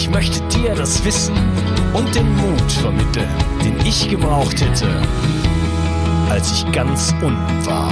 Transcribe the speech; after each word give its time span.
Ich 0.00 0.08
möchte 0.08 0.40
dir 0.56 0.76
das 0.76 1.04
Wissen 1.04 1.34
und 1.92 2.14
den 2.14 2.32
Mut 2.36 2.70
vermitteln, 2.70 3.28
den 3.64 3.84
ich 3.84 4.08
gebraucht 4.08 4.60
hätte, 4.60 4.86
als 6.30 6.52
ich 6.52 6.70
ganz 6.70 7.12
unten 7.20 7.66
war. 7.66 7.90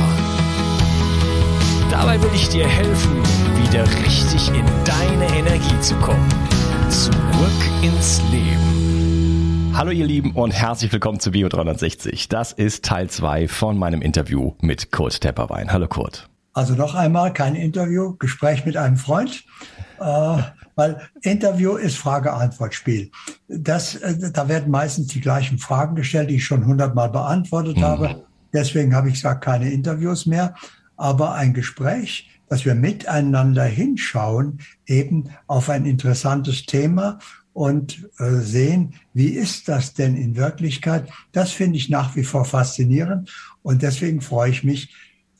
Dabei 1.90 2.22
will 2.22 2.30
ich 2.32 2.48
dir 2.48 2.64
helfen, 2.64 3.16
wieder 3.60 3.84
richtig 4.04 4.50
in 4.50 4.64
deine 4.84 5.36
Energie 5.36 5.80
zu 5.80 5.96
kommen. 5.96 6.28
Zurück 6.90 7.12
ins 7.82 8.22
Leben. 8.30 9.72
Hallo 9.74 9.90
ihr 9.90 10.06
Lieben 10.06 10.30
und 10.30 10.52
herzlich 10.52 10.92
willkommen 10.92 11.18
zu 11.18 11.32
Bio 11.32 11.48
360. 11.48 12.28
Das 12.28 12.52
ist 12.52 12.84
Teil 12.84 13.10
2 13.10 13.48
von 13.48 13.76
meinem 13.76 14.00
Interview 14.00 14.52
mit 14.60 14.92
Kurt 14.92 15.20
Tepperwein. 15.22 15.72
Hallo 15.72 15.88
Kurt. 15.88 16.28
Also 16.56 16.74
noch 16.74 16.94
einmal 16.94 17.34
kein 17.34 17.54
Interview, 17.54 18.16
Gespräch 18.18 18.64
mit 18.64 18.78
einem 18.78 18.96
Freund. 18.96 19.44
Äh, 20.00 20.38
weil 20.74 21.02
Interview 21.20 21.76
ist 21.76 21.98
Frage-Antwort-Spiel. 21.98 23.10
Das, 23.46 23.96
äh, 23.96 24.30
da 24.32 24.48
werden 24.48 24.70
meistens 24.70 25.08
die 25.08 25.20
gleichen 25.20 25.58
Fragen 25.58 25.96
gestellt, 25.96 26.30
die 26.30 26.36
ich 26.36 26.46
schon 26.46 26.64
hundertmal 26.64 27.10
beantwortet 27.10 27.76
mhm. 27.76 27.82
habe. 27.82 28.24
Deswegen 28.54 28.94
habe 28.94 29.08
ich 29.08 29.16
gesagt, 29.16 29.44
keine 29.44 29.70
Interviews 29.70 30.24
mehr, 30.24 30.54
aber 30.96 31.34
ein 31.34 31.52
Gespräch, 31.52 32.30
dass 32.48 32.64
wir 32.64 32.74
miteinander 32.74 33.64
hinschauen, 33.64 34.60
eben 34.86 35.24
auf 35.48 35.68
ein 35.68 35.84
interessantes 35.84 36.64
Thema 36.64 37.18
und 37.52 38.08
äh, 38.18 38.30
sehen, 38.36 38.94
wie 39.12 39.28
ist 39.28 39.68
das 39.68 39.92
denn 39.92 40.16
in 40.16 40.36
Wirklichkeit? 40.36 41.10
Das 41.32 41.52
finde 41.52 41.76
ich 41.76 41.90
nach 41.90 42.16
wie 42.16 42.24
vor 42.24 42.46
faszinierend 42.46 43.30
und 43.62 43.82
deswegen 43.82 44.22
freue 44.22 44.50
ich 44.50 44.64
mich, 44.64 44.94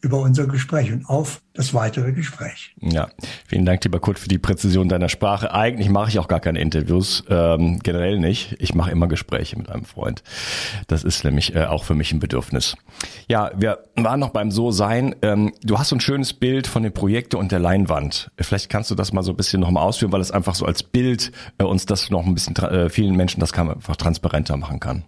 über 0.06 0.21
unser 0.21 0.47
Gespräch 0.47 0.93
und 0.93 1.09
auf 1.09 1.43
das 1.53 1.75
weitere 1.75 2.12
Gespräch. 2.12 2.75
Ja, 2.81 3.09
vielen 3.49 3.67
Dank, 3.67 3.83
lieber 3.83 3.99
Kurt, 3.99 4.21
für 4.21 4.28
die 4.28 4.39
Präzision 4.39 4.89
deiner 4.89 5.09
Sprache. 5.09 5.53
Eigentlich 5.53 5.89
mache 5.89 6.11
ich 6.11 6.19
auch 6.21 6.28
gar 6.28 6.39
keine 6.39 6.61
Interviews, 6.61 7.25
ähm, 7.28 7.81
generell 7.81 8.19
nicht. 8.19 8.55
Ich 8.61 8.75
mache 8.75 8.93
immer 8.93 9.09
Gespräche 9.09 9.59
mit 9.59 9.69
einem 9.69 9.84
Freund. 9.84 10.22
Das 10.87 11.03
ist 11.03 11.25
nämlich 11.25 11.56
äh, 11.56 11.65
auch 11.65 11.83
für 11.83 11.95
mich 11.95 12.12
ein 12.12 12.21
Bedürfnis. 12.21 12.77
Ja, 13.27 13.50
wir 13.56 13.78
waren 13.97 14.21
noch 14.21 14.31
beim 14.31 14.53
So-Sein. 14.53 15.16
Ähm, 15.22 15.53
du 15.62 15.77
hast 15.78 15.89
so 15.89 15.97
ein 15.97 16.00
schönes 16.00 16.33
Bild 16.33 16.69
von 16.69 16.84
den 16.84 16.93
Projekten 16.93 17.37
und 17.37 17.50
der 17.50 17.59
Leinwand. 17.59 18.31
Vielleicht 18.39 18.71
kannst 18.71 18.93
du 18.93 18.95
das 18.95 19.12
mal 19.12 19.25
so 19.25 19.33
ein 19.33 19.37
bisschen 19.37 19.61
nochmal 19.61 19.83
ausführen, 19.83 20.12
weil 20.12 20.21
es 20.21 20.31
einfach 20.31 20.55
so 20.55 20.66
als 20.66 20.84
Bild 20.84 21.33
äh, 21.59 21.65
uns 21.65 21.84
das 21.84 22.11
noch 22.11 22.25
ein 22.25 22.34
bisschen, 22.34 22.55
äh, 22.56 22.89
vielen 22.91 23.16
Menschen 23.16 23.41
das 23.41 23.53
kann 23.53 23.69
einfach 23.69 23.97
transparenter 23.97 24.56
machen 24.56 24.78
kann. 24.78 25.05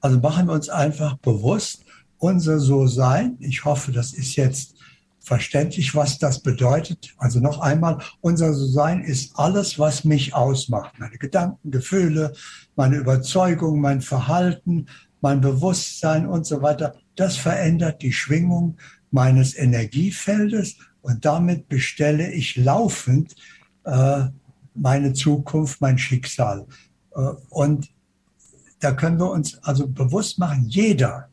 Also 0.00 0.18
machen 0.20 0.46
wir 0.46 0.54
uns 0.54 0.68
einfach 0.68 1.18
bewusst, 1.18 1.84
unser 2.20 2.60
So-Sein. 2.60 3.36
Ich 3.40 3.64
hoffe, 3.64 3.90
das 3.90 4.12
ist 4.12 4.36
jetzt 4.36 4.74
verständlich, 5.18 5.94
was 5.94 6.18
das 6.18 6.40
bedeutet. 6.40 7.14
Also 7.18 7.40
noch 7.40 7.60
einmal, 7.60 7.98
unser 8.20 8.54
So-Sein 8.54 9.02
ist 9.02 9.32
alles, 9.36 9.78
was 9.78 10.04
mich 10.04 10.34
ausmacht. 10.34 10.98
Meine 10.98 11.18
Gedanken, 11.18 11.70
Gefühle, 11.70 12.32
meine 12.76 12.96
Überzeugung, 12.96 13.80
mein 13.80 14.00
Verhalten, 14.00 14.86
mein 15.20 15.40
Bewusstsein 15.40 16.26
und 16.26 16.46
so 16.46 16.62
weiter. 16.62 16.94
Das 17.16 17.36
verändert 17.36 18.02
die 18.02 18.12
Schwingung 18.12 18.76
meines 19.10 19.56
Energiefeldes 19.56 20.76
und 21.02 21.24
damit 21.24 21.68
bestelle 21.68 22.30
ich 22.32 22.56
laufend 22.56 23.34
äh, 23.84 24.24
meine 24.74 25.12
Zukunft, 25.14 25.80
mein 25.80 25.98
Schicksal. 25.98 26.66
Äh, 27.14 27.20
und 27.48 27.90
da 28.80 28.92
können 28.92 29.18
wir 29.18 29.30
uns 29.30 29.58
also 29.62 29.86
bewusst 29.86 30.38
machen, 30.38 30.66
jeder, 30.66 31.29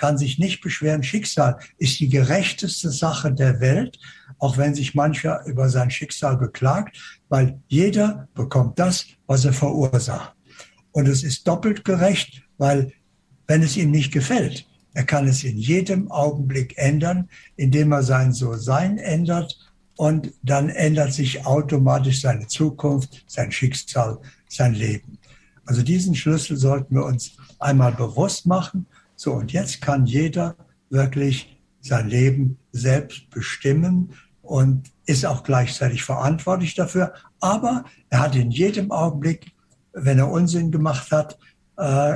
kann 0.00 0.16
sich 0.16 0.38
nicht 0.38 0.62
beschweren. 0.62 1.02
Schicksal 1.02 1.58
ist 1.76 2.00
die 2.00 2.08
gerechteste 2.08 2.90
Sache 2.90 3.34
der 3.34 3.60
Welt, 3.60 3.98
auch 4.38 4.56
wenn 4.56 4.74
sich 4.74 4.94
mancher 4.94 5.44
über 5.44 5.68
sein 5.68 5.90
Schicksal 5.90 6.38
beklagt, 6.38 6.96
weil 7.28 7.60
jeder 7.68 8.26
bekommt 8.34 8.78
das, 8.78 9.04
was 9.26 9.44
er 9.44 9.52
verursacht. 9.52 10.34
Und 10.92 11.06
es 11.06 11.22
ist 11.22 11.46
doppelt 11.46 11.84
gerecht, 11.84 12.42
weil 12.56 12.92
wenn 13.46 13.62
es 13.62 13.76
ihm 13.76 13.90
nicht 13.90 14.10
gefällt, 14.10 14.66
er 14.94 15.04
kann 15.04 15.28
es 15.28 15.44
in 15.44 15.58
jedem 15.58 16.10
Augenblick 16.10 16.78
ändern, 16.78 17.28
indem 17.56 17.92
er 17.92 18.02
sein 18.02 18.32
So-Sein 18.32 18.96
ändert 18.96 19.54
und 19.96 20.32
dann 20.42 20.70
ändert 20.70 21.12
sich 21.12 21.44
automatisch 21.44 22.22
seine 22.22 22.46
Zukunft, 22.46 23.22
sein 23.26 23.52
Schicksal, 23.52 24.18
sein 24.48 24.72
Leben. 24.72 25.18
Also 25.66 25.82
diesen 25.82 26.14
Schlüssel 26.14 26.56
sollten 26.56 26.94
wir 26.94 27.04
uns 27.04 27.36
einmal 27.58 27.92
bewusst 27.92 28.46
machen 28.46 28.86
so, 29.20 29.34
und 29.34 29.52
jetzt 29.52 29.82
kann 29.82 30.06
jeder 30.06 30.56
wirklich 30.88 31.60
sein 31.82 32.08
Leben 32.08 32.56
selbst 32.72 33.28
bestimmen 33.28 34.14
und 34.40 34.90
ist 35.04 35.26
auch 35.26 35.42
gleichzeitig 35.42 36.02
verantwortlich 36.02 36.74
dafür. 36.74 37.12
Aber 37.38 37.84
er 38.08 38.20
hat 38.20 38.34
in 38.34 38.50
jedem 38.50 38.90
Augenblick, 38.90 39.52
wenn 39.92 40.18
er 40.18 40.30
Unsinn 40.30 40.72
gemacht 40.72 41.12
hat, 41.12 41.38
äh, 41.76 42.14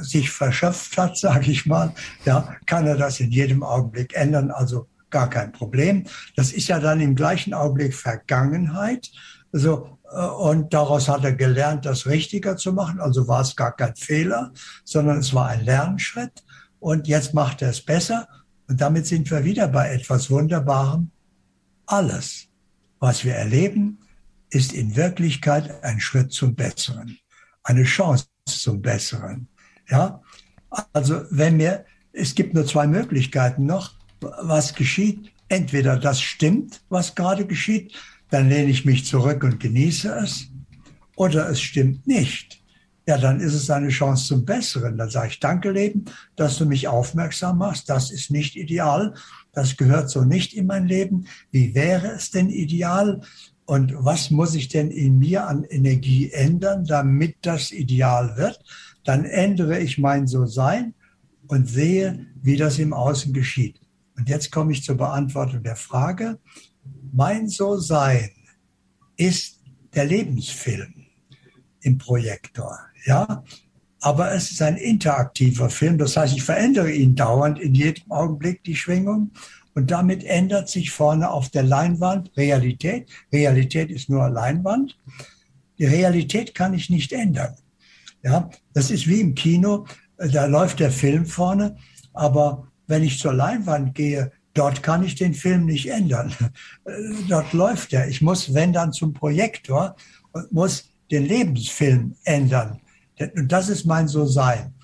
sich 0.00 0.30
verschöpft 0.30 0.96
hat, 0.96 1.18
sage 1.18 1.50
ich 1.50 1.66
mal, 1.66 1.92
ja, 2.24 2.56
kann 2.64 2.86
er 2.86 2.96
das 2.96 3.20
in 3.20 3.30
jedem 3.30 3.62
Augenblick 3.62 4.16
ändern. 4.16 4.50
Also 4.50 4.88
gar 5.10 5.28
kein 5.28 5.52
Problem. 5.52 6.04
Das 6.36 6.52
ist 6.52 6.68
ja 6.68 6.80
dann 6.80 7.02
im 7.02 7.14
gleichen 7.14 7.52
Augenblick 7.52 7.94
Vergangenheit. 7.94 9.10
So, 9.52 9.98
äh, 10.10 10.24
und 10.24 10.72
daraus 10.72 11.06
hat 11.10 11.22
er 11.22 11.34
gelernt, 11.34 11.84
das 11.84 12.06
richtiger 12.06 12.56
zu 12.56 12.72
machen. 12.72 12.98
Also 12.98 13.28
war 13.28 13.42
es 13.42 13.54
gar 13.56 13.76
kein 13.76 13.94
Fehler, 13.94 14.52
sondern 14.84 15.18
es 15.18 15.34
war 15.34 15.48
ein 15.48 15.62
Lernschritt 15.62 16.45
und 16.86 17.08
jetzt 17.08 17.34
macht 17.34 17.62
er 17.62 17.70
es 17.70 17.80
besser. 17.80 18.28
Und 18.68 18.80
damit 18.80 19.08
sind 19.08 19.28
wir 19.32 19.42
wieder 19.42 19.66
bei 19.66 19.92
etwas 19.92 20.30
Wunderbarem. 20.30 21.10
Alles, 21.84 22.46
was 23.00 23.24
wir 23.24 23.34
erleben, 23.34 23.98
ist 24.50 24.72
in 24.72 24.94
Wirklichkeit 24.94 25.82
ein 25.82 25.98
Schritt 25.98 26.30
zum 26.30 26.54
Besseren, 26.54 27.18
eine 27.64 27.82
Chance 27.82 28.26
zum 28.44 28.82
Besseren. 28.82 29.48
Ja, 29.88 30.22
also 30.92 31.22
wenn 31.30 31.56
mir, 31.56 31.84
es 32.12 32.36
gibt 32.36 32.54
nur 32.54 32.64
zwei 32.64 32.86
Möglichkeiten 32.86 33.66
noch, 33.66 33.94
was 34.20 34.72
geschieht. 34.72 35.32
Entweder 35.48 35.96
das 35.96 36.20
stimmt, 36.20 36.82
was 36.88 37.16
gerade 37.16 37.46
geschieht, 37.46 37.94
dann 38.30 38.48
lehne 38.48 38.70
ich 38.70 38.84
mich 38.84 39.04
zurück 39.06 39.42
und 39.42 39.58
genieße 39.58 40.08
es, 40.22 40.46
oder 41.16 41.48
es 41.50 41.60
stimmt 41.60 42.06
nicht 42.06 42.62
ja, 43.06 43.18
dann 43.18 43.38
ist 43.38 43.54
es 43.54 43.70
eine 43.70 43.88
Chance 43.88 44.26
zum 44.26 44.44
Besseren. 44.44 44.98
Dann 44.98 45.10
sage 45.10 45.28
ich, 45.28 45.40
danke 45.40 45.70
Leben, 45.70 46.06
dass 46.34 46.58
du 46.58 46.66
mich 46.66 46.88
aufmerksam 46.88 47.58
machst. 47.58 47.88
Das 47.88 48.10
ist 48.10 48.32
nicht 48.32 48.56
ideal. 48.56 49.14
Das 49.52 49.76
gehört 49.76 50.10
so 50.10 50.24
nicht 50.24 50.54
in 50.54 50.66
mein 50.66 50.88
Leben. 50.88 51.26
Wie 51.52 51.74
wäre 51.74 52.08
es 52.08 52.30
denn 52.32 52.50
ideal? 52.50 53.20
Und 53.64 53.94
was 53.96 54.30
muss 54.30 54.54
ich 54.54 54.68
denn 54.68 54.90
in 54.90 55.18
mir 55.18 55.46
an 55.46 55.62
Energie 55.64 56.30
ändern, 56.32 56.84
damit 56.84 57.36
das 57.42 57.70
ideal 57.70 58.36
wird? 58.36 58.60
Dann 59.04 59.24
ändere 59.24 59.78
ich 59.78 59.98
mein 59.98 60.26
So-Sein 60.26 60.94
und 61.46 61.68
sehe, 61.68 62.26
wie 62.42 62.56
das 62.56 62.78
im 62.80 62.92
Außen 62.92 63.32
geschieht. 63.32 63.80
Und 64.16 64.28
jetzt 64.28 64.50
komme 64.50 64.72
ich 64.72 64.82
zur 64.82 64.96
Beantwortung 64.96 65.62
der 65.62 65.76
Frage. 65.76 66.38
Mein 67.12 67.48
So-Sein 67.48 68.30
ist 69.16 69.60
der 69.94 70.06
Lebensfilm 70.06 71.06
im 71.82 71.98
Projektor. 71.98 72.85
Ja, 73.06 73.44
aber 74.00 74.32
es 74.32 74.50
ist 74.50 74.60
ein 74.62 74.76
interaktiver 74.76 75.70
Film. 75.70 75.96
Das 75.96 76.16
heißt, 76.16 76.36
ich 76.36 76.42
verändere 76.42 76.90
ihn 76.90 77.14
dauernd 77.14 77.58
in 77.58 77.74
jedem 77.74 78.10
Augenblick 78.10 78.62
die 78.64 78.76
Schwingung. 78.76 79.30
Und 79.74 79.90
damit 79.90 80.24
ändert 80.24 80.68
sich 80.68 80.90
vorne 80.90 81.30
auf 81.30 81.50
der 81.50 81.62
Leinwand 81.62 82.30
Realität. 82.36 83.08
Realität 83.32 83.90
ist 83.90 84.08
nur 84.08 84.28
Leinwand. 84.28 84.96
Die 85.78 85.84
Realität 85.84 86.54
kann 86.54 86.74
ich 86.74 86.90
nicht 86.90 87.12
ändern. 87.12 87.54
Ja, 88.22 88.50
das 88.72 88.90
ist 88.90 89.06
wie 89.06 89.20
im 89.20 89.34
Kino. 89.34 89.86
Da 90.16 90.46
läuft 90.46 90.80
der 90.80 90.90
Film 90.90 91.26
vorne. 91.26 91.76
Aber 92.12 92.68
wenn 92.86 93.02
ich 93.02 93.18
zur 93.18 93.34
Leinwand 93.34 93.94
gehe, 93.94 94.32
dort 94.54 94.82
kann 94.82 95.04
ich 95.04 95.14
den 95.14 95.34
Film 95.34 95.66
nicht 95.66 95.86
ändern. 95.88 96.34
Dort 97.28 97.52
läuft 97.52 97.92
er. 97.92 98.08
Ich 98.08 98.22
muss, 98.22 98.54
wenn 98.54 98.72
dann 98.72 98.92
zum 98.92 99.12
Projektor 99.12 99.96
und 100.32 100.50
muss 100.52 100.88
den 101.10 101.26
Lebensfilm 101.26 102.14
ändern. 102.24 102.80
Und 103.18 103.50
das 103.50 103.68
ist 103.68 103.84
mein 103.84 104.08
So-Sein. 104.08 104.74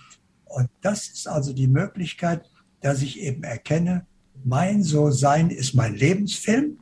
Und 0.44 0.68
das 0.80 1.08
ist 1.08 1.28
also 1.28 1.52
die 1.52 1.68
Möglichkeit, 1.68 2.48
dass 2.80 3.02
ich 3.02 3.20
eben 3.20 3.44
erkenne, 3.44 4.06
mein 4.44 4.82
So-Sein 4.82 5.50
ist 5.50 5.74
mein 5.74 5.94
Lebensfilm. 5.94 6.78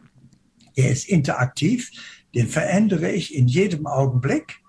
Der 0.77 0.91
ist 0.91 1.09
interaktiv. 1.09 1.91
Den 2.35 2.49
verändere 2.49 3.11
ich 3.11 3.35
in 3.35 3.49
jedem 3.49 3.87
Augenblick 3.87 4.61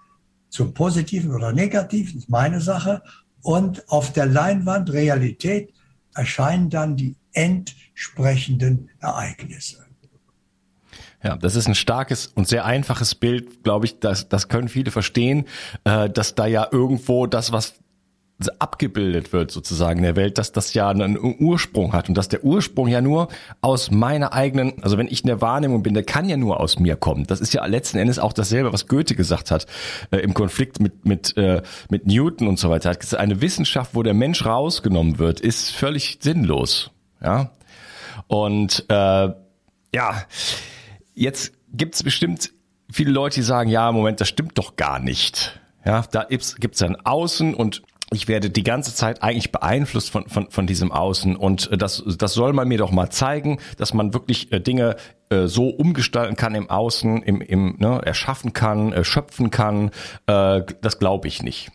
zum 0.50 0.74
Positiven 0.74 1.32
oder 1.32 1.54
Negativen, 1.54 2.20
ist 2.20 2.30
meine 2.30 2.60
Sache. 2.60 3.02
Und 3.42 3.88
auf 3.90 4.12
der 4.14 4.26
Leinwand 4.26 4.92
Realität 4.92 5.74
erscheinen 6.14 6.70
dann 6.70 6.98
die 6.98 7.16
entsprechenden 7.34 8.90
Ereignisse. 9.00 9.81
Ja, 11.24 11.38
das 11.38 11.56
ist 11.56 11.68
ein 11.68 11.76
starkes 11.76 12.28
und 12.28 12.48
sehr 12.48 12.66
einfaches 12.66 13.16
Bild, 13.16 13.64
glaube 13.64 13.86
ich, 13.86 14.00
das, 14.00 14.28
das 14.28 14.48
können 14.48 14.70
viele 14.70 14.92
verstehen, 14.92 15.46
äh, 15.84 16.10
dass 16.10 16.36
da 16.36 16.48
ja 16.48 16.68
irgendwo 16.72 17.28
das, 17.28 17.52
was 17.52 17.76
abgebildet 18.60 19.34
wird 19.34 19.52
sozusagen 19.52 20.00
in 20.00 20.04
der 20.04 20.16
Welt, 20.16 20.38
dass 20.38 20.52
das 20.52 20.74
ja 20.74 20.90
einen 20.90 21.18
Ursprung 21.40 21.94
hat 21.94 22.10
und 22.10 22.16
dass 22.16 22.30
der 22.30 22.44
Ursprung 22.44 22.88
ja 22.88 23.02
nur 23.02 23.28
aus 23.62 23.92
meiner 23.92 24.34
eigenen, 24.34 24.82
also 24.82 24.98
wenn 24.98 25.08
ich 25.08 25.22
in 25.22 25.28
der 25.28 25.42
Wahrnehmung 25.42 25.84
bin, 25.84 25.94
der 25.94 26.04
kann 26.04 26.28
ja 26.28 26.38
nur 26.38 26.60
aus 26.60 26.80
mir 26.80 26.96
kommen. 26.96 27.28
Das 27.28 27.40
ist 27.40 27.54
ja 27.54 27.66
letzten 27.66 27.98
Endes 27.98 28.20
auch 28.20 28.34
dasselbe, 28.34 28.74
was 28.74 28.88
Goethe 28.88 29.16
gesagt 29.16 29.52
hat 29.52 29.68
äh, 30.12 30.18
im 30.18 30.34
Konflikt 30.34 30.80
mit 30.80 31.06
mit 31.06 31.38
äh, 31.38 31.62
mit 31.90 32.08
Newton 32.08 32.48
und 32.48 32.58
so 32.60 32.70
weiter. 32.70 32.90
Er 32.90 32.94
hat 32.94 33.00
gesagt, 33.00 33.22
eine 33.22 33.42
Wissenschaft, 33.42 33.94
wo 33.94 34.04
der 34.04 34.14
Mensch 34.14 34.46
rausgenommen 34.46 35.20
wird, 35.20 35.40
ist 35.40 35.72
völlig 35.72 36.18
sinnlos. 36.22 36.92
Ja 37.22 37.52
und 38.28 38.86
äh, 38.90 39.30
ja 39.94 40.24
Jetzt 41.22 41.54
gibt 41.72 41.94
es 41.94 42.02
bestimmt 42.02 42.52
viele 42.92 43.12
Leute, 43.12 43.36
die 43.36 43.42
sagen, 43.44 43.70
ja, 43.70 43.92
Moment, 43.92 44.20
das 44.22 44.28
stimmt 44.28 44.58
doch 44.58 44.76
gar 44.76 44.98
nicht. 44.98 45.62
Ja, 45.86 46.04
da 46.12 46.24
gibt 46.24 46.74
es 46.74 46.82
ein 46.82 46.96
Außen 46.96 47.54
und 47.54 47.84
ich 48.12 48.28
werde 48.28 48.50
die 48.50 48.64
ganze 48.64 48.96
Zeit 48.96 49.22
eigentlich 49.22 49.52
beeinflusst 49.52 50.10
von, 50.10 50.28
von, 50.28 50.50
von 50.50 50.66
diesem 50.66 50.92
Außen 50.92 51.36
und 51.36 51.70
das, 51.80 52.04
das 52.18 52.34
soll 52.34 52.54
man 52.54 52.68
mir 52.68 52.80
doch 52.80 52.90
mal 52.90 53.12
zeigen, 53.12 53.60
dass 53.78 53.94
man 53.94 54.16
wirklich 54.16 54.52
äh, 54.52 54.60
Dinge 54.60 54.96
äh, 55.30 55.46
so 55.46 55.70
umgestalten 55.70 56.36
kann 56.36 56.56
im 56.56 56.72
Außen, 56.72 57.22
im, 57.22 57.40
im 57.40 57.76
ne, 57.78 58.02
erschaffen 58.04 58.54
kann, 58.54 58.92
äh, 58.92 59.04
schöpfen 59.04 59.52
kann. 59.52 59.92
Äh, 60.26 60.64
das 60.82 60.98
glaube 60.98 61.28
ich 61.28 61.44
nicht. 61.44 61.70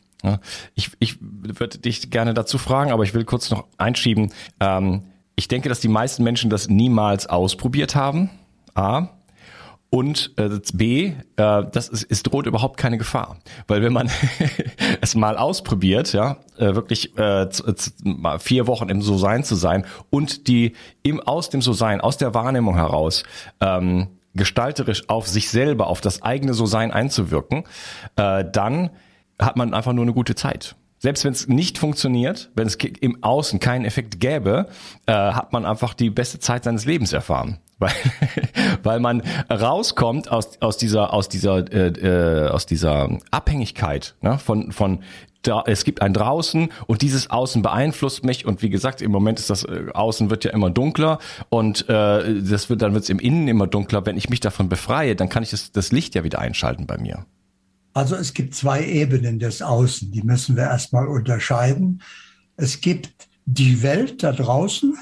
Ich, 0.74 0.90
ich 0.98 1.18
würde 1.20 1.78
dich 1.78 2.10
gerne 2.10 2.34
dazu 2.34 2.58
fragen, 2.58 2.90
aber 2.90 3.04
ich 3.04 3.14
will 3.14 3.24
kurz 3.24 3.48
noch 3.52 3.68
einschieben. 3.76 4.32
Ähm, 4.58 5.04
ich 5.36 5.46
denke, 5.46 5.68
dass 5.68 5.78
die 5.78 5.88
meisten 5.88 6.24
Menschen 6.24 6.50
das 6.50 6.68
niemals 6.68 7.28
ausprobiert 7.28 7.94
haben. 7.94 8.30
A. 8.74 9.15
Und 9.96 10.32
äh, 10.36 10.50
B, 10.74 11.06
äh, 11.06 11.14
das 11.72 11.88
ist, 11.88 12.06
es 12.10 12.22
droht 12.22 12.44
überhaupt 12.44 12.76
keine 12.76 12.98
Gefahr. 12.98 13.38
Weil 13.66 13.80
wenn 13.80 13.94
man 13.94 14.10
es 15.00 15.14
mal 15.14 15.38
ausprobiert, 15.38 16.12
ja, 16.12 16.36
äh, 16.58 16.74
wirklich 16.74 17.16
äh, 17.16 17.48
vier 18.38 18.66
Wochen 18.66 18.90
im 18.90 19.00
So-Sein 19.00 19.42
zu 19.42 19.54
sein 19.54 19.86
und 20.10 20.48
die 20.48 20.74
im, 21.02 21.18
aus 21.20 21.48
dem 21.48 21.62
So-Sein, 21.62 22.02
aus 22.02 22.18
der 22.18 22.34
Wahrnehmung 22.34 22.74
heraus 22.74 23.22
ähm, 23.62 24.08
gestalterisch 24.34 25.08
auf 25.08 25.28
sich 25.28 25.48
selber, 25.48 25.86
auf 25.86 26.02
das 26.02 26.20
eigene 26.20 26.52
So-Sein 26.52 26.90
einzuwirken, 26.92 27.64
äh, 28.16 28.44
dann 28.52 28.90
hat 29.40 29.56
man 29.56 29.72
einfach 29.72 29.94
nur 29.94 30.04
eine 30.04 30.12
gute 30.12 30.34
Zeit. 30.34 30.76
Selbst 30.98 31.24
wenn 31.24 31.32
es 31.32 31.48
nicht 31.48 31.78
funktioniert, 31.78 32.50
wenn 32.54 32.66
es 32.66 32.74
im 32.74 33.22
Außen 33.24 33.60
keinen 33.60 33.86
Effekt 33.86 34.20
gäbe, 34.20 34.68
äh, 35.06 35.12
hat 35.14 35.54
man 35.54 35.64
einfach 35.64 35.94
die 35.94 36.10
beste 36.10 36.38
Zeit 36.38 36.64
seines 36.64 36.84
Lebens 36.84 37.14
erfahren 37.14 37.60
weil, 37.78 37.92
weil 38.82 39.00
man 39.00 39.22
rauskommt 39.50 40.30
aus, 40.30 40.60
aus 40.60 40.76
dieser 40.76 41.12
aus 41.12 41.28
dieser 41.28 41.72
äh, 41.72 41.88
äh, 41.88 42.48
aus 42.48 42.66
dieser 42.66 43.18
Abhängigkeit 43.30 44.14
ne, 44.20 44.38
von 44.38 44.72
von 44.72 45.00
da, 45.42 45.62
es 45.66 45.84
gibt 45.84 46.02
ein 46.02 46.12
draußen 46.12 46.70
und 46.86 47.02
dieses 47.02 47.30
Außen 47.30 47.62
beeinflusst 47.62 48.24
mich 48.24 48.46
und 48.46 48.62
wie 48.62 48.70
gesagt 48.70 49.00
im 49.00 49.12
Moment 49.12 49.38
ist 49.38 49.50
das 49.50 49.64
äh, 49.64 49.86
Außen 49.92 50.30
wird 50.30 50.44
ja 50.44 50.50
immer 50.50 50.70
dunkler 50.70 51.18
und 51.50 51.88
äh, 51.88 52.42
das 52.42 52.68
wird 52.68 52.82
dann 52.82 52.94
wird 52.94 53.04
es 53.04 53.10
im 53.10 53.18
Innen 53.18 53.46
immer 53.46 53.66
dunkler. 53.66 54.04
Wenn 54.06 54.16
ich 54.16 54.28
mich 54.28 54.40
davon 54.40 54.68
befreie 54.68 55.14
dann 55.14 55.28
kann 55.28 55.42
ich 55.42 55.50
das, 55.50 55.72
das 55.72 55.92
Licht 55.92 56.14
ja 56.14 56.24
wieder 56.24 56.40
einschalten 56.40 56.86
bei 56.86 56.98
mir. 56.98 57.26
Also 57.92 58.14
es 58.16 58.34
gibt 58.34 58.54
zwei 58.54 58.84
Ebenen 58.84 59.38
des 59.38 59.62
Außen 59.62 60.10
die 60.10 60.22
müssen 60.22 60.56
wir 60.56 60.64
erstmal 60.64 61.06
unterscheiden. 61.06 62.02
Es 62.56 62.80
gibt 62.80 63.28
die 63.44 63.82
Welt 63.82 64.22
da 64.22 64.32
draußen 64.32 64.96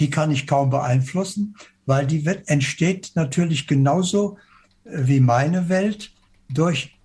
die 0.00 0.10
kann 0.10 0.30
ich 0.30 0.46
kaum 0.46 0.70
beeinflussen 0.70 1.54
weil 1.88 2.06
die 2.06 2.26
Welt 2.26 2.42
entsteht 2.48 3.12
natürlich 3.14 3.66
genauso 3.66 4.36
äh, 4.84 4.90
wie 5.08 5.20
meine 5.20 5.70
Welt 5.70 6.12
durch 6.50 7.00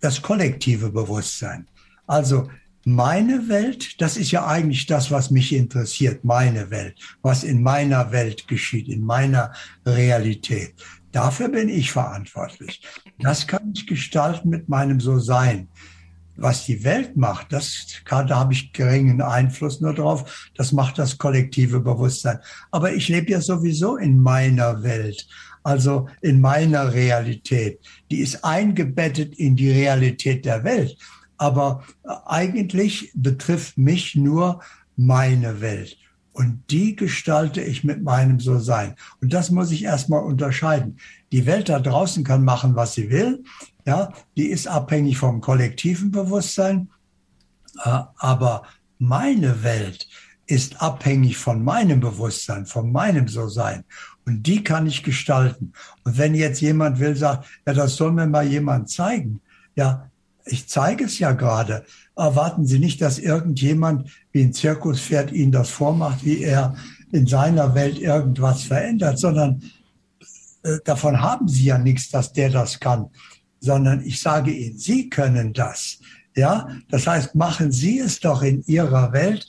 das 0.00 0.20
kollektive 0.20 0.90
Bewusstsein. 0.90 1.66
Also 2.06 2.48
meine 2.84 3.48
Welt, 3.48 4.00
das 4.00 4.18
ist 4.18 4.30
ja 4.30 4.46
eigentlich 4.46 4.86
das, 4.86 5.10
was 5.10 5.30
mich 5.30 5.54
interessiert, 5.54 6.22
meine 6.22 6.70
Welt, 6.70 6.98
was 7.22 7.44
in 7.44 7.62
meiner 7.62 8.12
Welt 8.12 8.46
geschieht, 8.46 8.88
in 8.88 9.04
meiner 9.04 9.52
Realität. 9.86 10.74
Dafür 11.12 11.48
bin 11.48 11.70
ich 11.70 11.90
verantwortlich. 11.90 12.82
Das 13.18 13.46
kann 13.46 13.72
ich 13.74 13.86
gestalten 13.86 14.50
mit 14.50 14.68
meinem 14.68 15.00
So-Sein 15.00 15.68
was 16.40 16.64
die 16.64 16.84
Welt 16.84 17.16
macht, 17.16 17.52
das 17.52 17.86
kann, 18.04 18.26
da 18.26 18.38
habe 18.38 18.52
ich 18.52 18.72
geringen 18.72 19.20
Einfluss 19.20 19.80
nur 19.80 19.94
drauf. 19.94 20.50
Das 20.56 20.72
macht 20.72 20.98
das 20.98 21.18
kollektive 21.18 21.80
Bewusstsein. 21.80 22.38
Aber 22.70 22.92
ich 22.92 23.08
lebe 23.08 23.30
ja 23.30 23.40
sowieso 23.40 23.96
in 23.96 24.18
meiner 24.18 24.82
Welt, 24.82 25.28
also 25.62 26.08
in 26.22 26.40
meiner 26.40 26.92
Realität. 26.92 27.80
Die 28.10 28.20
ist 28.20 28.44
eingebettet 28.44 29.34
in 29.36 29.54
die 29.54 29.70
Realität 29.70 30.44
der 30.44 30.64
Welt. 30.64 30.96
Aber 31.36 31.84
eigentlich 32.26 33.12
betrifft 33.14 33.78
mich 33.78 34.14
nur 34.16 34.60
meine 34.96 35.60
Welt. 35.60 35.96
Und 36.32 36.62
die 36.70 36.96
gestalte 36.96 37.60
ich 37.60 37.84
mit 37.84 38.02
meinem 38.02 38.40
So-Sein. 38.40 38.94
Und 39.20 39.32
das 39.32 39.50
muss 39.50 39.72
ich 39.72 39.84
erstmal 39.84 40.22
unterscheiden. 40.22 40.98
Die 41.32 41.44
Welt 41.44 41.68
da 41.68 41.80
draußen 41.80 42.24
kann 42.24 42.44
machen, 42.44 42.76
was 42.76 42.94
sie 42.94 43.10
will. 43.10 43.42
Ja, 43.90 44.12
die 44.36 44.46
ist 44.46 44.68
abhängig 44.68 45.18
vom 45.18 45.40
kollektiven 45.40 46.12
Bewusstsein. 46.12 46.90
Äh, 47.84 48.02
aber 48.18 48.62
meine 49.00 49.64
Welt 49.64 50.06
ist 50.46 50.80
abhängig 50.80 51.36
von 51.36 51.64
meinem 51.64 51.98
Bewusstsein, 51.98 52.66
von 52.66 52.92
meinem 52.92 53.26
So-Sein. 53.26 53.82
Und 54.24 54.46
die 54.46 54.62
kann 54.62 54.86
ich 54.86 55.02
gestalten. 55.02 55.72
Und 56.04 56.18
wenn 56.18 56.36
jetzt 56.36 56.60
jemand 56.60 57.00
will, 57.00 57.16
sagt, 57.16 57.48
ja, 57.66 57.72
das 57.72 57.96
soll 57.96 58.12
mir 58.12 58.28
mal 58.28 58.46
jemand 58.46 58.90
zeigen. 58.90 59.40
Ja, 59.74 60.08
ich 60.44 60.68
zeige 60.68 61.06
es 61.06 61.18
ja 61.18 61.32
gerade. 61.32 61.84
Erwarten 62.14 62.66
Sie 62.66 62.78
nicht, 62.78 63.02
dass 63.02 63.18
irgendjemand 63.18 64.08
wie 64.30 64.42
ein 64.42 64.52
Zirkuspferd 64.52 65.32
Ihnen 65.32 65.50
das 65.50 65.68
vormacht, 65.68 66.24
wie 66.24 66.44
er 66.44 66.76
in 67.10 67.26
seiner 67.26 67.74
Welt 67.74 67.98
irgendwas 67.98 68.62
verändert, 68.62 69.18
sondern 69.18 69.64
äh, 70.62 70.78
davon 70.84 71.20
haben 71.20 71.48
Sie 71.48 71.64
ja 71.64 71.76
nichts, 71.76 72.08
dass 72.10 72.32
der 72.32 72.50
das 72.50 72.78
kann 72.78 73.10
sondern 73.60 74.04
ich 74.04 74.20
sage 74.20 74.50
Ihnen, 74.50 74.78
Sie 74.78 75.08
können 75.08 75.52
das. 75.52 76.00
Ja, 76.34 76.68
das 76.88 77.06
heißt, 77.06 77.34
machen 77.34 77.72
Sie 77.72 77.98
es 77.98 78.20
doch 78.20 78.42
in 78.42 78.62
Ihrer 78.66 79.12
Welt. 79.12 79.46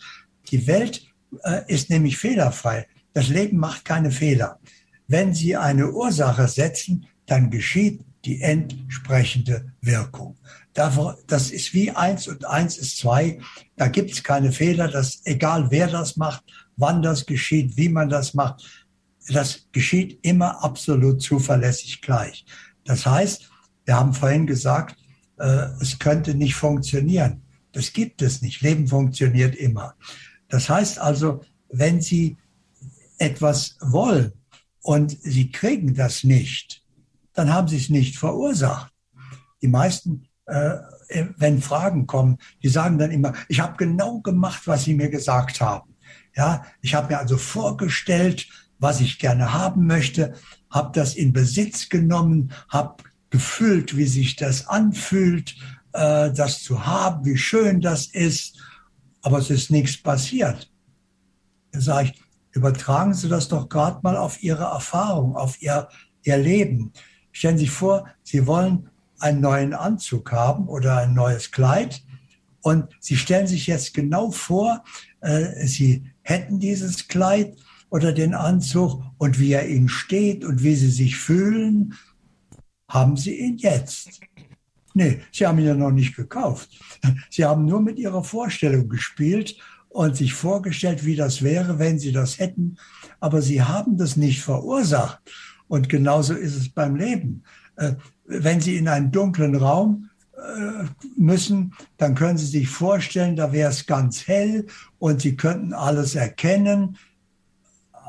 Die 0.51 0.68
Welt 0.68 1.01
äh, 1.44 1.62
ist 1.68 1.89
nämlich 1.89 2.18
fehlerfrei. 2.18 2.88
Das 3.13 3.30
Leben 3.30 3.58
macht 3.58 3.86
keine 3.86 4.12
Fehler. 4.12 4.60
Wenn 5.08 5.34
Sie 5.34 5.56
eine 5.56 5.91
Ursache 5.91 6.48
setzen, 6.48 7.06
dann 7.25 7.50
geschieht 7.50 8.01
die 8.25 8.41
entsprechende 8.41 9.74
Wirkung. 9.82 10.38
Das 10.74 11.51
ist 11.51 11.74
wie 11.74 11.91
eins 11.91 12.27
und 12.27 12.46
eins 12.46 12.77
ist 12.77 12.98
zwei. 12.98 13.39
Da 13.75 13.88
gibt 13.88 14.12
es 14.12 14.24
keine 14.24 14.51
Fehler. 14.51 14.88
Das 14.88 15.22
egal 15.25 15.70
wer 15.70 15.88
das 15.88 16.18
macht, 16.18 16.44
wann 16.77 17.01
das 17.01 17.25
geschieht, 17.25 17.75
wie 17.75 17.89
man 17.89 18.10
das 18.10 18.34
macht. 18.34 18.63
Das 19.27 19.68
geschieht 19.72 20.20
immer 20.24 20.63
absolut 20.63 21.22
zuverlässig 21.22 22.01
gleich. 22.01 22.46
Das 22.86 23.06
heißt, 23.06 23.50
wir 23.86 23.96
haben 23.96 24.14
vorhin 24.14 24.48
gesagt, 24.48 24.96
äh, 25.38 25.68
es 25.80 26.00
könnte 26.00 26.36
nicht 26.36 26.56
funktionieren. 26.56 27.42
Das 27.72 27.94
gibt 27.94 28.22
es 28.22 28.42
nicht. 28.42 28.62
Leben 28.62 28.88
funktioniert 28.88 29.56
immer. 29.56 29.96
Das 30.50 30.70
heißt 30.70 31.00
also, 31.00 31.42
wenn 31.70 32.02
Sie 32.02 32.38
etwas 33.18 33.78
wollen 33.82 34.34
und 34.82 35.12
Sie 35.22 35.52
kriegen 35.52 35.94
das 35.94 36.24
nicht, 36.24 36.84
dann 37.34 37.52
haben 37.54 37.68
Sie 37.68 37.78
es 37.78 37.90
nicht 37.90 38.18
verursacht. 38.18 38.94
Die 39.62 39.68
meisten, 39.68 40.28
äh, 40.46 40.78
wenn 41.38 41.62
Fragen 41.62 42.08
kommen, 42.08 42.38
die 42.64 42.70
sagen 42.70 42.98
dann 42.98 43.12
immer, 43.12 43.34
ich 43.48 43.60
habe 43.60 43.78
genau 43.78 44.20
gemacht, 44.20 44.64
was 44.66 44.84
Sie 44.84 44.94
mir 44.94 45.10
gesagt 45.10 45.62
haben. 45.62 45.96
Ja, 46.36 46.66
ich 46.82 46.94
habe 46.94 47.14
mir 47.14 47.20
also 47.20 47.38
vorgestellt, 47.38 48.48
was 48.80 49.02
ich 49.02 49.20
gerne 49.20 49.54
haben 49.54 49.86
möchte, 49.86 50.34
habe 50.70 50.92
das 50.94 51.16
in 51.16 51.34
Besitz 51.34 51.90
genommen, 51.90 52.52
habe 52.70 53.04
gefühlt, 53.32 53.98
wie 53.98 54.06
sich 54.06 54.36
das 54.36 54.68
anfühlt, 54.68 55.56
äh, 55.94 56.32
das 56.32 56.62
zu 56.62 56.86
haben, 56.86 57.26
wie 57.26 57.38
schön 57.38 57.82
das 57.82 58.06
ist, 58.06 58.58
aber 59.24 59.40
es 59.40 59.50
ist 59.50 59.72
nichts 59.72 59.98
passiert. 59.98 60.72
Da 61.72 61.82
sage 61.82 62.12
ich, 62.14 62.22
übertragen 62.52 63.14
Sie 63.14 63.30
das 63.30 63.48
doch 63.48 63.68
gerade 63.70 64.00
mal 64.04 64.18
auf 64.18 64.44
Ihre 64.44 64.66
Erfahrung, 64.66 65.36
auf 65.36 65.62
Ihr, 65.62 65.88
Ihr 66.24 66.38
Leben. 66.38 66.92
Stellen 67.32 67.58
Sie 67.58 67.66
sich 67.66 67.74
vor, 67.74 68.08
Sie 68.24 68.46
wollen 68.46 68.90
einen 69.20 69.42
neuen 69.42 69.74
Anzug 69.74 70.32
haben 70.32 70.68
oder 70.68 70.98
ein 70.98 71.14
neues 71.14 71.52
Kleid 71.52 72.04
und 72.62 72.90
Sie 73.00 73.16
stellen 73.16 73.48
sich 73.48 73.68
jetzt 73.68 73.94
genau 73.94 74.32
vor, 74.32 74.84
äh, 75.22 75.66
Sie 75.66 76.12
hätten 76.22 76.60
dieses 76.60 77.08
Kleid 77.08 77.56
oder 77.90 78.14
den 78.14 78.34
Anzug 78.34 79.04
und 79.18 79.40
wie 79.40 79.54
er 79.54 79.68
Ihnen 79.68 79.90
steht 79.90 80.44
und 80.44 80.64
wie 80.64 80.76
Sie 80.76 80.92
sich 80.92 81.18
fühlen, 81.18 81.94
haben 82.92 83.16
Sie 83.18 83.40
ihn 83.40 83.58
jetzt. 83.58 84.20
Nee, 84.94 85.22
Sie 85.32 85.48
haben 85.48 85.60
ihn 85.60 85.66
ja 85.66 85.74
noch 85.74 85.92
nicht 85.92 86.16
gekauft. 86.16 86.70
Sie 87.30 87.46
haben 87.46 87.66
nur 87.66 87.82
mit 87.82 87.98
Ihrer 87.98 88.24
Vorstellung 88.24 88.90
gespielt 88.90 89.58
und 89.90 90.16
sich 90.16 90.34
vorgestellt, 90.34 91.06
wie 91.06 91.16
das 91.16 91.42
wäre, 91.42 91.80
wenn 91.80 92.00
Sie 92.00 92.12
das 92.12 92.40
hätten. 92.40 92.78
Aber 93.20 93.42
Sie 93.42 93.62
haben 93.62 93.98
das 93.98 94.18
nicht 94.18 94.42
verursacht. 94.42 95.20
Und 95.68 95.88
genauso 95.88 96.34
ist 96.34 96.56
es 96.56 96.70
beim 96.70 96.96
Leben. 96.96 97.44
Äh, 97.78 97.94
wenn 98.26 98.60
Sie 98.60 98.76
in 98.76 98.90
einen 98.90 99.12
dunklen 99.12 99.56
Raum 99.56 100.10
äh, 100.36 100.86
müssen, 101.16 101.74
dann 101.98 102.16
können 102.16 102.38
Sie 102.38 102.46
sich 102.46 102.68
vorstellen, 102.68 103.38
da 103.38 103.54
wäre 103.54 103.70
es 103.70 103.86
ganz 103.86 104.28
hell 104.28 104.68
und 105.00 105.22
Sie 105.22 105.38
könnten 105.38 105.74
alles 105.74 106.16
erkennen. 106.16 106.98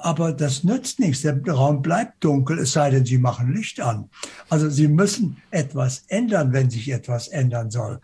Aber 0.02 0.32
das 0.32 0.64
nützt 0.64 0.98
nichts. 0.98 1.22
Der 1.22 1.40
Raum 1.48 1.80
bleibt 1.80 2.24
dunkel, 2.24 2.58
es 2.58 2.72
sei 2.72 2.90
denn, 2.90 3.06
Sie 3.06 3.18
machen 3.18 3.52
Licht 3.54 3.80
an. 3.80 4.10
Also 4.48 4.68
Sie 4.68 4.88
müssen 4.88 5.40
etwas 5.52 6.04
ändern, 6.08 6.52
wenn 6.52 6.70
sich 6.70 6.90
etwas 6.90 7.28
ändern 7.28 7.70
soll. 7.70 8.00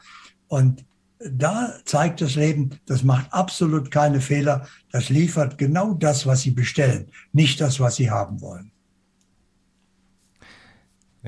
Und 0.47 0.85
da 1.19 1.75
zeigt 1.85 2.21
das 2.21 2.37
Leben, 2.37 2.79
das 2.87 3.03
macht 3.03 3.33
absolut 3.33 3.91
keine 3.91 4.21
Fehler. 4.21 4.69
Das 4.93 5.09
liefert 5.09 5.59
genau 5.59 5.95
das, 5.95 6.25
was 6.27 6.43
Sie 6.43 6.53
bestellen, 6.53 7.11
nicht 7.33 7.61
das, 7.61 7.81
was 7.81 7.97
Sie 7.97 8.11
haben 8.11 8.41
wollen. 8.41 8.71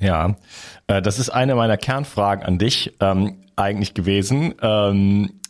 Ja, 0.01 0.37
äh, 0.87 1.03
das 1.03 1.19
ist 1.19 1.31
eine 1.31 1.57
meiner 1.57 1.77
Kernfragen 1.77 2.45
an 2.45 2.59
dich 2.59 2.97
ähm, 3.01 3.43
eigentlich 3.57 3.93
gewesen. 3.95 4.55
Ähm, 4.63 5.41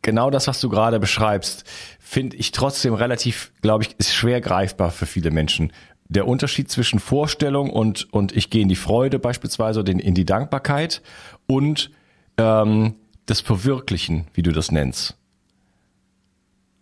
genau 0.00 0.30
das, 0.30 0.46
was 0.48 0.60
du 0.60 0.70
gerade 0.70 0.98
beschreibst, 0.98 1.64
finde 2.08 2.38
ich 2.38 2.52
trotzdem 2.52 2.94
relativ, 2.94 3.52
glaube 3.60 3.84
ich, 3.84 3.94
ist 3.98 4.14
schwer 4.14 4.40
greifbar 4.40 4.90
für 4.90 5.04
viele 5.04 5.30
Menschen. 5.30 5.74
Der 6.08 6.26
Unterschied 6.26 6.70
zwischen 6.70 7.00
Vorstellung 7.00 7.68
und, 7.68 8.10
und 8.14 8.34
ich 8.34 8.48
gehe 8.48 8.62
in 8.62 8.70
die 8.70 8.76
Freude 8.76 9.18
beispielsweise 9.18 9.80
oder 9.80 9.92
in 9.92 10.14
die 10.14 10.24
Dankbarkeit 10.24 11.02
und 11.46 11.90
ähm, 12.38 12.94
das 13.26 13.42
Verwirklichen, 13.42 14.26
wie 14.32 14.40
du 14.40 14.52
das 14.52 14.72
nennst. 14.72 15.18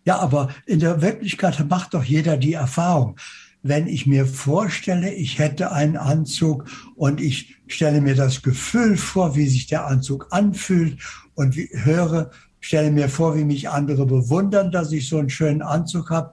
Ja, 0.05 0.21
aber 0.21 0.51
in 0.65 0.79
der 0.79 1.03
Wirklichkeit 1.03 1.69
macht 1.69 1.95
doch 1.95 2.05
jeder 2.05 2.37
die 2.37 2.53
Erfahrung 2.53 3.17
wenn 3.69 3.89
ich 3.89 4.07
mir 4.07 4.27
vorstelle, 4.27 5.13
ich 5.13 5.41
hätte 5.41 5.73
einen 5.73 5.97
Anzug 5.97 6.67
und 6.95 7.21
ich 7.21 7.57
stelle 7.67 8.01
mir 8.01 8.15
das 8.15 8.43
Gefühl 8.43 8.97
vor, 8.97 9.35
wie 9.35 9.49
sich 9.49 9.67
der 9.67 9.87
Anzug 9.87 10.29
anfühlt 10.31 11.01
und 11.35 11.57
wie, 11.57 11.69
höre, 11.73 12.31
stelle 12.67 12.91
mir 12.91 13.09
vor, 13.09 13.37
wie 13.37 13.45
mich 13.45 13.69
andere 13.69 14.07
bewundern, 14.07 14.73
dass 14.73 14.91
ich 14.91 15.09
so 15.09 15.19
einen 15.19 15.31
schönen 15.31 15.63
Anzug 15.63 16.11
habe. 16.11 16.33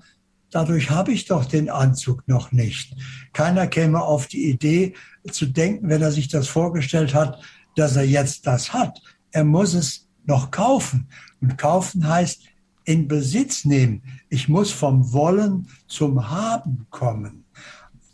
Dadurch 0.50 0.90
habe 0.90 1.12
ich 1.12 1.26
doch 1.26 1.46
den 1.46 1.70
Anzug 1.70 2.28
noch 2.28 2.52
nicht. 2.52 2.96
Keiner 3.34 3.68
käme 3.68 4.02
auf 4.02 4.28
die 4.28 4.50
Idee 4.50 4.96
zu 5.32 5.46
denken, 5.46 5.90
wenn 5.90 6.02
er 6.02 6.12
sich 6.12 6.28
das 6.28 6.48
vorgestellt 6.48 7.14
hat, 7.14 7.40
dass 7.76 7.96
er 7.96 8.06
jetzt 8.06 8.48
das 8.48 8.74
hat. 8.74 9.00
Er 9.32 9.44
muss 9.44 9.74
es 9.74 10.08
noch 10.26 10.50
kaufen. 10.50 11.08
Und 11.40 11.58
kaufen 11.58 12.08
heißt, 12.08 12.42
in 12.86 13.08
Besitz 13.08 13.64
nehmen. 13.64 14.02
Ich 14.30 14.50
muss 14.50 14.72
vom 14.72 15.14
Wollen 15.14 15.68
zum 15.88 16.30
Haben 16.30 16.88
kommen. 16.90 17.46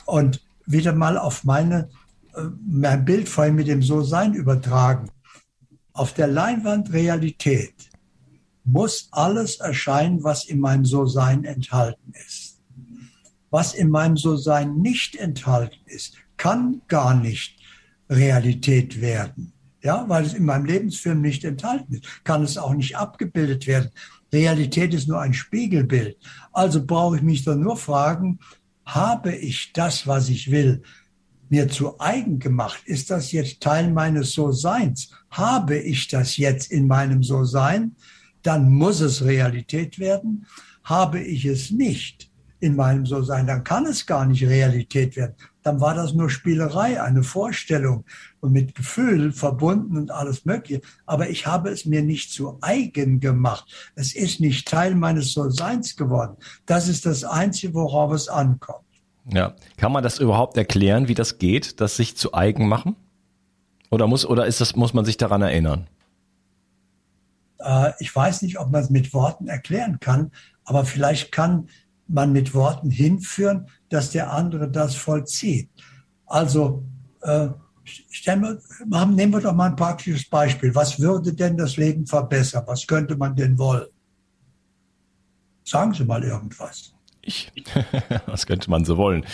Und 0.06 0.42
wieder 0.66 0.94
mal 0.94 1.18
auf 1.18 1.44
meine, 1.46 1.90
äh, 2.36 2.42
mein 2.68 3.06
Bild 3.06 3.30
vorhin 3.30 3.56
mit 3.56 3.68
dem 3.68 3.82
So-Sein 3.82 4.34
übertragen. 4.34 5.10
Auf 5.94 6.14
der 6.14 6.28
Leinwand 6.28 6.94
Realität 6.94 7.89
muss 8.72 9.10
alles 9.12 9.58
erscheinen, 9.58 10.24
was 10.24 10.46
in 10.46 10.60
meinem 10.60 10.86
So-Sein 10.86 11.44
enthalten 11.44 12.14
ist. 12.26 12.60
Was 13.50 13.74
in 13.74 13.90
meinem 13.90 14.18
So-Sein 14.18 14.78
nicht 14.78 15.16
enthalten 15.16 15.80
ist, 15.86 16.16
kann 16.38 16.82
gar 16.88 17.16
nicht 17.16 17.58
Realität 18.10 19.02
werden. 19.02 19.54
Ja, 19.82 20.06
weil 20.08 20.26
es 20.26 20.34
in 20.34 20.46
meinem 20.46 20.66
Lebensfilm 20.66 21.22
nicht 21.22 21.46
enthalten 21.46 21.94
ist, 21.94 22.26
kann 22.26 22.44
es 22.44 22.58
auch 22.58 22.74
nicht 22.74 22.98
abgebildet 22.98 23.66
werden. 23.66 23.92
Realität 24.32 24.94
ist 24.94 25.08
nur 25.08 25.22
ein 25.22 25.34
Spiegelbild. 25.34 26.18
Also 26.52 26.86
brauche 26.86 27.16
ich 27.16 27.22
mich 27.22 27.44
dann 27.44 27.62
nur 27.62 27.78
fragen, 27.78 28.40
habe 28.86 29.34
ich 29.34 29.72
das, 29.74 30.06
was 30.06 30.30
ich 30.30 30.52
will, 30.52 30.84
mir 31.50 31.70
zu 31.70 32.00
eigen 32.00 32.40
gemacht? 32.40 32.82
Ist 32.86 33.10
das 33.10 33.32
jetzt 33.32 33.62
Teil 33.62 33.92
meines 33.92 34.34
So-Seins? 34.34 35.12
Habe 35.32 35.78
ich 35.78 36.08
das 36.08 36.38
jetzt 36.38 36.72
in 36.72 36.88
meinem 36.88 37.24
So-Sein? 37.24 37.96
Dann 38.44 38.72
muss 38.72 39.00
es 39.02 39.24
Realität 39.24 40.00
werden. 40.00 40.46
Habe 40.84 41.20
ich 41.20 41.46
es 41.46 41.72
nicht 41.72 42.30
in 42.62 42.76
meinem 42.76 43.06
So-Sein, 43.06 43.48
dann 43.48 43.64
kann 43.64 43.86
es 43.86 44.06
gar 44.06 44.26
nicht 44.26 44.44
Realität 44.44 45.16
werden 45.16 45.36
dann 45.70 45.82
war 45.82 45.94
das 45.94 46.14
nur 46.14 46.30
Spielerei, 46.32 47.02
eine 47.02 47.22
Vorstellung 47.22 48.04
und 48.40 48.52
mit 48.52 48.74
Gefühl 48.74 49.32
verbunden 49.32 49.98
und 49.98 50.10
alles 50.10 50.44
Mögliche. 50.44 50.82
Aber 51.06 51.30
ich 51.30 51.46
habe 51.46 51.70
es 51.70 51.86
mir 51.86 52.02
nicht 52.02 52.32
zu 52.32 52.58
eigen 52.62 53.20
gemacht. 53.20 53.66
Es 53.94 54.16
ist 54.16 54.40
nicht 54.40 54.68
Teil 54.68 54.96
meines 54.96 55.34
So-Seins 55.34 55.96
geworden. 55.96 56.38
Das 56.66 56.88
ist 56.88 57.06
das 57.06 57.24
Einzige, 57.24 57.76
worauf 57.76 58.12
es 58.14 58.28
ankommt. 58.30 58.86
Ja. 59.32 59.54
Kann 59.78 59.92
man 59.92 60.02
das 60.02 60.18
überhaupt 60.18 60.58
erklären, 60.58 61.08
wie 61.08 61.14
das 61.14 61.38
geht, 61.38 61.80
das 61.82 61.98
sich 61.98 62.18
zu 62.18 62.34
eigen 62.34 62.68
machen? 62.68 62.96
Oder 63.92 64.08
muss, 64.08 64.26
oder 64.26 64.48
ist 64.48 64.62
das, 64.62 64.76
muss 64.76 64.96
man 64.96 65.06
sich 65.06 65.18
daran 65.18 65.44
erinnern? 65.44 65.88
Äh, 67.60 67.92
ich 68.00 68.16
weiß 68.16 68.42
nicht, 68.42 68.60
ob 68.60 68.72
man 68.72 68.84
es 68.84 68.90
mit 68.90 69.14
Worten 69.14 69.48
erklären 69.48 70.00
kann, 70.00 70.32
aber 70.64 70.86
vielleicht 70.86 71.32
kann 71.32 71.70
man 72.08 72.32
mit 72.32 72.54
Worten 72.54 72.90
hinführen, 72.90 73.68
dass 73.90 74.12
der 74.12 74.34
andere 74.34 74.70
das 74.70 74.96
vollzieht. 74.96 75.70
Also 76.26 76.84
äh, 77.22 77.50
wir, 78.24 78.60
nehmen 79.08 79.34
wir 79.34 79.42
doch 79.42 79.54
mal 79.54 79.68
ein 79.70 79.76
praktisches 79.76 80.28
Beispiel. 80.28 80.74
Was 80.76 81.00
würde 81.00 81.34
denn 81.34 81.58
das 81.58 81.78
Leben 81.78 82.06
verbessern? 82.06 82.64
Was 82.68 82.86
könnte 82.86 83.16
man 83.16 83.36
denn 83.36 83.58
wollen? 83.58 83.88
Sagen 85.64 85.94
Sie 85.94 86.04
mal 86.04 86.24
irgendwas. 86.24 86.94
Ich, 87.22 87.52
was 88.26 88.46
könnte 88.46 88.70
man 88.70 88.86
so 88.86 88.98
wollen? 88.98 89.26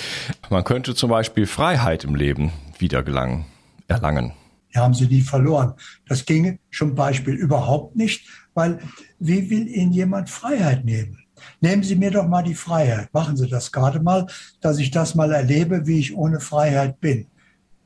Man 0.50 0.64
könnte 0.64 0.96
zum 0.96 1.10
Beispiel 1.10 1.46
Freiheit 1.46 2.04
im 2.04 2.16
Leben 2.16 2.52
wieder 2.78 3.04
gelangen, 3.04 3.46
erlangen. 3.88 4.34
Ja, 4.76 4.82
haben 4.82 4.94
Sie 4.94 5.08
die 5.08 5.22
verloren. 5.22 5.74
Das 6.06 6.26
ginge 6.26 6.60
zum 6.72 6.96
Beispiel 6.96 7.34
überhaupt 7.34 7.96
nicht, 7.96 8.28
weil 8.54 8.80
wie 9.20 9.50
will 9.50 9.68
Ihnen 9.68 9.94
jemand 9.94 10.30
Freiheit 10.30 10.84
nehmen? 10.84 11.18
Nehmen 11.62 11.84
Sie 11.84 11.96
mir 11.96 12.12
doch 12.12 12.28
mal 12.28 12.44
die 12.44 12.56
Freiheit. 12.56 13.14
Machen 13.14 13.38
Sie 13.38 13.48
das 13.48 13.72
gerade 13.72 14.02
mal, 14.02 14.28
dass 14.60 14.78
ich 14.78 14.92
das 14.92 15.16
mal 15.16 15.32
erlebe, 15.32 15.88
wie 15.88 16.00
ich 16.00 16.16
ohne 16.16 16.42
Freiheit 16.42 17.00
bin. 17.00 17.28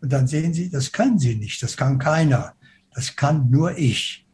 Und 0.02 0.12
dann 0.12 0.28
sehen 0.28 0.54
Sie, 0.54 0.72
das 0.72 0.92
können 0.92 1.20
Sie 1.20 1.36
nicht. 1.36 1.62
Das 1.62 1.78
kann 1.78 2.00
keiner. 2.00 2.54
Das 2.96 3.16
kann 3.16 3.52
nur 3.52 3.78
ich. 3.78 4.26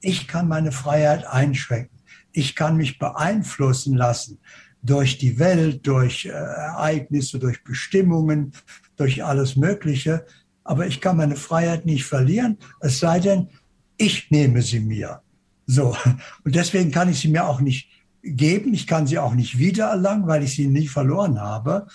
Ich 0.00 0.28
kann 0.28 0.48
meine 0.48 0.72
Freiheit 0.72 1.26
einschränken. 1.26 1.98
Ich 2.32 2.54
kann 2.54 2.76
mich 2.76 2.98
beeinflussen 2.98 3.96
lassen 3.96 4.38
durch 4.82 5.18
die 5.18 5.38
Welt, 5.38 5.86
durch 5.86 6.24
äh, 6.24 6.30
Ereignisse, 6.30 7.38
durch 7.38 7.64
Bestimmungen, 7.64 8.52
durch 8.96 9.24
alles 9.24 9.56
Mögliche. 9.56 10.24
Aber 10.68 10.86
ich 10.86 11.00
kann 11.00 11.16
meine 11.16 11.36
Freiheit 11.36 11.86
nicht 11.86 12.04
verlieren, 12.04 12.58
es 12.80 12.98
sei 13.00 13.20
denn, 13.20 13.48
ich 13.96 14.30
nehme 14.30 14.60
sie 14.60 14.80
mir. 14.80 15.22
So. 15.66 15.96
Und 16.44 16.54
deswegen 16.54 16.90
kann 16.90 17.08
ich 17.08 17.20
sie 17.20 17.28
mir 17.28 17.46
auch 17.46 17.62
nicht 17.62 17.88
geben. 18.22 18.74
Ich 18.74 18.86
kann 18.86 19.06
sie 19.06 19.18
auch 19.18 19.32
nicht 19.32 19.58
wiedererlangen, 19.58 20.26
weil 20.26 20.42
ich 20.42 20.54
sie 20.54 20.66
nie 20.66 20.86
verloren 20.86 21.40
habe. 21.40 21.86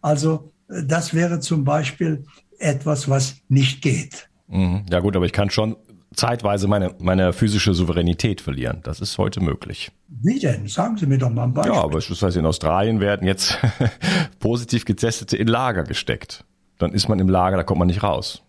Also 0.00 0.52
äh, 0.68 0.84
das 0.84 1.12
wäre 1.12 1.40
zum 1.40 1.64
Beispiel 1.64 2.24
etwas, 2.60 3.08
was 3.08 3.34
nicht 3.48 3.82
geht. 3.82 4.28
Mhm. 4.46 4.86
Ja 4.88 5.00
gut, 5.00 5.16
aber 5.16 5.26
ich 5.26 5.32
kann 5.32 5.50
schon 5.50 5.74
zeitweise 6.14 6.68
meine, 6.68 6.94
meine 7.00 7.32
physische 7.32 7.74
Souveränität 7.74 8.40
verlieren. 8.40 8.78
Das 8.84 9.00
ist 9.00 9.18
heute 9.18 9.40
möglich. 9.40 9.90
Wie 10.06 10.38
denn? 10.38 10.68
Sagen 10.68 10.96
Sie 10.96 11.06
mir 11.06 11.18
doch 11.18 11.30
mal 11.30 11.44
ein 11.44 11.52
Beispiel. 11.52 11.74
Ja, 11.74 11.84
beispielsweise 11.88 12.38
in 12.38 12.46
Australien 12.46 13.00
werden 13.00 13.26
jetzt 13.26 13.58
positiv 14.38 14.84
getestete 14.84 15.36
in 15.36 15.48
Lager 15.48 15.82
gesteckt. 15.82 16.44
Dann 16.80 16.92
ist 16.92 17.08
man 17.08 17.18
im 17.20 17.28
Lager, 17.28 17.56
da 17.56 17.62
kommt 17.62 17.78
man 17.78 17.88
nicht 17.88 18.02
raus. 18.02 18.42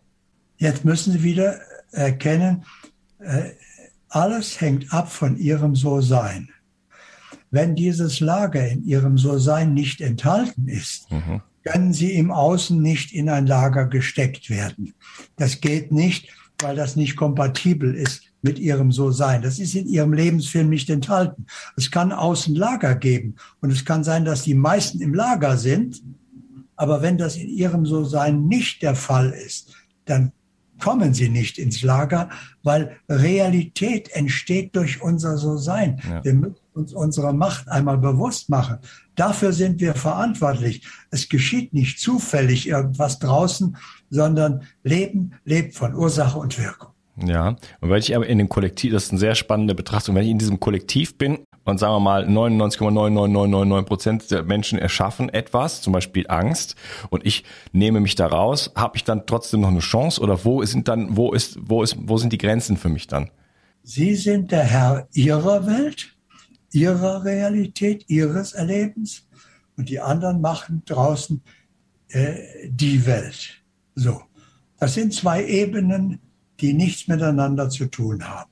Jetzt 0.57 0.85
müssen 0.85 1.11
Sie 1.13 1.21
wieder 1.21 1.59
erkennen, 1.91 2.63
äh, 3.19 3.51
alles 4.09 4.59
hängt 4.59 4.91
ab 4.93 5.11
von 5.11 5.37
Ihrem 5.37 5.75
So-Sein. 5.75 6.49
Wenn 7.51 7.75
dieses 7.75 8.19
Lager 8.19 8.67
in 8.67 8.83
Ihrem 8.85 9.17
So-Sein 9.17 9.73
nicht 9.73 10.01
enthalten 10.01 10.67
ist, 10.67 11.11
mhm. 11.11 11.41
können 11.63 11.93
Sie 11.93 12.13
im 12.13 12.31
Außen 12.31 12.81
nicht 12.81 13.13
in 13.13 13.29
ein 13.29 13.47
Lager 13.47 13.85
gesteckt 13.87 14.49
werden. 14.49 14.93
Das 15.35 15.59
geht 15.59 15.91
nicht, 15.91 16.29
weil 16.61 16.75
das 16.75 16.95
nicht 16.95 17.17
kompatibel 17.17 17.93
ist 17.93 18.23
mit 18.41 18.59
ihrem 18.59 18.91
So-Sein. 18.91 19.41
Das 19.41 19.59
ist 19.59 19.75
in 19.75 19.87
ihrem 19.87 20.13
Lebensfilm 20.13 20.69
nicht 20.69 20.89
enthalten. 20.89 21.45
Es 21.75 21.91
kann 21.91 22.11
außen 22.11 22.55
Lager 22.55 22.95
geben 22.95 23.35
und 23.59 23.71
es 23.71 23.85
kann 23.85 24.03
sein, 24.03 24.25
dass 24.25 24.43
die 24.43 24.55
meisten 24.55 25.01
im 25.01 25.13
Lager 25.13 25.57
sind, 25.57 26.01
aber 26.81 27.03
wenn 27.03 27.15
das 27.15 27.35
in 27.35 27.47
ihrem 27.47 27.85
So-Sein 27.85 28.47
nicht 28.47 28.81
der 28.81 28.95
Fall 28.95 29.29
ist, 29.29 29.71
dann 30.05 30.31
kommen 30.79 31.13
sie 31.13 31.29
nicht 31.29 31.59
ins 31.59 31.83
Lager, 31.83 32.27
weil 32.63 32.97
Realität 33.07 34.09
entsteht 34.13 34.75
durch 34.75 34.99
unser 34.99 35.37
So-Sein. 35.37 36.01
Ja. 36.09 36.23
Wir 36.23 36.33
müssen 36.33 36.55
uns 36.73 36.93
unsere 36.93 37.33
Macht 37.33 37.69
einmal 37.69 37.99
bewusst 37.99 38.49
machen. 38.49 38.79
Dafür 39.13 39.53
sind 39.53 39.79
wir 39.79 39.93
verantwortlich. 39.93 40.83
Es 41.11 41.29
geschieht 41.29 41.71
nicht 41.71 41.99
zufällig 41.99 42.67
irgendwas 42.67 43.19
draußen, 43.19 43.77
sondern 44.09 44.63
Leben 44.83 45.33
lebt 45.45 45.75
von 45.75 45.93
Ursache 45.93 46.39
und 46.39 46.57
Wirkung. 46.57 46.89
Ja, 47.23 47.49
und 47.81 47.89
weil 47.91 47.99
ich 47.99 48.15
aber 48.15 48.25
in 48.25 48.39
dem 48.39 48.49
Kollektiv, 48.49 48.91
das 48.91 49.03
ist 49.03 49.11
eine 49.11 49.19
sehr 49.19 49.35
spannende 49.35 49.75
Betrachtung, 49.75 50.15
wenn 50.15 50.23
ich 50.23 50.31
in 50.31 50.39
diesem 50.39 50.59
Kollektiv 50.59 51.15
bin 51.15 51.43
und 51.63 51.79
sagen 51.79 51.93
wir 51.93 51.99
mal 51.99 52.25
99,99999 52.25 53.83
Prozent 53.83 54.31
der 54.31 54.43
Menschen 54.43 54.79
erschaffen 54.79 55.29
etwas, 55.29 55.81
zum 55.81 55.93
Beispiel 55.93 56.25
Angst, 56.27 56.75
und 57.09 57.25
ich 57.25 57.43
nehme 57.71 57.99
mich 57.99 58.15
da 58.15 58.27
raus, 58.27 58.71
habe 58.75 58.97
ich 58.97 59.03
dann 59.03 59.25
trotzdem 59.25 59.61
noch 59.61 59.69
eine 59.69 59.79
Chance 59.79 60.21
oder 60.21 60.43
wo 60.43 60.63
sind 60.65 60.87
dann, 60.87 61.15
wo 61.15 61.33
ist, 61.33 61.57
wo 61.61 61.83
ist, 61.83 61.97
wo 61.99 62.17
sind 62.17 62.33
die 62.33 62.37
Grenzen 62.37 62.77
für 62.77 62.89
mich 62.89 63.07
dann? 63.07 63.29
Sie 63.83 64.15
sind 64.15 64.51
der 64.51 64.63
Herr 64.63 65.07
Ihrer 65.13 65.65
Welt, 65.65 66.15
Ihrer 66.71 67.23
Realität, 67.23 68.05
Ihres 68.07 68.53
Erlebens 68.53 69.27
und 69.77 69.89
die 69.89 69.99
anderen 69.99 70.41
machen 70.41 70.83
draußen 70.85 71.41
äh, 72.09 72.69
die 72.69 73.05
Welt. 73.05 73.61
So, 73.95 74.21
das 74.79 74.93
sind 74.93 75.13
zwei 75.13 75.45
Ebenen, 75.45 76.19
die 76.59 76.73
nichts 76.73 77.07
miteinander 77.07 77.69
zu 77.69 77.87
tun 77.87 78.27
haben. 78.27 78.50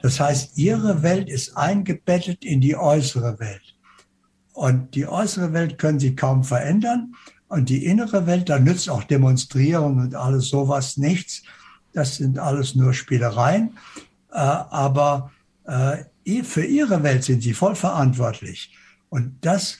Das 0.00 0.20
heißt, 0.20 0.56
ihre 0.58 1.02
Welt 1.02 1.28
ist 1.28 1.56
eingebettet 1.56 2.44
in 2.44 2.60
die 2.60 2.76
äußere 2.76 3.38
Welt. 3.38 3.76
Und 4.52 4.94
die 4.94 5.06
äußere 5.06 5.52
Welt 5.52 5.78
können 5.78 5.98
sie 5.98 6.16
kaum 6.16 6.44
verändern. 6.44 7.14
Und 7.48 7.68
die 7.68 7.84
innere 7.86 8.26
Welt, 8.26 8.48
da 8.48 8.58
nützt 8.58 8.88
auch 8.88 9.04
Demonstrieren 9.04 10.00
und 10.00 10.14
alles 10.14 10.48
sowas 10.48 10.96
nichts. 10.96 11.42
Das 11.92 12.16
sind 12.16 12.38
alles 12.38 12.74
nur 12.74 12.92
Spielereien. 12.92 13.76
Äh, 14.32 14.38
aber 14.38 15.30
äh, 15.64 16.42
für 16.42 16.64
ihre 16.64 17.02
Welt 17.02 17.24
sind 17.24 17.42
sie 17.42 17.54
voll 17.54 17.74
verantwortlich. 17.74 18.74
Und 19.08 19.44
das, 19.44 19.78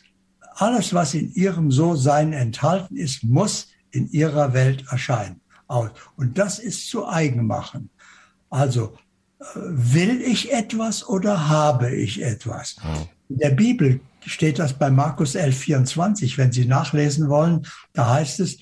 alles, 0.54 0.94
was 0.94 1.14
in 1.14 1.32
ihrem 1.34 1.70
So-Sein 1.70 2.32
enthalten 2.32 2.96
ist, 2.96 3.24
muss 3.24 3.68
in 3.90 4.08
ihrer 4.10 4.52
Welt 4.52 4.84
erscheinen. 4.90 5.40
Und 5.66 6.38
das 6.38 6.58
ist 6.58 6.88
zu 6.88 7.08
eigen 7.08 7.46
machen. 7.46 7.90
Also 8.50 8.96
will 9.54 10.20
ich 10.20 10.52
etwas 10.52 11.06
oder 11.08 11.48
habe 11.48 11.94
ich 11.94 12.22
etwas? 12.22 12.76
In 13.28 13.38
der 13.38 13.50
Bibel 13.50 14.00
steht 14.24 14.58
das 14.58 14.72
bei 14.72 14.90
Markus 14.90 15.34
11, 15.34 15.56
24. 15.58 16.38
Wenn 16.38 16.52
Sie 16.52 16.64
nachlesen 16.64 17.28
wollen, 17.28 17.66
da 17.92 18.14
heißt 18.14 18.40
es, 18.40 18.58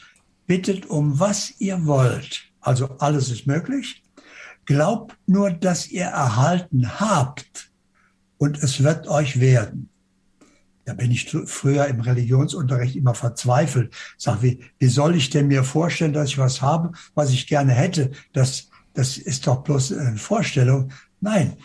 bittet 0.47 0.87
um 0.87 1.19
was 1.21 1.55
ihr 1.59 1.87
wollt. 1.87 2.45
Also 2.61 2.97
alles 2.99 3.31
ist 3.31 3.47
möglich. 3.47 4.03
Glaubt 4.67 5.17
nur, 5.27 5.51
dass 5.51 5.89
ihr 5.89 6.07
erhalten 6.07 6.99
habt 7.01 7.71
und 8.39 8.63
es 8.63 8.83
wird 8.83 9.09
euch 9.09 9.41
werden. 9.41 9.91
Da 10.87 10.93
bin 10.93 11.11
ich 11.11 11.31
früher 11.47 11.87
im 11.87 12.01
Religionsunterricht 12.01 12.97
immer 12.97 13.15
verzweifelt. 13.15 13.95
Sag, 14.19 14.43
wie, 14.43 14.63
wie 14.79 14.89
soll 14.89 15.17
ich 15.17 15.31
denn 15.31 15.49
mir 15.49 15.65
vorstellen, 15.65 16.13
dass 16.13 16.29
ich 16.29 16.39
was 16.39 16.61
habe, 16.61 16.93
was 17.15 17.31
ich 17.31 17.47
gerne 17.47 17.73
hätte? 17.73 18.13
Das, 18.35 18.69
das 18.95 19.19
ist 19.19 19.47
doch 19.47 19.63
bloß 19.63 19.93
eine 19.93 20.17
Vorstellung. 20.17 20.91
Nein, 21.21 21.57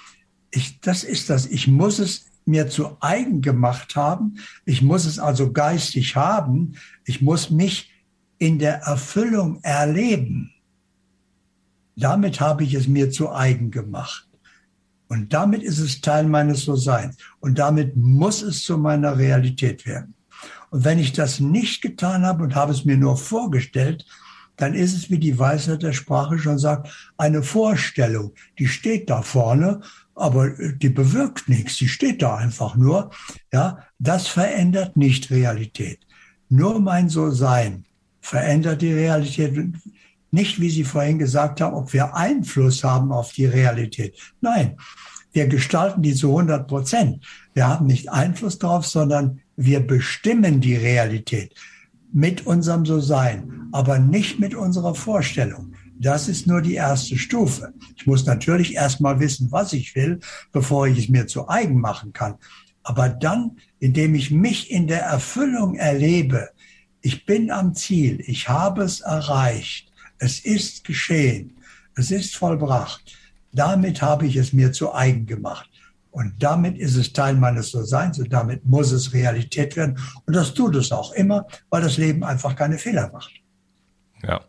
ich, 0.52 0.82
das 0.82 1.04
ist 1.04 1.30
das. 1.30 1.46
Ich 1.46 1.68
muss 1.68 2.00
es 2.00 2.26
mir 2.46 2.68
zu 2.68 2.98
eigen 3.00 3.42
gemacht 3.42 3.96
haben. 3.96 4.40
Ich 4.66 4.82
muss 4.82 5.06
es 5.06 5.20
also 5.20 5.52
geistig 5.52 6.16
haben. 6.16 6.74
Ich 7.06 7.22
muss 7.22 7.50
mich 7.52 7.92
in 8.40 8.58
der 8.58 8.82
Erfüllung 8.82 9.60
erleben. 9.62 10.52
Damit 11.96 12.40
habe 12.40 12.64
ich 12.64 12.74
es 12.74 12.88
mir 12.88 13.12
zu 13.12 13.32
eigen 13.32 13.72
gemacht. 13.72 14.28
Und 15.08 15.34
damit 15.34 15.64
ist 15.64 15.80
es 15.80 16.02
Teil 16.02 16.26
meines 16.26 16.66
So-Seins. 16.66 17.18
Und 17.40 17.60
damit 17.60 17.96
muss 17.96 18.42
es 18.42 18.64
zu 18.64 18.78
meiner 18.78 19.18
Realität 19.18 19.86
werden. 19.86 20.14
Und 20.72 20.86
wenn 20.86 21.00
ich 21.00 21.14
das 21.14 21.40
nicht 21.40 21.82
getan 21.82 22.26
habe 22.26 22.44
und 22.44 22.56
habe 22.56 22.72
es 22.72 22.86
mir 22.86 22.98
nur 22.98 23.18
vorgestellt, 23.18 24.06
dann 24.60 24.74
ist 24.74 24.94
es, 24.94 25.10
wie 25.10 25.20
die 25.20 25.40
Weisheit 25.40 25.84
der 25.84 25.94
Sprache 25.94 26.38
schon 26.38 26.60
sagt, 26.60 27.14
eine 27.18 27.44
Vorstellung. 27.44 28.34
Die 28.60 28.68
steht 28.68 29.10
da 29.10 29.22
vorne, 29.22 29.80
aber 30.16 30.50
die 30.50 30.90
bewirkt 30.90 31.48
nichts. 31.48 31.78
Die 31.78 31.88
steht 31.88 32.22
da 32.22 32.36
einfach 32.36 32.76
nur. 32.76 33.12
Ja, 33.54 33.86
das 34.00 34.28
verändert 34.28 34.98
nicht 34.98 35.32
Realität. 35.32 36.00
Nur 36.50 36.82
mein 36.82 37.08
So-Sein 37.08 37.86
verändert 38.20 38.82
die 38.82 38.94
Realität. 38.94 39.58
Nicht, 40.32 40.60
wie 40.60 40.70
Sie 40.70 40.84
vorhin 40.84 41.20
gesagt 41.20 41.62
haben, 41.62 41.76
ob 41.76 41.94
wir 41.94 42.16
Einfluss 42.16 42.84
haben 42.84 43.14
auf 43.14 43.32
die 43.32 43.46
Realität. 43.46 44.20
Nein, 44.42 44.76
wir 45.32 45.48
gestalten 45.48 46.02
die 46.02 46.14
zu 46.14 46.30
100 46.30 46.68
Prozent. 46.68 47.26
Wir 47.54 47.68
haben 47.68 47.86
nicht 47.86 48.12
Einfluss 48.12 48.60
darauf, 48.60 48.86
sondern 48.86 49.40
wir 49.56 49.80
bestimmen 49.80 50.60
die 50.60 50.76
Realität 50.76 51.54
mit 52.12 52.46
unserem 52.46 52.86
So-Sein, 52.86 53.70
aber 53.72 54.00
nicht 54.00 54.40
mit 54.40 54.56
unserer 54.56 54.96
Vorstellung. 54.96 55.74
Das 56.00 56.30
ist 56.30 56.48
nur 56.48 56.62
die 56.62 56.76
erste 56.76 57.18
Stufe. 57.18 57.74
Ich 57.98 58.08
muss 58.08 58.26
natürlich 58.26 58.76
erstmal 58.76 59.20
wissen, 59.20 59.52
was 59.52 59.74
ich 59.74 59.96
will, 59.96 60.20
bevor 60.52 60.88
ich 60.88 60.98
es 60.98 61.10
mir 61.10 61.28
zu 61.28 61.50
eigen 61.50 61.80
machen 61.80 62.14
kann. 62.14 62.36
Aber 62.84 63.10
dann, 63.10 63.58
indem 63.80 64.16
ich 64.16 64.32
mich 64.32 64.72
in 64.72 64.88
der 64.88 65.02
Erfüllung 65.02 65.76
erlebe, 65.76 66.50
ich 67.02 67.26
bin 67.26 67.52
am 67.52 67.76
Ziel, 67.76 68.22
ich 68.26 68.50
habe 68.50 68.84
es 68.84 69.02
erreicht, 69.02 69.92
es 70.18 70.40
ist 70.40 70.84
geschehen, 70.86 71.58
es 71.96 72.12
ist 72.12 72.36
vollbracht, 72.36 73.18
damit 73.52 74.02
habe 74.02 74.26
ich 74.26 74.38
es 74.38 74.54
mir 74.54 74.72
zu 74.72 74.94
eigen 74.94 75.26
gemacht. 75.26 75.70
Und 76.12 76.34
damit 76.40 76.78
ist 76.78 76.96
es 76.96 77.14
Teil 77.14 77.36
meines 77.36 77.72
So-Seins 77.72 78.20
und 78.20 78.34
damit 78.34 78.66
muss 78.66 78.92
es 78.92 79.14
Realität 79.14 79.76
werden. 79.76 80.00
Und 80.26 80.36
das 80.36 80.54
tut 80.54 80.76
es 80.76 80.92
auch 80.92 81.14
immer, 81.14 81.46
weil 81.70 81.82
das 81.82 81.98
Leben 81.98 82.24
einfach 82.24 82.56
keine 82.56 82.78
Fehler 82.78 83.12
macht. 83.12 83.32
Ja. 84.28 84.42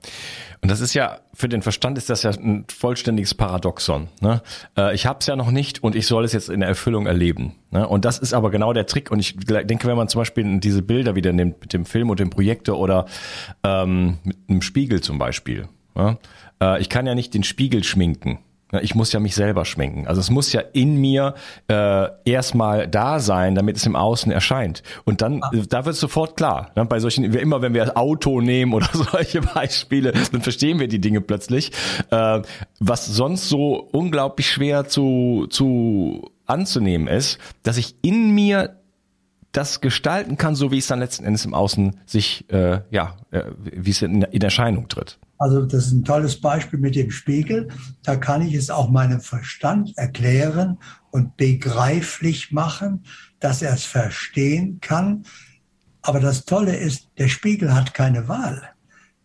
Und 0.62 0.70
das 0.70 0.80
ist 0.80 0.94
ja, 0.94 1.20
für 1.32 1.48
den 1.48 1.62
Verstand 1.62 1.96
ist 1.96 2.10
das 2.10 2.22
ja 2.22 2.30
ein 2.30 2.66
vollständiges 2.68 3.34
Paradoxon. 3.34 4.08
Ne? 4.20 4.42
Äh, 4.76 4.94
ich 4.94 5.06
habe 5.06 5.20
es 5.20 5.26
ja 5.26 5.36
noch 5.36 5.50
nicht 5.50 5.82
und 5.82 5.94
ich 5.94 6.06
soll 6.06 6.24
es 6.24 6.32
jetzt 6.32 6.50
in 6.50 6.60
der 6.60 6.68
Erfüllung 6.68 7.06
erleben. 7.06 7.54
Ne? 7.70 7.86
Und 7.86 8.04
das 8.04 8.18
ist 8.18 8.34
aber 8.34 8.50
genau 8.50 8.72
der 8.72 8.86
Trick. 8.86 9.10
Und 9.10 9.20
ich 9.20 9.36
denke, 9.36 9.88
wenn 9.88 9.96
man 9.96 10.08
zum 10.08 10.20
Beispiel 10.20 10.60
diese 10.60 10.82
Bilder 10.82 11.14
wieder 11.14 11.32
nimmt 11.32 11.60
mit 11.60 11.72
dem 11.72 11.86
Film 11.86 12.10
und 12.10 12.20
dem 12.20 12.30
Projektor 12.30 12.78
oder 12.78 13.06
ähm, 13.64 14.18
mit 14.24 14.36
einem 14.48 14.60
Spiegel 14.60 15.00
zum 15.00 15.18
Beispiel. 15.18 15.68
Ne? 15.94 16.18
Äh, 16.60 16.80
ich 16.80 16.88
kann 16.90 17.06
ja 17.06 17.14
nicht 17.14 17.32
den 17.32 17.42
Spiegel 17.42 17.82
schminken. 17.84 18.40
Ich 18.82 18.94
muss 18.94 19.12
ja 19.12 19.20
mich 19.20 19.34
selber 19.34 19.64
schminken. 19.64 20.06
Also 20.06 20.20
es 20.20 20.30
muss 20.30 20.52
ja 20.52 20.60
in 20.72 20.96
mir 20.96 21.34
äh, 21.68 22.06
erstmal 22.24 22.86
da 22.88 23.18
sein, 23.20 23.54
damit 23.54 23.76
es 23.76 23.86
im 23.86 23.96
Außen 23.96 24.30
erscheint. 24.30 24.82
Und 25.04 25.22
dann, 25.22 25.42
ah. 25.42 25.50
da 25.68 25.84
wird 25.84 25.94
es 25.94 26.00
sofort 26.00 26.36
klar. 26.36 26.70
Ne? 26.76 26.84
Bei 26.84 27.00
solchen, 27.00 27.24
immer 27.24 27.62
wenn 27.62 27.74
wir 27.74 27.84
das 27.84 27.96
Auto 27.96 28.40
nehmen 28.40 28.72
oder 28.72 28.88
solche 28.92 29.40
Beispiele, 29.42 30.12
dann 30.32 30.42
verstehen 30.42 30.78
wir 30.78 30.88
die 30.88 31.00
Dinge 31.00 31.20
plötzlich. 31.20 31.72
Äh, 32.10 32.42
was 32.78 33.06
sonst 33.06 33.48
so 33.48 33.88
unglaublich 33.92 34.50
schwer 34.50 34.86
zu, 34.86 35.46
zu 35.50 36.30
anzunehmen 36.46 37.08
ist, 37.08 37.38
dass 37.62 37.76
ich 37.76 37.94
in 38.02 38.30
mir 38.34 38.79
das 39.52 39.80
gestalten 39.80 40.36
kann, 40.36 40.54
so 40.54 40.70
wie 40.70 40.78
es 40.78 40.86
dann 40.86 41.00
letzten 41.00 41.24
Endes 41.24 41.44
im 41.44 41.54
Außen 41.54 42.00
sich, 42.06 42.48
äh, 42.50 42.82
ja, 42.90 43.16
äh, 43.30 43.44
wie 43.58 43.90
es 43.90 44.02
in, 44.02 44.22
in 44.22 44.42
Erscheinung 44.42 44.88
tritt. 44.88 45.18
Also 45.38 45.64
das 45.64 45.86
ist 45.86 45.92
ein 45.92 46.04
tolles 46.04 46.40
Beispiel 46.40 46.78
mit 46.78 46.94
dem 46.94 47.10
Spiegel. 47.10 47.68
Da 48.02 48.16
kann 48.16 48.42
ich 48.42 48.54
es 48.54 48.68
auch 48.70 48.90
meinem 48.90 49.20
Verstand 49.20 49.96
erklären 49.96 50.78
und 51.10 51.36
begreiflich 51.36 52.52
machen, 52.52 53.04
dass 53.40 53.62
er 53.62 53.72
es 53.72 53.84
verstehen 53.84 54.80
kann. 54.80 55.24
Aber 56.02 56.20
das 56.20 56.44
Tolle 56.44 56.76
ist, 56.76 57.08
der 57.18 57.28
Spiegel 57.28 57.74
hat 57.74 57.94
keine 57.94 58.28
Wahl. 58.28 58.62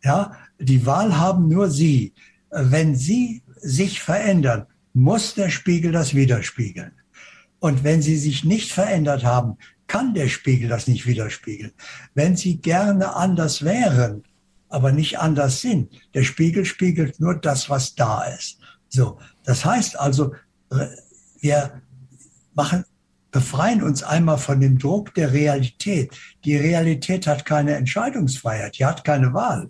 Ja, 0.03 0.31
die 0.57 0.85
Wahl 0.85 1.17
haben 1.17 1.49
nur 1.49 1.69
Sie. 1.69 2.13
Wenn 2.49 2.95
Sie 2.95 3.43
sich 3.57 4.01
verändern, 4.01 4.67
muss 4.93 5.33
der 5.33 5.49
Spiegel 5.49 5.91
das 5.91 6.15
widerspiegeln. 6.15 6.93
Und 7.59 7.83
wenn 7.83 8.01
Sie 8.01 8.17
sich 8.17 8.45
nicht 8.45 8.71
verändert 8.71 9.25
haben, 9.25 9.57
kann 9.87 10.13
der 10.13 10.27
Spiegel 10.27 10.69
das 10.69 10.87
nicht 10.87 11.05
widerspiegeln. 11.05 11.71
Wenn 12.13 12.35
Sie 12.35 12.57
gerne 12.57 13.15
anders 13.15 13.63
wären, 13.63 14.23
aber 14.69 14.91
nicht 14.91 15.19
anders 15.19 15.61
sind, 15.61 15.89
der 16.13 16.23
Spiegel 16.23 16.65
spiegelt 16.65 17.19
nur 17.19 17.35
das, 17.35 17.69
was 17.69 17.95
da 17.95 18.23
ist. 18.23 18.59
So, 18.89 19.19
das 19.43 19.63
heißt 19.63 19.99
also, 19.99 20.33
äh, 20.71 20.87
wir 21.39 21.81
machen, 22.53 22.83
befreien 23.31 23.83
uns 23.83 24.01
einmal 24.01 24.37
von 24.37 24.61
dem 24.61 24.77
Druck 24.77 25.13
der 25.13 25.33
Realität. 25.33 26.15
Die 26.45 26.55
Realität 26.55 27.27
hat 27.27 27.45
keine 27.45 27.75
Entscheidungsfreiheit, 27.75 28.79
die 28.79 28.85
hat 28.85 29.03
keine 29.03 29.33
Wahl. 29.33 29.69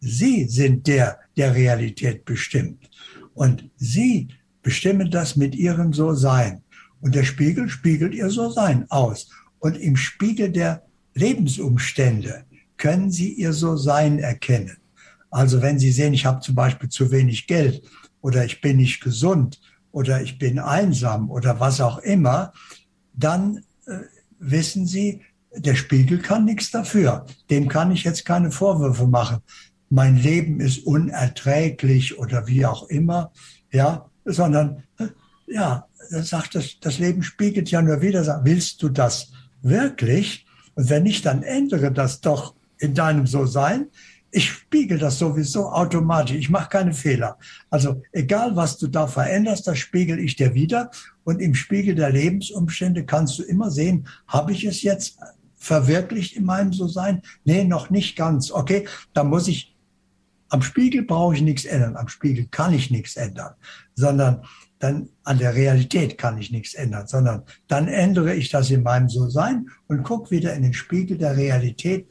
Sie 0.00 0.44
sind 0.44 0.86
der, 0.86 1.20
der 1.36 1.54
Realität 1.54 2.24
bestimmt. 2.24 2.90
Und 3.34 3.70
Sie 3.76 4.28
bestimmen 4.62 5.10
das 5.10 5.36
mit 5.36 5.54
Ihrem 5.54 5.92
So-Sein. 5.92 6.62
Und 7.00 7.14
der 7.14 7.24
Spiegel 7.24 7.68
spiegelt 7.68 8.14
Ihr 8.14 8.30
So-Sein 8.30 8.86
aus. 8.90 9.30
Und 9.66 9.78
im 9.78 9.96
Spiegel 9.96 10.52
der 10.52 10.84
Lebensumstände 11.14 12.44
können 12.76 13.10
Sie 13.10 13.32
Ihr 13.32 13.52
So-Sein 13.52 14.20
erkennen. 14.20 14.76
Also 15.28 15.60
wenn 15.60 15.80
Sie 15.80 15.90
sehen, 15.90 16.14
ich 16.14 16.24
habe 16.24 16.38
zum 16.38 16.54
Beispiel 16.54 16.88
zu 16.88 17.10
wenig 17.10 17.48
Geld 17.48 17.82
oder 18.20 18.44
ich 18.44 18.60
bin 18.60 18.76
nicht 18.76 19.00
gesund 19.00 19.60
oder 19.90 20.22
ich 20.22 20.38
bin 20.38 20.60
einsam 20.60 21.32
oder 21.32 21.58
was 21.58 21.80
auch 21.80 21.98
immer, 21.98 22.52
dann 23.12 23.64
äh, 23.86 24.02
wissen 24.38 24.86
Sie, 24.86 25.22
der 25.52 25.74
Spiegel 25.74 26.18
kann 26.20 26.44
nichts 26.44 26.70
dafür. 26.70 27.26
Dem 27.50 27.66
kann 27.66 27.90
ich 27.90 28.04
jetzt 28.04 28.24
keine 28.24 28.52
Vorwürfe 28.52 29.08
machen. 29.08 29.38
Mein 29.90 30.16
Leben 30.16 30.60
ist 30.60 30.86
unerträglich 30.86 32.20
oder 32.20 32.46
wie 32.46 32.64
auch 32.64 32.84
immer, 32.88 33.32
ja, 33.72 34.08
sondern 34.24 34.84
äh, 35.00 35.08
ja, 35.48 35.88
sagt 36.08 36.54
das, 36.54 36.78
das 36.80 37.00
Leben 37.00 37.24
spiegelt 37.24 37.68
ja 37.72 37.82
nur 37.82 38.00
wieder, 38.00 38.42
willst 38.44 38.80
du 38.80 38.90
das 38.90 39.32
wirklich? 39.62 40.46
Und 40.74 40.90
wenn 40.90 41.04
nicht, 41.04 41.24
dann 41.26 41.42
ändere 41.42 41.92
das 41.92 42.20
doch 42.20 42.54
in 42.78 42.94
deinem 42.94 43.26
So-Sein. 43.26 43.86
Ich 44.30 44.50
spiegel 44.50 44.98
das 44.98 45.18
sowieso 45.18 45.70
automatisch. 45.70 46.36
Ich 46.36 46.50
mache 46.50 46.68
keine 46.68 46.92
Fehler. 46.92 47.38
Also 47.70 48.02
egal, 48.12 48.54
was 48.56 48.76
du 48.76 48.86
da 48.86 49.06
veränderst, 49.06 49.66
das 49.66 49.78
spiegel 49.78 50.18
ich 50.18 50.36
dir 50.36 50.54
wieder. 50.54 50.90
Und 51.24 51.40
im 51.40 51.54
Spiegel 51.54 51.94
der 51.94 52.10
Lebensumstände 52.10 53.06
kannst 53.06 53.38
du 53.38 53.42
immer 53.42 53.70
sehen, 53.70 54.06
habe 54.26 54.52
ich 54.52 54.64
es 54.64 54.82
jetzt 54.82 55.18
verwirklicht 55.56 56.36
in 56.36 56.44
meinem 56.44 56.72
So-Sein? 56.72 57.22
Nee, 57.44 57.64
noch 57.64 57.90
nicht 57.90 58.16
ganz. 58.16 58.50
Okay, 58.50 58.86
da 59.14 59.24
muss 59.24 59.48
ich, 59.48 59.74
am 60.48 60.62
Spiegel 60.62 61.02
brauche 61.02 61.34
ich 61.34 61.42
nichts 61.42 61.64
ändern. 61.64 61.96
Am 61.96 62.08
Spiegel 62.08 62.46
kann 62.50 62.74
ich 62.74 62.90
nichts 62.90 63.16
ändern, 63.16 63.54
sondern 63.94 64.42
dann 64.78 65.08
an 65.24 65.38
der 65.38 65.54
Realität 65.54 66.18
kann 66.18 66.38
ich 66.38 66.50
nichts 66.50 66.74
ändern, 66.74 67.06
sondern 67.06 67.42
dann 67.66 67.88
ändere 67.88 68.34
ich 68.34 68.50
das 68.50 68.70
in 68.70 68.82
meinem 68.82 69.08
So-Sein 69.08 69.68
und 69.88 70.02
gucke 70.02 70.30
wieder 70.30 70.54
in 70.54 70.62
den 70.62 70.74
Spiegel 70.74 71.18
der 71.18 71.36
Realität 71.36 72.06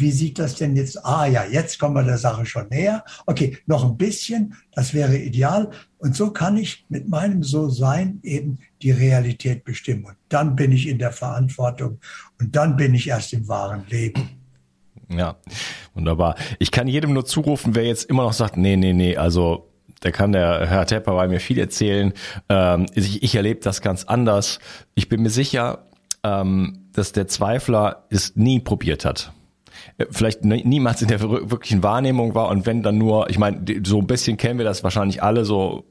wie 0.00 0.10
sieht 0.10 0.38
das 0.38 0.54
denn 0.56 0.76
jetzt? 0.76 1.04
Ah 1.04 1.26
ja, 1.26 1.44
jetzt 1.44 1.78
kommen 1.78 1.94
wir 1.94 2.02
der 2.02 2.18
Sache 2.18 2.46
schon 2.46 2.68
näher. 2.68 3.04
Okay, 3.26 3.58
noch 3.66 3.84
ein 3.84 3.96
bisschen, 3.96 4.54
das 4.72 4.94
wäre 4.94 5.16
ideal. 5.16 5.70
Und 5.98 6.16
so 6.16 6.30
kann 6.30 6.56
ich 6.56 6.86
mit 6.88 7.08
meinem 7.08 7.42
So-Sein 7.42 8.20
eben 8.22 8.58
die 8.82 8.90
Realität 8.90 9.64
bestimmen. 9.64 10.06
Und 10.06 10.16
dann 10.28 10.56
bin 10.56 10.72
ich 10.72 10.88
in 10.88 10.98
der 10.98 11.12
Verantwortung 11.12 12.00
und 12.40 12.56
dann 12.56 12.76
bin 12.76 12.94
ich 12.94 13.08
erst 13.08 13.32
im 13.32 13.46
wahren 13.48 13.84
Leben. 13.88 14.30
Ja, 15.12 15.36
wunderbar. 15.94 16.36
Ich 16.58 16.70
kann 16.70 16.86
jedem 16.86 17.12
nur 17.12 17.26
zurufen, 17.26 17.74
wer 17.74 17.84
jetzt 17.84 18.04
immer 18.04 18.22
noch 18.22 18.32
sagt, 18.32 18.56
nee, 18.56 18.76
nee, 18.76 18.92
nee, 18.92 19.16
also 19.16 19.69
da 20.00 20.10
kann 20.10 20.32
der 20.32 20.66
Herr 20.66 20.86
Tepper 20.86 21.14
bei 21.14 21.28
mir 21.28 21.40
viel 21.40 21.58
erzählen. 21.58 22.12
Ähm, 22.48 22.86
ich, 22.94 23.22
ich 23.22 23.34
erlebe 23.34 23.60
das 23.60 23.82
ganz 23.82 24.04
anders. 24.04 24.58
Ich 24.94 25.08
bin 25.08 25.22
mir 25.22 25.30
sicher, 25.30 25.86
ähm, 26.24 26.86
dass 26.92 27.12
der 27.12 27.28
Zweifler 27.28 28.04
es 28.10 28.36
nie 28.36 28.60
probiert 28.60 29.04
hat 29.04 29.32
äh, 29.98 30.06
vielleicht 30.10 30.44
niemals 30.44 31.02
in 31.02 31.08
der 31.08 31.20
wirklichen 31.20 31.82
Wahrnehmung 31.82 32.34
war 32.34 32.48
und 32.48 32.66
wenn 32.66 32.82
dann 32.82 32.98
nur, 32.98 33.30
ich 33.30 33.38
meine, 33.38 33.62
so 33.84 33.98
ein 33.98 34.06
bisschen 34.06 34.36
kennen 34.36 34.58
wir 34.58 34.64
das 34.64 34.82
wahrscheinlich 34.82 35.22
alle, 35.22 35.44
so 35.44 35.84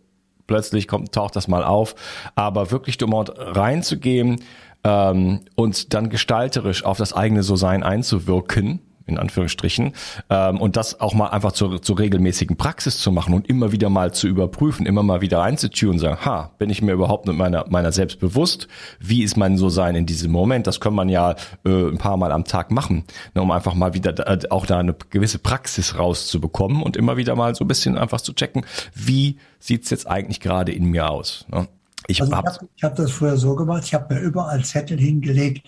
plötzlich 0.50 0.88
kommt, 0.88 1.12
taucht 1.14 1.36
das 1.36 1.48
mal 1.48 1.64
auf, 1.64 1.96
aber 2.36 2.72
wirklich 2.72 2.98
dort 2.98 3.32
reinzugehen 3.38 4.44
ähm, 4.84 5.42
und 5.56 5.94
dann 5.94 6.10
gestalterisch 6.10 6.84
auf 6.84 6.98
das 6.98 7.14
eigene 7.14 7.44
So-Sein 7.44 7.84
einzuwirken, 7.84 8.82
in 9.10 9.18
Anführungsstrichen, 9.18 9.94
ähm, 10.30 10.62
und 10.62 10.78
das 10.78 11.00
auch 11.02 11.14
mal 11.14 11.28
einfach 11.28 11.52
zur, 11.52 11.82
zur 11.82 12.00
regelmäßigen 12.00 12.58
Praxis 12.58 13.00
zu 13.00 13.12
machen 13.12 13.34
und 13.34 13.50
immer 13.50 13.72
wieder 13.72 13.90
mal 13.90 14.14
zu 14.14 14.28
überprüfen, 14.28 14.86
immer 14.86 15.04
mal 15.04 15.22
wieder 15.22 15.42
einzutun 15.42 15.92
und 15.92 16.00
sagen, 16.00 16.24
ha, 16.24 16.52
bin 16.58 16.70
ich 16.70 16.82
mir 16.82 16.94
überhaupt 16.94 17.28
mit 17.28 17.36
meiner, 17.36 17.66
meiner 17.70 17.92
selbst 17.92 18.20
bewusst? 18.20 18.68
Wie 19.00 19.24
ist 19.24 19.38
mein 19.38 19.58
So-Sein 19.58 19.96
in 19.96 20.06
diesem 20.06 20.32
Moment? 20.32 20.68
Das 20.68 20.80
kann 20.80 20.94
man 20.94 21.10
ja 21.10 21.36
äh, 21.66 21.90
ein 21.90 21.98
paar 21.98 22.18
Mal 22.18 22.32
am 22.32 22.46
Tag 22.46 22.72
machen, 22.72 23.04
ne, 23.34 23.42
um 23.42 23.52
einfach 23.52 23.74
mal 23.74 23.94
wieder 23.94 24.14
da, 24.14 24.38
auch 24.50 24.66
da 24.66 24.80
eine 24.80 24.96
gewisse 25.10 25.40
Praxis 25.40 25.98
rauszubekommen 25.98 26.84
und 26.84 26.98
immer 26.98 27.18
wieder 27.18 27.36
mal 27.36 27.56
so 27.56 27.66
ein 27.66 27.68
bisschen 27.68 27.98
einfach 27.98 28.22
zu 28.22 28.34
checken, 28.34 28.66
wie 28.94 29.38
sieht's 29.60 29.90
jetzt 29.90 30.08
eigentlich 30.08 30.40
gerade 30.40 30.72
in 30.72 30.86
mir 30.86 31.10
aus? 31.10 31.46
Ne? 31.52 31.68
Ich 32.08 32.22
also 32.22 32.36
habe 32.36 32.52
ich 32.76 32.84
hab 32.84 32.96
das 32.96 33.12
früher 33.12 33.38
so 33.38 33.56
gemacht, 33.56 33.84
ich 33.86 33.94
habe 33.94 34.14
mir 34.14 34.22
überall 34.22 34.64
Zettel 34.64 34.98
hingelegt, 34.98 35.68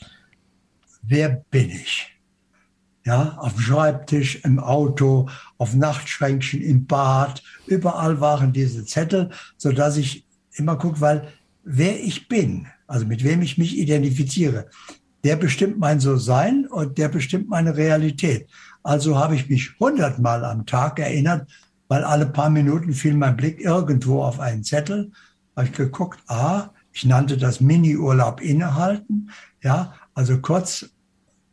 wer 1.04 1.44
bin 1.52 1.70
ich? 1.70 2.08
Ja, 3.04 3.38
auf 3.38 3.54
dem 3.54 3.62
Schreibtisch, 3.62 4.44
im 4.44 4.60
Auto, 4.60 5.28
auf 5.58 5.74
Nachtschränkchen, 5.74 6.62
im 6.62 6.86
Bad, 6.86 7.42
überall 7.66 8.22
waren 8.22 8.54
diese 8.54 8.86
Zettel, 8.86 9.32
so 9.58 9.72
dass 9.72 9.98
ich 9.98 10.28
immer 10.54 10.76
gucke, 10.76 11.02
weil 11.02 11.28
wer 11.64 12.00
ich 12.04 12.28
bin, 12.28 12.68
also 12.88 13.06
mit 13.06 13.24
wem 13.24 13.42
ich 13.42 13.58
mich 13.58 13.78
identifiziere, 13.78 14.68
der 15.24 15.36
bestimmt 15.36 15.80
mein 15.80 16.00
So-Sein 16.00 16.68
und 16.68 16.98
der 16.98 17.10
bestimmt 17.10 17.50
meine 17.50 17.76
Realität. 17.76 18.48
Also 18.84 19.18
habe 19.18 19.36
ich 19.36 19.50
mich 19.50 19.80
hundertmal 19.80 20.44
am 20.46 20.66
Tag 20.66 21.00
erinnert, 21.00 21.50
weil 21.88 22.04
alle 22.04 22.26
paar 22.26 22.50
Minuten 22.50 22.94
fiel 22.94 23.14
mein 23.14 23.38
Blick 23.38 23.60
irgendwo 23.60 24.24
auf 24.24 24.40
einen 24.40 24.64
Zettel. 24.64 25.12
Habe 25.56 25.68
ich 25.68 25.74
geguckt, 25.74 26.20
ah, 26.28 26.70
ich 26.92 27.06
nannte 27.06 27.38
das 27.38 27.62
Mini-Urlaub 27.62 28.42
innehalten. 28.42 29.30
Ja, 29.62 29.94
also 30.14 30.40
kurz 30.40 30.90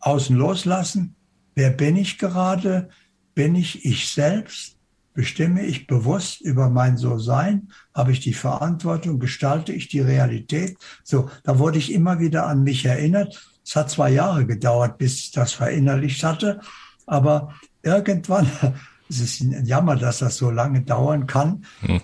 außen 0.00 0.36
loslassen, 0.36 1.14
Wer 1.58 1.70
bin 1.70 1.96
ich 1.96 2.18
gerade? 2.18 2.88
Bin 3.34 3.56
ich 3.56 3.84
ich 3.84 4.12
selbst? 4.12 4.76
Bestimme 5.12 5.62
ich 5.62 5.88
bewusst 5.88 6.40
über 6.40 6.70
mein 6.70 6.96
So-Sein? 6.96 7.72
Habe 7.92 8.12
ich 8.12 8.20
die 8.20 8.32
Verantwortung? 8.32 9.18
Gestalte 9.18 9.72
ich 9.72 9.88
die 9.88 9.98
Realität? 9.98 10.76
So, 11.02 11.28
da 11.42 11.58
wurde 11.58 11.78
ich 11.78 11.92
immer 11.92 12.20
wieder 12.20 12.46
an 12.46 12.62
mich 12.62 12.84
erinnert. 12.84 13.44
Es 13.66 13.74
hat 13.74 13.90
zwei 13.90 14.10
Jahre 14.10 14.46
gedauert, 14.46 14.98
bis 14.98 15.18
ich 15.18 15.32
das 15.32 15.52
verinnerlicht 15.52 16.22
hatte. 16.22 16.60
Aber 17.06 17.52
irgendwann, 17.82 18.48
es 19.08 19.18
ist 19.18 19.40
ein 19.40 19.66
Jammer, 19.66 19.96
dass 19.96 20.18
das 20.18 20.36
so 20.36 20.52
lange 20.52 20.82
dauern 20.82 21.26
kann. 21.26 21.64
Hm. 21.80 22.00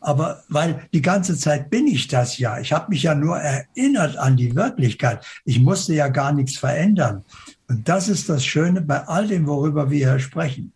Aber 0.00 0.42
weil 0.48 0.88
die 0.94 1.02
ganze 1.02 1.36
Zeit 1.36 1.68
bin 1.68 1.86
ich 1.86 2.08
das 2.08 2.38
ja. 2.38 2.58
Ich 2.58 2.72
habe 2.72 2.88
mich 2.88 3.02
ja 3.02 3.14
nur 3.14 3.36
erinnert 3.36 4.16
an 4.16 4.38
die 4.38 4.56
Wirklichkeit. 4.56 5.22
Ich 5.44 5.60
musste 5.60 5.92
ja 5.92 6.08
gar 6.08 6.32
nichts 6.32 6.56
verändern. 6.56 7.24
Und 7.70 7.88
das 7.88 8.08
ist 8.08 8.28
das 8.28 8.44
Schöne 8.44 8.80
bei 8.80 9.06
all 9.06 9.28
dem, 9.28 9.46
worüber 9.46 9.92
wir 9.92 10.10
hier 10.10 10.18
sprechen. 10.18 10.72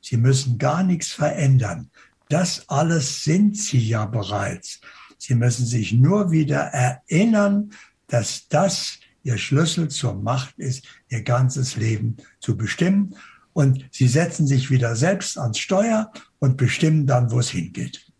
Sie 0.00 0.16
müssen 0.16 0.56
gar 0.56 0.82
nichts 0.82 1.08
verändern. 1.08 1.90
Das 2.30 2.66
alles 2.70 3.24
sind 3.24 3.58
Sie 3.58 3.86
ja 3.86 4.06
bereits. 4.06 4.80
Sie 5.18 5.34
müssen 5.34 5.66
sich 5.66 5.92
nur 5.92 6.30
wieder 6.30 6.60
erinnern, 6.60 7.74
dass 8.06 8.48
das 8.48 9.00
Ihr 9.22 9.36
Schlüssel 9.36 9.88
zur 9.88 10.14
Macht 10.14 10.58
ist, 10.58 10.86
Ihr 11.10 11.22
ganzes 11.24 11.76
Leben 11.76 12.16
zu 12.40 12.56
bestimmen. 12.56 13.16
Und 13.52 13.84
Sie 13.92 14.08
setzen 14.08 14.46
sich 14.46 14.70
wieder 14.70 14.96
selbst 14.96 15.36
ans 15.36 15.58
Steuer 15.58 16.10
und 16.38 16.56
bestimmen 16.56 17.06
dann, 17.06 17.30
wo 17.30 17.40
es 17.40 17.50
hingeht. 17.50 18.10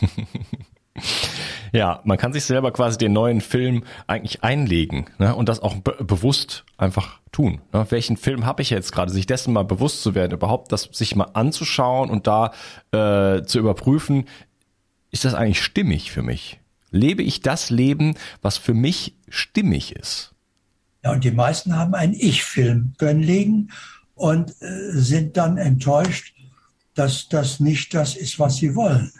Ja, 1.74 2.02
man 2.04 2.18
kann 2.18 2.34
sich 2.34 2.44
selber 2.44 2.70
quasi 2.70 2.98
den 2.98 3.14
neuen 3.14 3.40
Film 3.40 3.84
eigentlich 4.06 4.44
einlegen 4.44 5.06
ne? 5.16 5.34
und 5.34 5.48
das 5.48 5.60
auch 5.60 5.74
be 5.76 5.96
bewusst 6.04 6.66
einfach 6.76 7.18
tun. 7.32 7.62
Ne? 7.72 7.86
Welchen 7.88 8.18
Film 8.18 8.44
habe 8.44 8.60
ich 8.60 8.68
jetzt 8.68 8.92
gerade? 8.92 9.10
Sich 9.10 9.26
dessen 9.26 9.54
mal 9.54 9.64
bewusst 9.64 10.02
zu 10.02 10.14
werden, 10.14 10.32
überhaupt 10.32 10.70
das 10.70 10.90
sich 10.92 11.16
mal 11.16 11.30
anzuschauen 11.32 12.10
und 12.10 12.26
da 12.26 12.52
äh, 12.92 13.42
zu 13.44 13.58
überprüfen, 13.58 14.26
ist 15.10 15.24
das 15.24 15.32
eigentlich 15.32 15.62
stimmig 15.62 16.12
für 16.12 16.22
mich? 16.22 16.60
Lebe 16.90 17.22
ich 17.22 17.40
das 17.40 17.70
Leben, 17.70 18.16
was 18.42 18.58
für 18.58 18.74
mich 18.74 19.14
stimmig 19.30 19.96
ist? 19.96 20.34
Ja, 21.02 21.12
und 21.12 21.24
die 21.24 21.30
meisten 21.30 21.74
haben 21.74 21.94
einen 21.94 22.12
Ich-Film 22.12 22.92
können 22.98 23.22
liegen 23.22 23.70
und 24.14 24.50
äh, 24.60 24.90
sind 24.92 25.38
dann 25.38 25.56
enttäuscht, 25.56 26.34
dass 26.94 27.30
das 27.30 27.60
nicht 27.60 27.94
das 27.94 28.14
ist, 28.14 28.38
was 28.38 28.56
sie 28.56 28.74
wollen. 28.74 29.10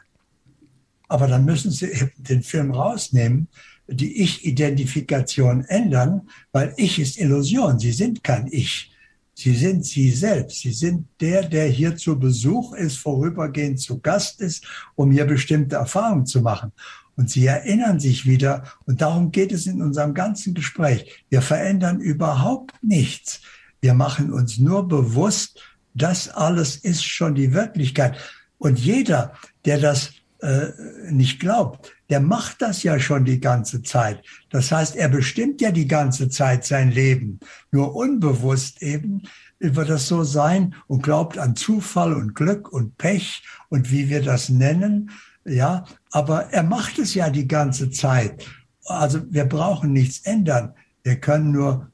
Aber 1.12 1.26
dann 1.28 1.44
müssen 1.44 1.70
Sie 1.70 1.86
eben 1.86 2.10
den 2.16 2.42
Film 2.42 2.70
rausnehmen, 2.70 3.48
die 3.86 4.22
Ich-Identifikation 4.22 5.64
ändern, 5.66 6.22
weil 6.52 6.72
Ich 6.78 6.98
ist 6.98 7.18
Illusion. 7.18 7.78
Sie 7.78 7.92
sind 7.92 8.24
kein 8.24 8.46
Ich. 8.50 8.90
Sie 9.34 9.54
sind 9.54 9.84
Sie 9.84 10.10
selbst. 10.10 10.60
Sie 10.60 10.72
sind 10.72 11.06
der, 11.20 11.42
der 11.42 11.66
hier 11.66 11.96
zu 11.96 12.18
Besuch 12.18 12.72
ist, 12.72 12.96
vorübergehend 12.96 13.78
zu 13.78 14.00
Gast 14.00 14.40
ist, 14.40 14.64
um 14.94 15.10
hier 15.10 15.26
bestimmte 15.26 15.76
Erfahrungen 15.76 16.24
zu 16.24 16.40
machen. 16.40 16.72
Und 17.14 17.28
Sie 17.28 17.44
erinnern 17.44 18.00
sich 18.00 18.24
wieder. 18.24 18.64
Und 18.86 19.02
darum 19.02 19.32
geht 19.32 19.52
es 19.52 19.66
in 19.66 19.82
unserem 19.82 20.14
ganzen 20.14 20.54
Gespräch. 20.54 21.24
Wir 21.28 21.42
verändern 21.42 22.00
überhaupt 22.00 22.72
nichts. 22.82 23.42
Wir 23.82 23.92
machen 23.92 24.32
uns 24.32 24.58
nur 24.58 24.88
bewusst, 24.88 25.60
das 25.92 26.30
alles 26.30 26.76
ist 26.76 27.04
schon 27.04 27.34
die 27.34 27.52
Wirklichkeit. 27.52 28.16
Und 28.56 28.78
jeder, 28.78 29.34
der 29.66 29.78
das 29.78 30.12
äh, 30.42 30.72
nicht 31.10 31.38
glaubt, 31.38 31.92
der 32.10 32.20
macht 32.20 32.62
das 32.62 32.82
ja 32.82 32.98
schon 32.98 33.24
die 33.24 33.38
ganze 33.38 33.82
Zeit. 33.82 34.22
Das 34.50 34.72
heißt, 34.72 34.96
er 34.96 35.08
bestimmt 35.08 35.60
ja 35.60 35.70
die 35.70 35.86
ganze 35.86 36.28
Zeit 36.28 36.64
sein 36.64 36.90
Leben. 36.90 37.38
Nur 37.70 37.94
unbewusst 37.94 38.82
eben 38.82 39.22
wird 39.60 39.88
das 39.88 40.08
so 40.08 40.24
sein 40.24 40.74
und 40.88 41.04
glaubt 41.04 41.38
an 41.38 41.54
Zufall 41.54 42.12
und 42.12 42.34
Glück 42.34 42.72
und 42.72 42.98
Pech 42.98 43.44
und 43.68 43.92
wie 43.92 44.10
wir 44.10 44.20
das 44.20 44.48
nennen. 44.48 45.12
Ja, 45.44 45.84
aber 46.10 46.52
er 46.52 46.64
macht 46.64 46.98
es 46.98 47.14
ja 47.14 47.30
die 47.30 47.46
ganze 47.46 47.90
Zeit. 47.90 48.44
Also 48.84 49.20
wir 49.30 49.44
brauchen 49.44 49.92
nichts 49.92 50.26
ändern. 50.26 50.74
Wir 51.04 51.16
können 51.16 51.52
nur, 51.52 51.90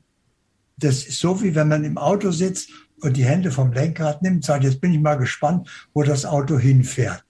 das 0.79 1.05
ist 1.05 1.19
so 1.19 1.43
wie 1.43 1.55
wenn 1.55 1.69
man 1.69 1.85
im 1.85 1.99
Auto 1.99 2.31
sitzt 2.31 2.71
und 3.01 3.17
die 3.17 3.25
Hände 3.25 3.51
vom 3.51 3.73
Lenkrad 3.73 4.23
nimmt, 4.23 4.45
sagt, 4.45 4.65
jetzt 4.65 4.81
bin 4.81 4.95
ich 4.95 5.01
mal 5.01 5.17
gespannt, 5.17 5.69
wo 5.93 6.03
das 6.03 6.25
Auto 6.25 6.59
hinfährt. 6.59 7.25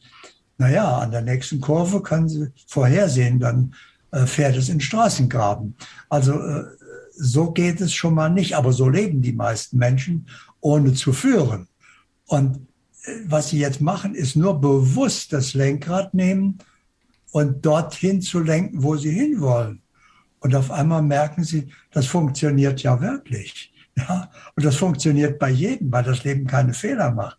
Naja, 0.59 0.99
an 0.99 1.12
der 1.12 1.23
nächsten 1.23 1.61
Kurve 1.61 2.03
können 2.03 2.29
Sie 2.29 2.49
vorhersehen, 2.66 3.38
dann 3.38 3.75
äh, 4.11 4.27
fährt 4.27 4.57
es 4.57 4.68
in 4.68 4.81
Straßengraben. 4.81 5.77
Also 6.09 6.33
äh, 6.33 6.64
so 7.14 7.53
geht 7.53 7.81
es 7.81 7.94
schon 7.94 8.14
mal 8.14 8.29
nicht, 8.29 8.57
aber 8.57 8.73
so 8.73 8.88
leben 8.88 9.23
die 9.23 9.33
meisten 9.33 9.79
Menschen, 9.79 10.29
ohne 10.61 10.94
zu 10.94 11.12
führen. 11.12 11.68
Und 12.27 12.57
äh, 13.05 13.12
was 13.27 13.51
sie 13.51 13.61
jetzt 13.61 13.81
machen, 13.81 14.14
ist 14.14 14.35
nur 14.35 14.61
bewusst 14.61 15.33
das 15.33 15.55
Lenkrad 15.55 16.12
nehmen 16.12 16.59
und 17.31 17.64
dorthin 17.64 18.21
zu 18.21 18.40
lenken, 18.40 18.83
wo 18.83 18.97
sie 18.97 19.12
hinwollen. 19.12 19.83
Und 20.40 20.55
auf 20.55 20.71
einmal 20.71 21.03
merken 21.03 21.44
sie, 21.44 21.73
das 21.92 22.07
funktioniert 22.07 22.83
ja 22.83 23.01
wirklich. 23.01 23.73
Ja, 24.09 24.31
und 24.55 24.64
das 24.64 24.77
funktioniert 24.77 25.40
bei 25.40 25.51
jedem, 25.51 25.90
weil 25.90 26.05
das 26.05 26.23
Leben 26.23 26.47
keine 26.47 26.73
Fehler 26.73 27.11
macht. 27.11 27.37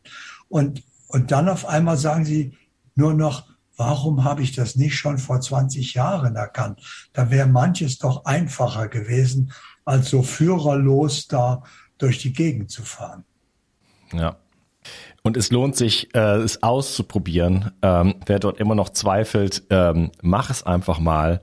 Und, 0.50 0.84
und 1.08 1.32
dann 1.32 1.48
auf 1.48 1.66
einmal 1.66 1.96
sagen 1.96 2.26
sie 2.26 2.52
nur 2.96 3.14
noch, 3.14 3.48
warum 3.78 4.24
habe 4.24 4.44
ich 4.44 4.52
das 4.54 4.76
nicht 4.76 4.98
schon 4.98 5.18
vor 5.18 5.40
20 5.40 5.94
Jahren 5.94 6.36
erkannt? 6.36 6.82
Da 7.14 7.32
wäre 7.32 7.48
manches 7.48 7.98
doch 7.98 8.26
einfacher 8.26 8.88
gewesen, 8.88 9.52
als 9.86 10.10
so 10.10 10.22
führerlos 10.22 11.28
da 11.28 11.64
durch 11.98 12.20
die 12.20 12.34
Gegend 12.34 12.70
zu 12.70 12.84
fahren. 12.84 13.24
Ja. 14.14 14.38
Und 15.24 15.38
es 15.38 15.52
lohnt 15.52 15.76
sich, 15.76 16.14
äh, 16.16 16.38
es 16.38 16.64
auszuprobieren. 16.64 17.72
Ähm, 17.82 18.16
wer 18.26 18.40
dort 18.40 18.60
immer 18.60 18.76
noch 18.76 18.90
zweifelt, 18.90 19.64
ähm, 19.70 20.12
mach 20.22 20.50
es 20.50 20.64
einfach 20.64 21.00
mal. 21.00 21.42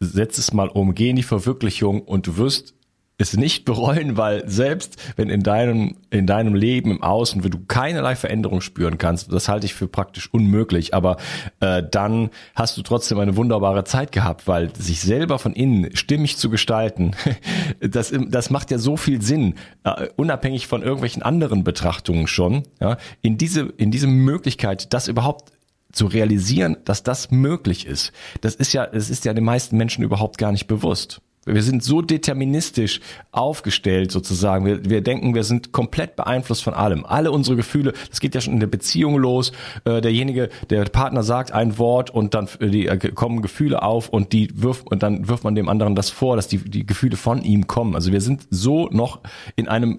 Setz 0.00 0.38
es 0.38 0.52
mal 0.52 0.68
um, 0.68 0.94
geh 0.94 1.10
in 1.10 1.16
die 1.16 1.22
Verwirklichung 1.22 2.02
und 2.02 2.26
du 2.26 2.36
wirst 2.36 2.74
es 3.18 3.36
nicht 3.36 3.64
bereuen, 3.64 4.16
weil 4.16 4.48
selbst 4.48 4.96
wenn 5.16 5.28
in 5.28 5.42
deinem, 5.42 5.96
in 6.10 6.26
deinem 6.26 6.54
Leben 6.54 6.92
im 6.92 7.02
Außen, 7.02 7.42
wenn 7.42 7.50
du 7.50 7.58
keinerlei 7.66 8.14
Veränderung 8.14 8.60
spüren 8.60 8.96
kannst, 8.96 9.32
das 9.32 9.48
halte 9.48 9.66
ich 9.66 9.74
für 9.74 9.88
praktisch 9.88 10.32
unmöglich, 10.32 10.94
aber 10.94 11.16
äh, 11.58 11.82
dann 11.90 12.30
hast 12.54 12.78
du 12.78 12.82
trotzdem 12.82 13.18
eine 13.18 13.36
wunderbare 13.36 13.82
Zeit 13.82 14.12
gehabt, 14.12 14.46
weil 14.46 14.74
sich 14.76 15.00
selber 15.00 15.40
von 15.40 15.52
innen 15.52 15.94
stimmig 15.96 16.36
zu 16.36 16.48
gestalten, 16.48 17.10
das, 17.80 18.12
das 18.28 18.50
macht 18.50 18.70
ja 18.70 18.78
so 18.78 18.96
viel 18.96 19.20
Sinn, 19.20 19.54
uh, 19.84 20.06
unabhängig 20.16 20.68
von 20.68 20.82
irgendwelchen 20.82 21.22
anderen 21.22 21.64
Betrachtungen 21.64 22.28
schon, 22.28 22.62
ja, 22.80 22.98
in 23.20 23.36
diese, 23.36 23.62
in 23.62 23.90
diese 23.90 24.06
Möglichkeit, 24.06 24.92
das 24.94 25.08
überhaupt 25.08 25.52
zu 25.90 26.06
realisieren, 26.06 26.76
dass 26.84 27.02
das 27.02 27.30
möglich 27.30 27.86
ist. 27.86 28.12
Das 28.42 28.54
ist 28.54 28.72
ja, 28.72 28.84
es 28.84 29.10
ist 29.10 29.24
ja 29.24 29.34
den 29.34 29.44
meisten 29.44 29.76
Menschen 29.76 30.04
überhaupt 30.04 30.38
gar 30.38 30.52
nicht 30.52 30.66
bewusst. 30.66 31.20
Wir 31.54 31.62
sind 31.62 31.82
so 31.82 32.02
deterministisch 32.02 33.00
aufgestellt 33.32 34.12
sozusagen. 34.12 34.66
Wir, 34.66 34.88
wir 34.88 35.00
denken, 35.00 35.34
wir 35.34 35.44
sind 35.44 35.72
komplett 35.72 36.16
beeinflusst 36.16 36.62
von 36.62 36.74
allem. 36.74 37.04
Alle 37.06 37.30
unsere 37.30 37.56
Gefühle, 37.56 37.92
das 38.10 38.20
geht 38.20 38.34
ja 38.34 38.40
schon 38.40 38.54
in 38.54 38.60
der 38.60 38.66
Beziehung 38.66 39.16
los. 39.16 39.52
Äh, 39.84 40.00
derjenige, 40.00 40.48
der 40.70 40.84
Partner 40.84 41.22
sagt 41.22 41.52
ein 41.52 41.78
Wort 41.78 42.10
und 42.10 42.34
dann 42.34 42.48
äh, 42.60 42.68
die, 42.68 42.86
äh, 42.86 42.98
kommen 43.12 43.42
Gefühle 43.42 43.82
auf 43.82 44.08
und 44.08 44.32
die 44.32 44.50
wirft 44.54 44.86
und 44.86 45.02
dann 45.02 45.28
wirft 45.28 45.44
man 45.44 45.54
dem 45.54 45.68
anderen 45.68 45.94
das 45.94 46.10
vor, 46.10 46.36
dass 46.36 46.48
die, 46.48 46.58
die 46.58 46.86
Gefühle 46.86 47.16
von 47.16 47.42
ihm 47.42 47.66
kommen. 47.66 47.94
Also 47.94 48.12
wir 48.12 48.20
sind 48.20 48.46
so 48.50 48.88
noch 48.90 49.20
in 49.56 49.68
einem 49.68 49.98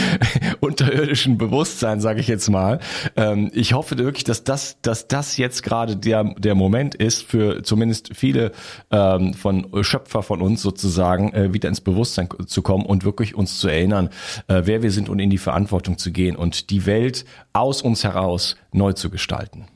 unterirdischen 0.60 1.38
Bewusstsein, 1.38 2.00
sage 2.00 2.20
ich 2.20 2.28
jetzt 2.28 2.48
mal. 2.50 2.80
Ähm, 3.16 3.50
ich 3.54 3.74
hoffe 3.74 3.98
wirklich, 3.98 4.24
dass 4.24 4.44
das, 4.44 4.78
dass 4.82 5.08
das 5.08 5.36
jetzt 5.36 5.62
gerade 5.62 5.96
der 5.96 6.34
der 6.38 6.54
Moment 6.54 6.94
ist 6.94 7.22
für 7.22 7.62
zumindest 7.62 8.10
viele 8.14 8.52
ähm, 8.90 9.34
von 9.34 9.66
Schöpfer 9.82 10.22
von 10.22 10.40
uns 10.40 10.62
sozusagen 10.62 10.79
sozusagen 10.80 11.32
äh, 11.32 11.52
wieder 11.52 11.68
ins 11.68 11.80
Bewusstsein 11.80 12.28
zu 12.46 12.62
kommen 12.62 12.86
und 12.86 13.04
wirklich 13.04 13.34
uns 13.34 13.58
zu 13.58 13.68
erinnern, 13.68 14.10
äh, 14.48 14.62
wer 14.64 14.82
wir 14.82 14.90
sind 14.90 15.08
und 15.08 15.18
in 15.18 15.30
die 15.30 15.38
Verantwortung 15.38 15.98
zu 15.98 16.12
gehen 16.12 16.36
und 16.36 16.70
die 16.70 16.86
Welt 16.86 17.24
aus 17.52 17.82
uns 17.82 18.04
heraus 18.04 18.56
neu 18.72 18.92
zu 18.92 19.10
gestalten. 19.10 19.66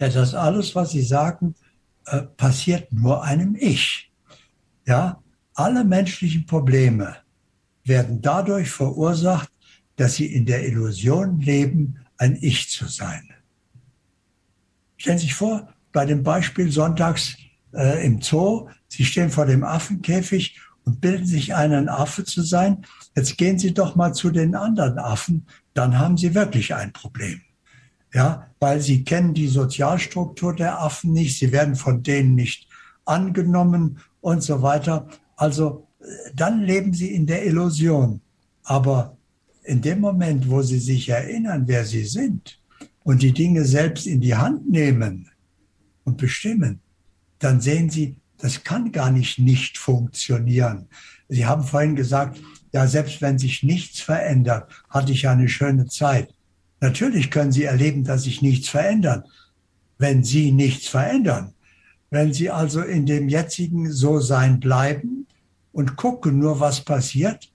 Ja, 0.00 0.08
das 0.08 0.34
alles, 0.34 0.74
was 0.74 0.90
Sie 0.90 1.02
sagen, 1.02 1.54
äh, 2.06 2.22
passiert 2.22 2.92
nur 2.92 3.22
einem 3.22 3.56
Ich. 3.58 4.10
Ja, 4.86 5.22
alle 5.54 5.84
menschlichen 5.84 6.46
Probleme 6.46 7.16
werden 7.84 8.20
dadurch 8.20 8.70
verursacht, 8.70 9.50
dass 9.96 10.14
sie 10.14 10.26
in 10.26 10.46
der 10.46 10.66
Illusion 10.66 11.40
leben, 11.40 12.00
ein 12.18 12.36
Ich 12.40 12.68
zu 12.68 12.86
sein. 12.86 13.28
Stellen 14.96 15.18
Sie 15.18 15.26
sich 15.26 15.34
vor, 15.34 15.68
bei 15.92 16.04
dem 16.04 16.22
Beispiel 16.22 16.70
sonntags 16.70 17.36
äh, 17.74 18.04
im 18.04 18.20
Zoo. 18.20 18.68
Sie 18.88 19.04
stehen 19.04 19.30
vor 19.30 19.46
dem 19.46 19.64
Affenkäfig 19.64 20.60
und 20.84 21.00
bilden 21.00 21.26
sich 21.26 21.54
ein, 21.54 21.72
ein 21.72 21.88
Affe 21.88 22.24
zu 22.24 22.42
sein. 22.42 22.84
Jetzt 23.16 23.36
gehen 23.36 23.58
Sie 23.58 23.74
doch 23.74 23.96
mal 23.96 24.12
zu 24.12 24.30
den 24.30 24.54
anderen 24.54 24.98
Affen, 24.98 25.46
dann 25.72 25.98
haben 25.98 26.16
Sie 26.16 26.34
wirklich 26.34 26.74
ein 26.74 26.92
Problem. 26.92 27.40
Ja, 28.12 28.48
weil 28.60 28.80
Sie 28.80 29.02
kennen 29.02 29.34
die 29.34 29.48
Sozialstruktur 29.48 30.54
der 30.54 30.80
Affen 30.80 31.12
nicht, 31.12 31.38
Sie 31.38 31.50
werden 31.52 31.74
von 31.74 32.02
denen 32.02 32.34
nicht 32.34 32.68
angenommen 33.04 33.98
und 34.20 34.42
so 34.42 34.62
weiter. 34.62 35.08
Also 35.36 35.88
äh, 36.00 36.04
dann 36.34 36.62
leben 36.62 36.92
Sie 36.92 37.12
in 37.12 37.26
der 37.26 37.44
Illusion. 37.44 38.20
Aber 38.62 39.16
in 39.64 39.80
dem 39.80 40.00
Moment, 40.00 40.48
wo 40.48 40.62
Sie 40.62 40.78
sich 40.78 41.08
erinnern, 41.08 41.64
wer 41.66 41.84
Sie 41.84 42.04
sind 42.04 42.60
und 43.02 43.22
die 43.22 43.32
Dinge 43.32 43.64
selbst 43.64 44.06
in 44.06 44.20
die 44.20 44.34
Hand 44.34 44.70
nehmen 44.70 45.28
und 46.04 46.16
bestimmen, 46.18 46.80
dann 47.44 47.60
sehen 47.60 47.90
Sie, 47.90 48.16
das 48.38 48.64
kann 48.64 48.90
gar 48.90 49.10
nicht 49.10 49.38
nicht 49.38 49.78
funktionieren. 49.78 50.88
Sie 51.28 51.46
haben 51.46 51.62
vorhin 51.62 51.94
gesagt, 51.94 52.40
ja, 52.72 52.86
selbst 52.86 53.22
wenn 53.22 53.38
sich 53.38 53.62
nichts 53.62 54.00
verändert, 54.00 54.70
hatte 54.88 55.12
ich 55.12 55.28
eine 55.28 55.48
schöne 55.48 55.86
Zeit. 55.86 56.34
Natürlich 56.80 57.30
können 57.30 57.52
Sie 57.52 57.64
erleben, 57.64 58.04
dass 58.04 58.24
sich 58.24 58.42
nichts 58.42 58.68
verändert, 58.68 59.26
wenn 59.98 60.24
Sie 60.24 60.52
nichts 60.52 60.88
verändern. 60.88 61.54
Wenn 62.10 62.32
Sie 62.32 62.50
also 62.50 62.80
in 62.80 63.06
dem 63.06 63.28
jetzigen 63.28 63.90
So-Sein 63.92 64.60
bleiben 64.60 65.26
und 65.72 65.96
gucken 65.96 66.38
nur, 66.38 66.60
was 66.60 66.80
passiert, 66.80 67.50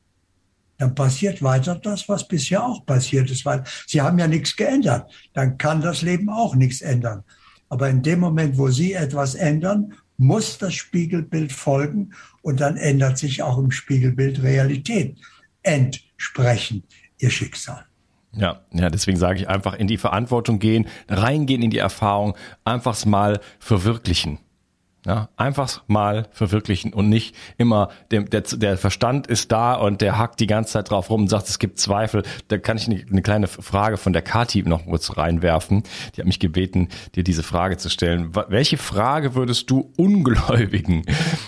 dann 0.77 0.95
passiert 0.95 1.43
weiter 1.43 1.75
das, 1.75 2.07
was 2.07 2.27
bisher 2.27 2.63
auch 2.63 2.85
passiert 2.85 3.29
ist, 3.29 3.45
weil 3.45 3.63
Sie 3.85 4.01
haben 4.01 4.17
ja 4.17 4.27
nichts 4.27 4.55
geändert. 4.55 5.11
Dann 5.33 5.57
kann 5.57 5.81
das 5.81 6.01
Leben 6.01 6.29
auch 6.29 6.55
nichts 6.55 6.81
ändern. 6.81 7.23
Aber 7.69 7.89
in 7.89 8.01
dem 8.01 8.19
Moment, 8.19 8.57
wo 8.57 8.69
Sie 8.69 8.93
etwas 8.93 9.35
ändern, 9.35 9.93
muss 10.17 10.57
das 10.57 10.73
Spiegelbild 10.73 11.51
folgen 11.51 12.11
und 12.41 12.59
dann 12.59 12.75
ändert 12.75 13.17
sich 13.17 13.41
auch 13.41 13.57
im 13.57 13.71
Spiegelbild 13.71 14.43
Realität 14.43 15.17
entsprechend 15.63 16.85
Ihr 17.19 17.29
Schicksal. 17.29 17.85
Ja, 18.33 18.61
ja, 18.73 18.89
deswegen 18.89 19.17
sage 19.17 19.39
ich 19.39 19.49
einfach 19.49 19.73
in 19.73 19.87
die 19.87 19.97
Verantwortung 19.97 20.59
gehen, 20.59 20.87
reingehen 21.07 21.63
in 21.63 21.71
die 21.71 21.77
Erfahrung, 21.79 22.35
einfach's 22.63 23.05
mal 23.05 23.39
verwirklichen. 23.59 24.39
Ja, 25.05 25.29
einfach 25.37 25.81
mal 25.87 26.27
verwirklichen 26.31 26.93
und 26.93 27.07
nicht 27.07 27.33
immer, 27.57 27.87
der, 28.11 28.23
der, 28.23 28.41
der 28.41 28.77
Verstand 28.77 29.27
ist 29.27 29.49
da 29.49 29.75
und 29.75 30.01
der 30.01 30.17
hackt 30.17 30.41
die 30.41 30.47
ganze 30.47 30.73
Zeit 30.73 30.89
drauf 30.89 31.09
rum 31.09 31.21
und 31.21 31.27
sagt, 31.29 31.47
es 31.47 31.57
gibt 31.57 31.79
Zweifel. 31.79 32.23
Da 32.49 32.57
kann 32.57 32.75
ich 32.75 32.87
eine, 32.87 33.05
eine 33.09 33.21
kleine 33.21 33.47
Frage 33.47 33.95
von 33.95 34.11
der 34.11 34.21
Kati 34.21 34.63
noch 34.63 34.85
kurz 34.85 35.15
reinwerfen. 35.15 35.83
Die 36.15 36.21
hat 36.21 36.27
mich 36.27 36.39
gebeten, 36.39 36.89
dir 37.15 37.23
diese 37.23 37.43
Frage 37.43 37.77
zu 37.77 37.89
stellen. 37.89 38.35
Welche 38.49 38.77
Frage 38.77 39.35
würdest 39.35 39.69
du 39.69 39.93
Ungläubigen, 39.95 41.03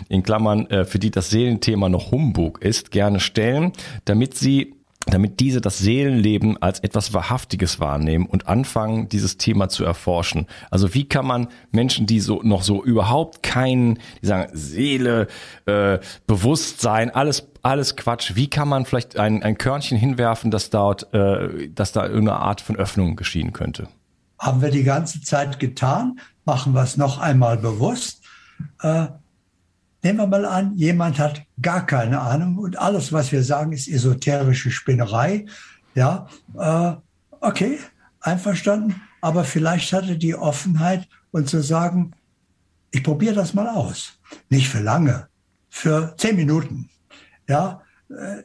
in 0.08 0.24
Klammern, 0.24 0.68
äh, 0.68 0.86
für 0.86 1.00
die 1.00 1.12
das 1.12 1.30
Seelenthema 1.30 1.90
noch 1.90 2.12
Humbug 2.12 2.62
ist, 2.62 2.92
gerne 2.92 3.20
stellen, 3.20 3.74
damit 4.06 4.38
sie 4.38 4.81
damit 5.08 5.40
diese 5.40 5.62
das 5.62 5.80
Seelenleben 5.80 6.62
als 6.62 6.80
etwas 6.80 7.14
Wahrhaftiges 7.14 7.80
wahrnehmen 7.80 8.26
und 8.28 8.48
anfangen, 8.48 9.10
dieses 9.10 9.38
Thema 9.38 9.68
zu 9.68 9.84
erforschen. 9.84 10.48
Also 10.70 10.94
wie 10.94 11.08
kann 11.08 11.26
man 11.26 11.48
Menschen, 11.72 12.06
die 12.06 12.20
so 12.20 12.42
noch 12.44 12.62
so 12.62 12.84
überhaupt 12.84 13.42
keinen, 13.42 14.00
die 14.22 14.28
sagen 14.28 14.50
Seele, 14.54 15.28
äh, 15.66 16.00
Bewusstsein, 16.28 17.10
alles 17.10 17.48
alles 17.64 17.96
Quatsch. 17.96 18.36
Wie 18.36 18.50
kann 18.50 18.68
man 18.68 18.86
vielleicht 18.86 19.18
ein, 19.20 19.44
ein 19.44 19.58
Körnchen 19.58 19.98
hinwerfen, 19.98 20.50
dass 20.50 20.72
dort, 20.72 21.14
äh, 21.14 21.70
dass 21.70 21.92
da 21.92 22.08
irgendeine 22.08 22.40
Art 22.40 22.60
von 22.60 22.76
Öffnung 22.76 23.16
geschehen 23.16 23.54
könnte? 23.54 23.88
Haben 24.40 24.62
wir 24.62 24.72
die 24.72 24.84
ganze 24.84 25.22
Zeit 25.22 25.60
getan, 25.60 26.20
machen 26.46 26.74
wir 26.74 26.82
es 26.82 26.98
noch 26.98 27.20
einmal 27.20 27.58
bewusst. 27.58 28.24
Äh, 28.82 29.08
Nehmen 30.04 30.20
wir 30.20 30.28
mal 30.28 30.46
an, 30.46 30.76
jemand 30.78 31.20
hat 31.20 31.44
gar 31.62 31.86
keine 31.86 32.22
Ahnung 32.22 32.58
und 32.58 32.78
alles, 32.80 33.14
was 33.14 33.32
wir 33.32 33.44
sagen, 33.44 33.72
ist 33.72 33.88
esoterische 33.88 34.72
Spinnerei. 34.72 35.46
Ja, 35.94 36.28
äh, 36.58 36.94
okay, 37.40 37.80
einverstanden. 38.20 39.02
Aber 39.22 39.44
vielleicht 39.44 39.94
hat 39.94 40.08
er 40.10 40.16
die 40.16 40.36
Offenheit 40.36 41.08
und 41.32 41.48
zu 41.48 41.62
sagen, 41.62 42.14
ich 42.92 43.04
probiere 43.04 43.36
das 43.36 43.54
mal 43.54 43.68
aus. 43.68 44.14
Nicht 44.50 44.70
für 44.70 44.80
lange, 44.80 45.28
für 45.70 46.16
zehn 46.18 46.36
Minuten. 46.36 46.90
Ja, 47.48 47.82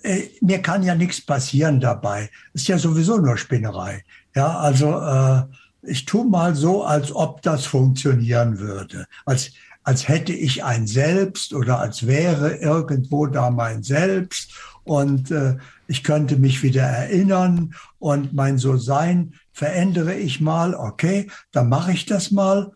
äh, 0.03 0.29
mir 0.40 0.61
kann 0.61 0.83
ja 0.83 0.95
nichts 0.95 1.21
passieren 1.21 1.81
dabei. 1.81 2.31
Ist 2.53 2.69
ja 2.69 2.79
sowieso 2.79 3.19
nur 3.19 3.37
Spinnerei. 3.37 4.05
Ja, 4.35 4.59
also 4.59 5.01
äh, 5.01 5.42
ich 5.83 6.05
tue 6.05 6.27
mal 6.27 6.55
so, 6.55 6.85
als 6.85 7.14
ob 7.14 7.42
das 7.42 7.64
funktionieren 7.66 8.59
würde. 8.59 9.07
Als 9.25 9.53
als 9.87 10.09
hätte 10.09 10.33
ich 10.33 10.64
ein 10.64 10.88
Selbst 10.88 11.55
oder 11.55 11.79
als 11.79 12.09
wäre 12.09 12.57
irgendwo 12.57 13.27
da 13.27 13.51
mein 13.51 13.85
Selbst. 13.85 14.51
Und 14.83 15.31
äh, 15.31 15.59
ich 15.87 16.03
könnte 16.03 16.37
mich 16.38 16.64
wieder 16.64 16.83
erinnern 16.83 17.72
und 18.01 18.33
mein 18.33 18.59
So-Sein 18.59 19.35
verändere 19.53 20.14
ich 20.14 20.40
mal, 20.40 20.75
okay, 20.75 21.31
dann 21.53 21.68
mache 21.68 21.92
ich 21.92 22.05
das 22.05 22.33
mal. 22.33 22.72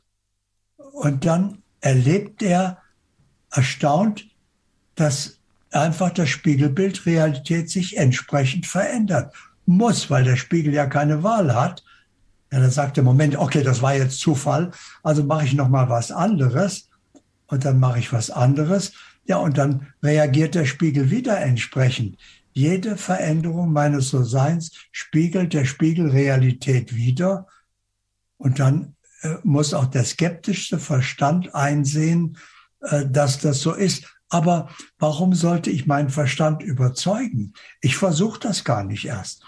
Und 0.76 1.26
dann 1.26 1.62
erlebt 1.80 2.42
er 2.42 2.78
erstaunt, 3.50 4.28
dass 4.94 5.40
einfach 5.72 6.10
das 6.10 6.28
Spiegelbild 6.28 7.06
Realität 7.06 7.70
sich 7.70 7.96
entsprechend 7.96 8.66
verändert. 8.66 9.34
Muss, 9.66 10.10
weil 10.10 10.22
der 10.22 10.36
Spiegel 10.36 10.72
ja 10.74 10.86
keine 10.86 11.24
Wahl 11.24 11.56
hat. 11.56 11.82
Ja, 12.52 12.60
dann 12.60 12.70
sagt 12.70 12.98
er, 12.98 13.02
Moment, 13.02 13.36
okay, 13.36 13.64
das 13.64 13.82
war 13.82 13.96
jetzt 13.96 14.20
Zufall, 14.20 14.70
also 15.02 15.24
mache 15.24 15.44
ich 15.44 15.54
noch 15.54 15.68
mal 15.68 15.88
was 15.88 16.12
anderes 16.12 16.89
und 17.50 17.64
dann 17.64 17.78
mache 17.78 17.98
ich 17.98 18.12
was 18.12 18.30
anderes. 18.30 18.92
Ja, 19.24 19.36
und 19.36 19.58
dann 19.58 19.88
reagiert 20.02 20.54
der 20.54 20.64
Spiegel 20.64 21.10
wieder 21.10 21.38
entsprechend. 21.40 22.16
Jede 22.52 22.96
Veränderung 22.96 23.72
meines 23.72 24.10
So-Seins 24.10 24.72
spiegelt 24.92 25.52
der 25.52 25.64
Spiegel 25.64 26.10
Realität 26.10 26.94
wieder. 26.94 27.46
Und 28.38 28.58
dann 28.58 28.94
äh, 29.22 29.34
muss 29.42 29.74
auch 29.74 29.86
der 29.86 30.04
skeptischste 30.04 30.78
Verstand 30.78 31.54
einsehen, 31.54 32.38
äh, 32.80 33.06
dass 33.06 33.38
das 33.38 33.60
so 33.60 33.72
ist. 33.72 34.06
Aber 34.28 34.70
warum 34.98 35.34
sollte 35.34 35.70
ich 35.70 35.86
meinen 35.86 36.10
Verstand 36.10 36.62
überzeugen? 36.62 37.52
Ich 37.80 37.96
versuche 37.96 38.40
das 38.40 38.64
gar 38.64 38.84
nicht 38.84 39.04
erst. 39.04 39.42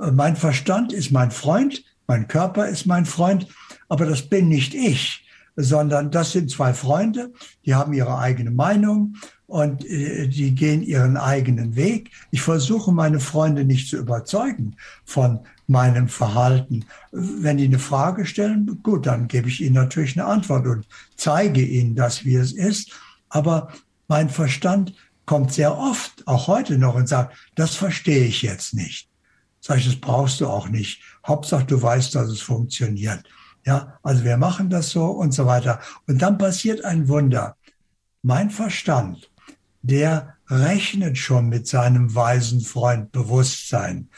Äh, 0.00 0.12
mein 0.12 0.36
Verstand 0.36 0.92
ist 0.92 1.10
mein 1.10 1.30
Freund, 1.30 1.84
mein 2.06 2.28
Körper 2.28 2.68
ist 2.68 2.86
mein 2.86 3.06
Freund, 3.06 3.48
aber 3.88 4.06
das 4.06 4.28
bin 4.28 4.48
nicht 4.48 4.74
ich 4.74 5.21
sondern 5.56 6.10
das 6.10 6.32
sind 6.32 6.50
zwei 6.50 6.74
Freunde, 6.74 7.32
die 7.64 7.74
haben 7.74 7.92
ihre 7.92 8.18
eigene 8.18 8.50
Meinung 8.50 9.16
und 9.46 9.84
äh, 9.84 10.28
die 10.28 10.54
gehen 10.54 10.82
ihren 10.82 11.16
eigenen 11.16 11.76
Weg. 11.76 12.10
Ich 12.30 12.42
versuche 12.42 12.92
meine 12.92 13.20
Freunde 13.20 13.64
nicht 13.64 13.88
zu 13.88 13.98
überzeugen 13.98 14.76
von 15.04 15.40
meinem 15.66 16.08
Verhalten. 16.08 16.84
Wenn 17.10 17.58
die 17.58 17.66
eine 17.66 17.78
Frage 17.78 18.24
stellen, 18.24 18.80
gut, 18.82 19.06
dann 19.06 19.28
gebe 19.28 19.48
ich 19.48 19.60
ihnen 19.60 19.74
natürlich 19.74 20.18
eine 20.18 20.26
Antwort 20.26 20.66
und 20.66 20.86
zeige 21.16 21.62
ihnen 21.62 21.94
das, 21.94 22.24
wie 22.24 22.36
es 22.36 22.52
ist. 22.52 22.92
Aber 23.28 23.72
mein 24.08 24.30
Verstand 24.30 24.94
kommt 25.26 25.52
sehr 25.52 25.76
oft, 25.76 26.26
auch 26.26 26.46
heute 26.46 26.78
noch, 26.78 26.94
und 26.94 27.08
sagt, 27.08 27.36
das 27.54 27.74
verstehe 27.74 28.24
ich 28.24 28.42
jetzt 28.42 28.74
nicht. 28.74 29.08
Sag 29.60 29.78
ich, 29.78 29.86
das 29.86 29.96
brauchst 29.96 30.40
du 30.40 30.48
auch 30.48 30.68
nicht. 30.68 31.02
Hauptsache, 31.26 31.64
du 31.64 31.80
weißt, 31.80 32.14
dass 32.14 32.28
es 32.28 32.40
funktioniert. 32.40 33.22
Ja, 33.64 33.98
also 34.02 34.24
wir 34.24 34.36
machen 34.36 34.70
das 34.70 34.90
so 34.90 35.06
und 35.06 35.32
so 35.32 35.46
weiter. 35.46 35.80
Und 36.06 36.20
dann 36.20 36.38
passiert 36.38 36.84
ein 36.84 37.08
Wunder. 37.08 37.56
Mein 38.22 38.50
Verstand, 38.50 39.30
der 39.82 40.36
rechnet 40.48 41.18
schon 41.18 41.48
mit 41.48 41.66
seinem 41.66 42.14
weisen 42.14 42.60
Freund 42.60 43.12
Bewusstsein. 43.12 44.08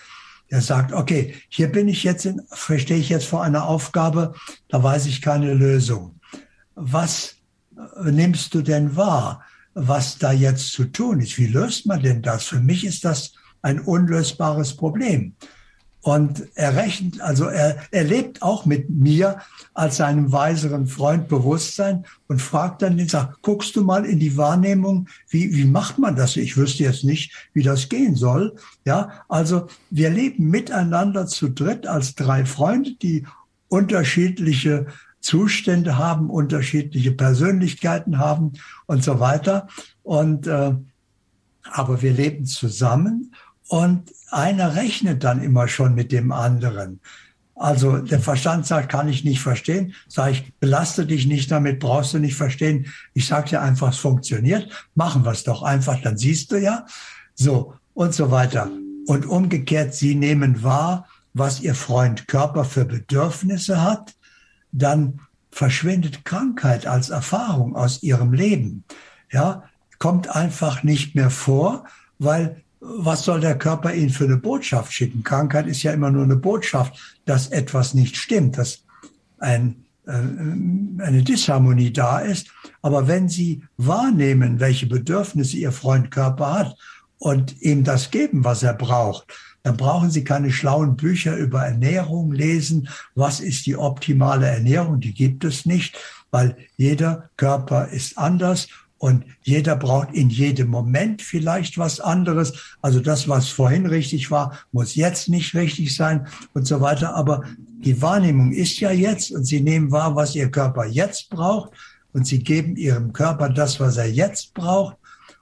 Der 0.50 0.61
sagt, 0.61 0.92
okay, 0.92 1.35
hier 1.48 1.70
bin 1.70 1.88
ich 1.88 2.04
jetzt, 2.04 2.26
in, 2.26 2.42
verstehe 2.50 2.98
ich 2.98 3.09
jetzt 3.09 3.26
vor 3.26 3.42
einer 3.42 3.66
Aufgabe, 3.66 4.35
da 4.68 4.83
weiß 4.83 5.07
ich 5.07 5.22
keine 5.22 5.54
Lösung. 5.54 6.20
Was 6.74 7.37
äh, 7.76 8.11
nimmst 8.11 8.54
du 8.54 8.62
denn 8.62 8.96
wahr, 8.96 9.42
was 9.74 10.18
da 10.18 10.33
jetzt 10.33 10.72
zu 10.72 10.85
tun 10.85 11.20
ist? 11.20 11.38
Wie 11.38 11.46
löst 11.46 11.87
man 11.87 12.02
denn 12.02 12.22
das? 12.22 12.44
Für 12.44 12.61
mich 12.61 12.85
ist 12.85 13.04
das 13.04 13.33
ein 13.62 13.80
unlösbares 13.80 14.76
Problem. 14.76 15.35
Und 16.04 16.46
er 16.54 16.76
rechnet, 16.76 17.18
also 17.22 17.46
er, 17.46 17.78
er 17.90 18.04
lebt 18.04 18.42
auch 18.42 18.66
mit 18.66 18.90
mir 18.90 19.38
als 19.72 19.96
seinem 19.96 20.32
weiseren 20.32 20.86
Freund 20.86 21.28
Bewusstsein 21.28 22.04
und 22.28 22.42
fragt 22.42 22.82
dann 22.82 22.98
den 22.98 23.08
sagt, 23.08 23.40
guckst 23.40 23.74
du 23.74 23.82
mal 23.82 24.04
in 24.04 24.18
die 24.18 24.36
Wahrnehmung, 24.36 25.08
wie, 25.30 25.56
wie 25.56 25.64
macht 25.64 25.98
man 25.98 26.14
das? 26.14 26.36
Ich 26.36 26.58
wüsste 26.58 26.82
jetzt 26.82 27.04
nicht, 27.04 27.48
wie 27.54 27.62
das 27.62 27.88
gehen 27.88 28.16
soll. 28.16 28.54
Ja, 28.84 29.24
also 29.30 29.66
wir 29.88 30.10
leben 30.10 30.50
miteinander 30.50 31.26
zu 31.26 31.48
dritt 31.48 31.86
als 31.86 32.14
drei 32.14 32.44
Freunde, 32.44 32.96
die 33.00 33.24
unterschiedliche 33.68 34.88
Zustände 35.20 35.96
haben, 35.96 36.28
unterschiedliche 36.28 37.12
Persönlichkeiten 37.12 38.18
haben 38.18 38.52
und 38.84 39.02
so 39.02 39.20
weiter. 39.20 39.68
Und 40.02 40.46
äh, 40.48 40.74
aber 41.72 42.02
wir 42.02 42.12
leben 42.12 42.44
zusammen 42.44 43.34
und 43.68 44.12
einer 44.31 44.77
rechnet 44.77 45.24
dann 45.24 45.42
immer 45.42 45.68
schon 45.68 45.94
mit 45.94 46.12
dem 46.12 46.33
anderen. 46.33 47.00
Also 47.57 47.98
der 47.98 48.20
Verstand 48.20 48.66
sagt, 48.66 48.88
kann 48.88 49.09
ich 49.09 49.24
nicht 49.24 49.40
verstehen. 49.40 49.94
Sag 50.09 50.33
ich, 50.33 50.53
belaste 50.59 51.07
dich 51.07 51.27
nicht 51.27 51.50
damit, 51.50 51.79
brauchst 51.79 52.12
du 52.12 52.18
nicht 52.18 52.35
verstehen. 52.35 52.87
Ich 53.12 53.27
sage 53.27 53.50
dir 53.50 53.62
einfach, 53.62 53.90
es 53.90 53.98
funktioniert. 53.98 54.68
Machen 54.94 55.24
wir 55.24 55.31
es 55.31 55.44
doch 55.44 55.62
einfach, 55.62 56.00
dann 56.03 56.18
siehst 56.18 56.50
du 56.50 56.57
ja. 56.57 56.85
So 57.35 57.74
und 57.94 58.12
so 58.12 58.31
weiter. 58.31 58.70
Und 59.07 59.27
umgekehrt, 59.27 59.94
sie 59.94 60.16
nehmen 60.16 60.62
wahr, 60.64 61.07
was 61.33 61.61
ihr 61.61 61.74
Freund 61.74 62.27
Körper 62.27 62.64
für 62.64 62.85
Bedürfnisse 62.85 63.83
hat. 63.83 64.14
Dann 64.72 65.20
verschwindet 65.50 66.24
Krankheit 66.24 66.87
als 66.87 67.11
Erfahrung 67.11 67.77
aus 67.77 68.03
ihrem 68.03 68.33
Leben. 68.33 68.85
Ja, 69.31 69.64
kommt 70.00 70.29
einfach 70.29 70.83
nicht 70.83 71.14
mehr 71.14 71.31
vor, 71.31 71.85
weil 72.18 72.63
was 72.84 73.24
soll 73.24 73.40
der 73.40 73.58
Körper 73.58 73.94
Ihnen 73.94 74.10
für 74.10 74.24
eine 74.24 74.36
Botschaft 74.36 74.92
schicken? 74.92 75.22
Krankheit 75.24 75.66
ist 75.66 75.82
ja 75.82 75.92
immer 75.92 76.10
nur 76.10 76.24
eine 76.24 76.36
Botschaft, 76.36 77.18
dass 77.24 77.48
etwas 77.48 77.94
nicht 77.94 78.16
stimmt, 78.16 78.58
dass 78.58 78.82
ein, 79.38 79.84
äh, 80.06 80.12
eine 80.12 81.22
Disharmonie 81.22 81.92
da 81.92 82.18
ist. 82.18 82.48
Aber 82.82 83.08
wenn 83.08 83.28
Sie 83.28 83.62
wahrnehmen, 83.76 84.60
welche 84.60 84.86
Bedürfnisse 84.86 85.56
Ihr 85.56 85.72
Freund 85.72 86.10
Körper 86.10 86.52
hat 86.52 86.76
und 87.18 87.60
ihm 87.62 87.84
das 87.84 88.10
geben, 88.10 88.44
was 88.44 88.62
er 88.62 88.74
braucht, 88.74 89.32
dann 89.62 89.78
brauchen 89.78 90.10
Sie 90.10 90.24
keine 90.24 90.52
schlauen 90.52 90.96
Bücher 90.96 91.36
über 91.36 91.62
Ernährung 91.62 92.32
lesen. 92.32 92.88
Was 93.14 93.40
ist 93.40 93.64
die 93.64 93.76
optimale 93.76 94.46
Ernährung? 94.46 95.00
Die 95.00 95.14
gibt 95.14 95.42
es 95.44 95.64
nicht, 95.64 95.96
weil 96.30 96.56
jeder 96.76 97.30
Körper 97.38 97.88
ist 97.88 98.18
anders 98.18 98.68
und 99.04 99.26
jeder 99.42 99.76
braucht 99.76 100.14
in 100.14 100.30
jedem 100.30 100.68
Moment 100.68 101.20
vielleicht 101.20 101.76
was 101.76 102.00
anderes. 102.00 102.54
Also 102.80 103.00
das, 103.00 103.28
was 103.28 103.50
vorhin 103.50 103.84
richtig 103.84 104.30
war, 104.30 104.58
muss 104.72 104.94
jetzt 104.94 105.28
nicht 105.28 105.54
richtig 105.54 105.94
sein 105.94 106.26
und 106.54 106.66
so 106.66 106.80
weiter. 106.80 107.14
Aber 107.14 107.44
die 107.58 108.00
Wahrnehmung 108.00 108.52
ist 108.52 108.80
ja 108.80 108.92
jetzt 108.92 109.30
und 109.30 109.44
Sie 109.44 109.60
nehmen 109.60 109.92
wahr, 109.92 110.16
was 110.16 110.34
Ihr 110.34 110.50
Körper 110.50 110.86
jetzt 110.86 111.28
braucht 111.28 111.72
und 112.14 112.26
Sie 112.26 112.38
geben 112.38 112.76
Ihrem 112.76 113.12
Körper 113.12 113.50
das, 113.50 113.78
was 113.78 113.98
er 113.98 114.08
jetzt 114.08 114.54
braucht. 114.54 114.96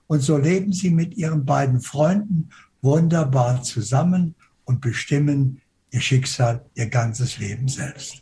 Und 0.09 0.23
so 0.23 0.39
leben 0.39 0.73
Sie 0.73 0.91
mit 0.91 1.15
Ihren 1.17 1.45
beiden 1.45 1.81
Freunden 1.81 2.49
wunderbar 2.81 3.63
zusammen 3.63 4.35
und 4.65 4.81
bestimmen 4.81 5.61
Ihr 5.93 6.01
Schicksal, 6.01 6.65
Ihr 6.75 6.89
ganzes 6.89 7.39
Leben 7.39 7.69
selbst. 7.69 8.22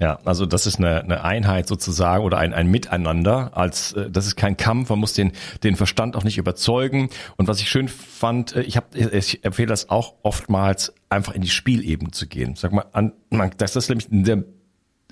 Ja, 0.00 0.18
also 0.24 0.46
das 0.46 0.66
ist 0.66 0.78
eine, 0.78 1.02
eine 1.02 1.22
Einheit 1.24 1.68
sozusagen 1.68 2.24
oder 2.24 2.38
ein, 2.38 2.54
ein 2.54 2.70
Miteinander. 2.70 3.50
Als 3.54 3.92
äh, 3.92 4.10
das 4.10 4.26
ist 4.26 4.36
kein 4.36 4.56
Kampf, 4.56 4.88
man 4.88 4.98
muss 4.98 5.12
den 5.12 5.32
den 5.62 5.76
Verstand 5.76 6.16
auch 6.16 6.24
nicht 6.24 6.38
überzeugen. 6.38 7.10
Und 7.36 7.48
was 7.48 7.60
ich 7.60 7.68
schön 7.68 7.88
fand, 7.88 8.56
äh, 8.56 8.62
ich 8.62 8.76
habe 8.76 8.86
ich 8.96 9.44
empfehle 9.44 9.68
das 9.68 9.90
auch 9.90 10.14
oftmals 10.22 10.94
einfach 11.10 11.34
in 11.34 11.42
die 11.42 11.50
Spielebene 11.50 12.12
zu 12.12 12.26
gehen. 12.26 12.56
Sag 12.56 12.72
mal, 12.72 12.86
an, 12.92 13.12
man, 13.28 13.50
das 13.58 13.76
ist 13.76 13.90
nämlich 13.90 14.08
der 14.10 14.44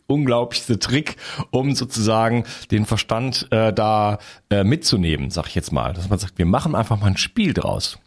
unglaublichste 0.07 0.78
Trick, 0.78 1.16
um 1.51 1.74
sozusagen 1.74 2.45
den 2.70 2.86
Verstand 2.86 3.47
äh, 3.51 3.74
da 3.74 4.18
äh, 4.49 4.64
mitzunehmen, 4.64 5.30
sag 5.30 5.49
ich 5.49 5.55
jetzt 5.55 5.70
mal. 5.70 5.93
Dass 5.93 6.09
man 6.09 6.18
sagt, 6.18 6.39
wir 6.39 6.47
machen 6.47 6.74
einfach 6.74 6.99
mal 6.99 7.09
ein 7.09 7.18
Spiel 7.18 7.53
draus 7.53 7.99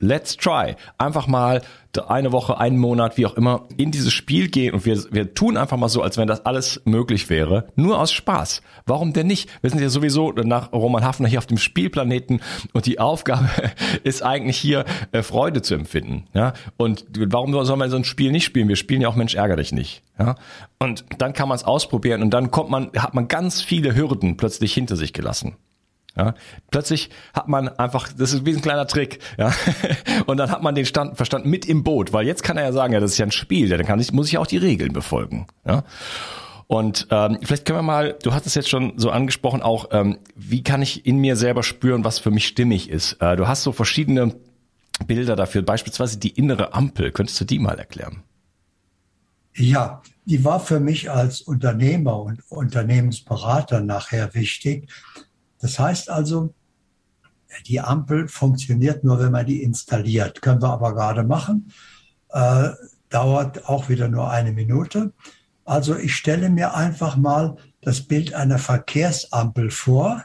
let's 0.00 0.36
try. 0.36 0.76
Einfach 0.98 1.26
mal 1.26 1.62
eine 2.06 2.32
Woche, 2.32 2.58
einen 2.58 2.78
Monat, 2.78 3.16
wie 3.16 3.26
auch 3.26 3.34
immer, 3.34 3.66
in 3.76 3.90
dieses 3.90 4.12
Spiel 4.12 4.48
gehen 4.48 4.74
und 4.74 4.86
wir, 4.86 5.02
wir 5.10 5.34
tun 5.34 5.56
einfach 5.56 5.76
mal 5.76 5.88
so, 5.88 6.02
als 6.02 6.16
wenn 6.16 6.28
das 6.28 6.46
alles 6.46 6.80
möglich 6.84 7.28
wäre. 7.28 7.66
Nur 7.74 7.98
aus 7.98 8.12
Spaß. 8.12 8.62
Warum 8.86 9.12
denn 9.12 9.26
nicht? 9.26 9.48
Wir 9.62 9.70
sind 9.70 9.80
ja 9.80 9.88
sowieso 9.88 10.30
nach 10.32 10.72
Roman 10.72 11.04
Hafner 11.04 11.28
hier 11.28 11.38
auf 11.38 11.46
dem 11.46 11.58
Spielplaneten 11.58 12.40
und 12.72 12.86
die 12.86 13.00
Aufgabe 13.00 13.48
ist 14.04 14.22
eigentlich 14.22 14.58
hier 14.58 14.84
äh, 15.12 15.22
Freude 15.22 15.62
zu 15.62 15.74
empfinden. 15.74 16.26
Ja? 16.34 16.52
Und 16.76 17.06
warum 17.16 17.52
soll 17.64 17.76
man 17.76 17.90
so 17.90 17.96
ein 17.96 18.04
Spiel 18.04 18.30
nicht 18.30 18.44
spielen? 18.44 18.68
Wir 18.68 18.76
spielen 18.76 19.00
ja 19.00 19.08
auch 19.08 19.16
Mensch 19.16 19.34
ärger 19.34 19.56
dich 19.56 19.72
nicht. 19.72 20.02
Ja? 20.18 20.36
Und 20.78 21.04
dann 21.18 21.32
kann 21.32 21.48
man 21.48 21.56
es 21.56 21.64
ausprobieren 21.64 22.22
und 22.22 22.30
dann 22.30 22.50
kommt 22.50 22.70
man, 22.70 22.90
hat 22.96 23.14
man 23.14 23.26
ganz 23.28 23.60
viele 23.60 23.96
Hürden 23.96 24.36
plötzlich 24.36 24.72
hinter 24.72 24.96
sich 24.96 25.12
gelassen. 25.12 25.56
Ja, 26.16 26.34
plötzlich 26.70 27.10
hat 27.32 27.48
man 27.48 27.68
einfach, 27.68 28.12
das 28.12 28.32
ist 28.32 28.44
wie 28.44 28.52
ein 28.52 28.60
kleiner 28.60 28.86
Trick, 28.88 29.20
ja, 29.38 29.52
und 30.26 30.36
dann 30.36 30.50
hat 30.50 30.62
man 30.62 30.74
den 30.74 30.84
Stand, 30.84 31.16
Verstand 31.16 31.46
mit 31.46 31.66
im 31.66 31.84
Boot, 31.84 32.12
weil 32.12 32.26
jetzt 32.26 32.42
kann 32.42 32.56
er 32.56 32.64
ja 32.64 32.72
sagen, 32.72 32.92
ja, 32.92 32.98
das 32.98 33.12
ist 33.12 33.18
ja 33.18 33.26
ein 33.26 33.30
Spiel, 33.30 33.68
dann 33.68 33.86
kann 33.86 34.00
ich, 34.00 34.12
muss 34.12 34.26
ich 34.26 34.36
auch 34.36 34.46
die 34.46 34.56
Regeln 34.56 34.92
befolgen, 34.92 35.46
ja. 35.64 35.84
Und 36.66 37.06
ähm, 37.10 37.38
vielleicht 37.42 37.64
können 37.64 37.78
wir 37.78 37.82
mal, 37.82 38.18
du 38.22 38.34
hast 38.34 38.46
es 38.46 38.54
jetzt 38.54 38.68
schon 38.68 38.92
so 38.96 39.10
angesprochen, 39.10 39.62
auch 39.62 39.88
ähm, 39.90 40.18
wie 40.36 40.62
kann 40.62 40.82
ich 40.82 41.06
in 41.06 41.16
mir 41.16 41.34
selber 41.34 41.62
spüren, 41.62 42.04
was 42.04 42.18
für 42.18 42.30
mich 42.30 42.46
stimmig 42.46 42.90
ist. 42.90 43.14
Äh, 43.20 43.36
du 43.36 43.48
hast 43.48 43.62
so 43.62 43.72
verschiedene 43.72 44.34
Bilder 45.06 45.34
dafür, 45.34 45.62
beispielsweise 45.62 46.18
die 46.18 46.28
innere 46.28 46.74
Ampel. 46.74 47.10
Könntest 47.10 47.40
du 47.40 47.46
die 47.46 47.58
mal 47.58 47.78
erklären? 47.78 48.22
Ja, 49.54 50.02
die 50.26 50.44
war 50.44 50.60
für 50.60 50.78
mich 50.78 51.10
als 51.10 51.40
Unternehmer 51.40 52.20
und 52.20 52.42
Unternehmensberater 52.50 53.80
nachher 53.80 54.34
wichtig, 54.34 54.90
das 55.60 55.78
heißt 55.78 56.10
also, 56.10 56.54
die 57.66 57.80
Ampel 57.80 58.28
funktioniert 58.28 59.04
nur, 59.04 59.18
wenn 59.18 59.32
man 59.32 59.46
die 59.46 59.62
installiert. 59.62 60.42
Können 60.42 60.62
wir 60.62 60.70
aber 60.70 60.94
gerade 60.94 61.24
machen. 61.24 61.72
Äh, 62.30 62.70
dauert 63.08 63.68
auch 63.68 63.88
wieder 63.88 64.08
nur 64.08 64.30
eine 64.30 64.52
Minute. 64.52 65.12
Also 65.64 65.96
ich 65.96 66.14
stelle 66.14 66.50
mir 66.50 66.74
einfach 66.74 67.16
mal 67.16 67.56
das 67.80 68.02
Bild 68.02 68.34
einer 68.34 68.58
Verkehrsampel 68.58 69.70
vor 69.70 70.24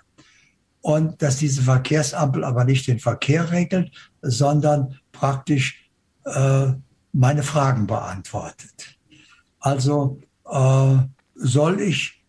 und 0.81 1.21
dass 1.21 1.37
diese 1.37 1.61
Verkehrsampel 1.61 2.43
aber 2.43 2.65
nicht 2.65 2.87
den 2.87 2.99
Verkehr 2.99 3.51
regelt, 3.51 3.91
sondern 4.21 4.99
praktisch 5.11 5.89
äh, 6.25 6.73
meine 7.13 7.43
Fragen 7.43 7.87
beantwortet. 7.87 8.97
Also 9.59 10.19
äh, 10.49 10.97
soll 11.35 11.81
ich 11.81 12.21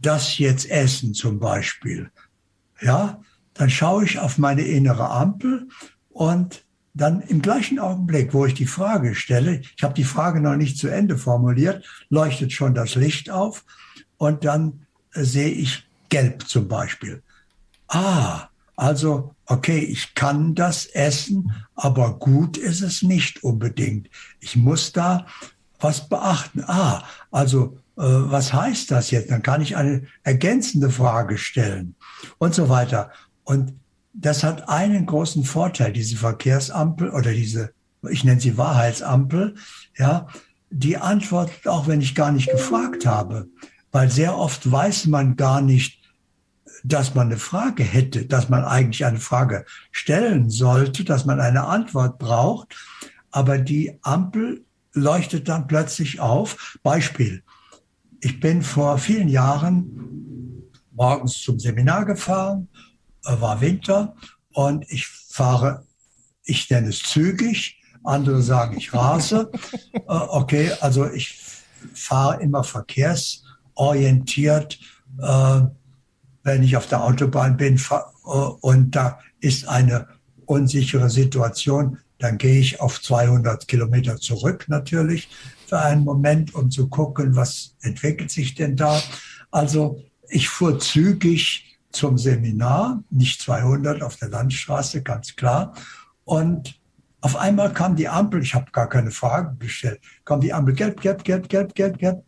das 0.00 0.38
jetzt 0.38 0.68
essen 0.70 1.14
zum 1.14 1.38
Beispiel? 1.38 2.10
Ja, 2.80 3.20
dann 3.54 3.70
schaue 3.70 4.04
ich 4.04 4.18
auf 4.18 4.38
meine 4.38 4.62
innere 4.62 5.10
Ampel 5.10 5.68
und 6.08 6.64
dann 6.94 7.20
im 7.20 7.42
gleichen 7.42 7.78
Augenblick, 7.78 8.34
wo 8.34 8.46
ich 8.46 8.54
die 8.54 8.66
Frage 8.66 9.14
stelle, 9.14 9.60
ich 9.76 9.82
habe 9.82 9.94
die 9.94 10.04
Frage 10.04 10.40
noch 10.40 10.56
nicht 10.56 10.78
zu 10.78 10.88
Ende 10.88 11.16
formuliert, 11.16 11.84
leuchtet 12.08 12.52
schon 12.52 12.74
das 12.74 12.94
Licht 12.94 13.30
auf 13.30 13.64
und 14.16 14.44
dann 14.44 14.86
äh, 15.12 15.22
sehe 15.24 15.50
ich 15.50 15.88
gelb 16.08 16.48
zum 16.48 16.68
Beispiel. 16.68 17.22
Ah, 17.88 18.48
also, 18.76 19.34
okay, 19.46 19.78
ich 19.78 20.14
kann 20.14 20.54
das 20.54 20.86
essen, 20.86 21.52
aber 21.74 22.18
gut 22.18 22.56
ist 22.56 22.80
es 22.80 23.02
nicht 23.02 23.42
unbedingt. 23.42 24.08
Ich 24.40 24.56
muss 24.56 24.92
da 24.92 25.26
was 25.80 26.08
beachten. 26.08 26.64
Ah, 26.66 27.04
also 27.30 27.78
äh, 27.96 28.02
was 28.02 28.52
heißt 28.52 28.90
das 28.90 29.10
jetzt? 29.10 29.30
Dann 29.30 29.42
kann 29.42 29.62
ich 29.62 29.76
eine 29.76 30.06
ergänzende 30.22 30.90
Frage 30.90 31.38
stellen 31.38 31.94
und 32.38 32.54
so 32.54 32.68
weiter. 32.68 33.10
Und 33.44 33.74
das 34.12 34.42
hat 34.42 34.68
einen 34.68 35.06
großen 35.06 35.44
Vorteil, 35.44 35.92
diese 35.92 36.16
Verkehrsampel 36.16 37.10
oder 37.10 37.32
diese, 37.32 37.72
ich 38.08 38.24
nenne 38.24 38.40
sie 38.40 38.56
Wahrheitsampel, 38.56 39.54
ja, 39.96 40.26
die 40.70 40.96
antwortet 40.96 41.66
auch, 41.66 41.86
wenn 41.86 42.00
ich 42.00 42.14
gar 42.14 42.32
nicht 42.32 42.50
gefragt 42.50 43.06
habe. 43.06 43.48
Weil 43.90 44.10
sehr 44.10 44.36
oft 44.36 44.70
weiß 44.70 45.06
man 45.06 45.36
gar 45.36 45.60
nicht, 45.60 46.02
dass 46.84 47.14
man 47.14 47.28
eine 47.28 47.38
Frage 47.38 47.82
hätte, 47.82 48.26
dass 48.26 48.48
man 48.48 48.64
eigentlich 48.64 49.04
eine 49.04 49.18
Frage 49.18 49.64
stellen 49.90 50.50
sollte, 50.50 51.04
dass 51.04 51.24
man 51.24 51.40
eine 51.40 51.64
Antwort 51.64 52.18
braucht. 52.18 52.76
Aber 53.30 53.58
die 53.58 53.98
Ampel 54.02 54.64
leuchtet 54.92 55.48
dann 55.48 55.66
plötzlich 55.66 56.20
auf. 56.20 56.78
Beispiel 56.82 57.42
ich 58.20 58.40
bin 58.40 58.62
vor 58.62 58.98
vielen 58.98 59.28
Jahren 59.28 60.37
morgens 60.98 61.40
zum 61.40 61.58
Seminar 61.58 62.04
gefahren, 62.04 62.68
äh, 63.24 63.40
war 63.40 63.62
Winter 63.62 64.14
und 64.52 64.84
ich 64.90 65.06
fahre, 65.06 65.86
ich 66.44 66.68
nenne 66.68 66.88
es 66.88 66.98
zügig, 66.98 67.80
andere 68.04 68.42
sagen, 68.42 68.76
ich 68.76 68.92
rase. 68.92 69.50
Äh, 69.94 70.00
okay, 70.06 70.70
also 70.80 71.10
ich 71.10 71.40
fahre 71.92 72.42
immer 72.42 72.64
verkehrsorientiert, 72.64 74.78
äh, 75.20 75.60
wenn 76.42 76.62
ich 76.62 76.76
auf 76.76 76.86
der 76.86 77.04
Autobahn 77.04 77.58
bin 77.58 77.78
und 78.60 78.96
da 78.96 79.18
ist 79.40 79.68
eine 79.68 80.08
unsichere 80.46 81.10
Situation, 81.10 81.98
dann 82.18 82.38
gehe 82.38 82.58
ich 82.58 82.80
auf 82.80 83.02
200 83.02 83.68
Kilometer 83.68 84.16
zurück 84.16 84.64
natürlich 84.68 85.28
für 85.66 85.78
einen 85.78 86.04
Moment, 86.04 86.54
um 86.54 86.70
zu 86.70 86.88
gucken, 86.88 87.36
was 87.36 87.76
entwickelt 87.82 88.30
sich 88.30 88.54
denn 88.54 88.76
da. 88.76 89.02
Also 89.50 90.00
ich 90.28 90.48
fuhr 90.48 90.78
zügig 90.78 91.78
zum 91.90 92.18
Seminar, 92.18 93.02
nicht 93.10 93.40
200 93.40 94.02
auf 94.02 94.16
der 94.16 94.28
Landstraße, 94.28 95.02
ganz 95.02 95.36
klar. 95.36 95.74
Und 96.24 96.78
auf 97.20 97.36
einmal 97.36 97.72
kam 97.72 97.96
die 97.96 98.08
Ampel, 98.08 98.42
ich 98.42 98.54
habe 98.54 98.70
gar 98.70 98.88
keine 98.88 99.10
Fragen 99.10 99.58
gestellt, 99.58 100.00
kam 100.24 100.40
die 100.40 100.52
Ampel 100.52 100.74
gelb, 100.74 101.00
gelb, 101.00 101.24
gelb, 101.24 101.48
gelb, 101.48 101.74
gelb, 101.74 101.98
gelb. 101.98 102.24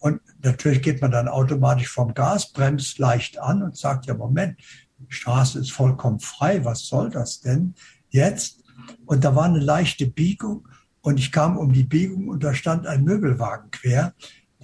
Und 0.00 0.20
natürlich 0.42 0.82
geht 0.82 1.00
man 1.00 1.10
dann 1.10 1.28
automatisch 1.28 1.88
vom 1.88 2.14
Gas, 2.14 2.52
bremst 2.52 2.98
leicht 2.98 3.38
an 3.38 3.62
und 3.62 3.76
sagt, 3.76 4.06
ja, 4.06 4.14
Moment, 4.14 4.58
die 4.98 5.12
Straße 5.12 5.58
ist 5.58 5.72
vollkommen 5.72 6.20
frei, 6.20 6.64
was 6.64 6.86
soll 6.86 7.10
das 7.10 7.40
denn 7.40 7.74
jetzt? 8.10 8.62
Und 9.06 9.24
da 9.24 9.34
war 9.34 9.44
eine 9.44 9.60
leichte 9.60 10.06
Biegung 10.06 10.68
und 11.00 11.18
ich 11.18 11.32
kam 11.32 11.56
um 11.56 11.72
die 11.72 11.84
Biegung 11.84 12.28
und 12.28 12.42
da 12.44 12.54
stand 12.54 12.86
ein 12.86 13.04
Möbelwagen 13.04 13.70
quer. 13.70 14.14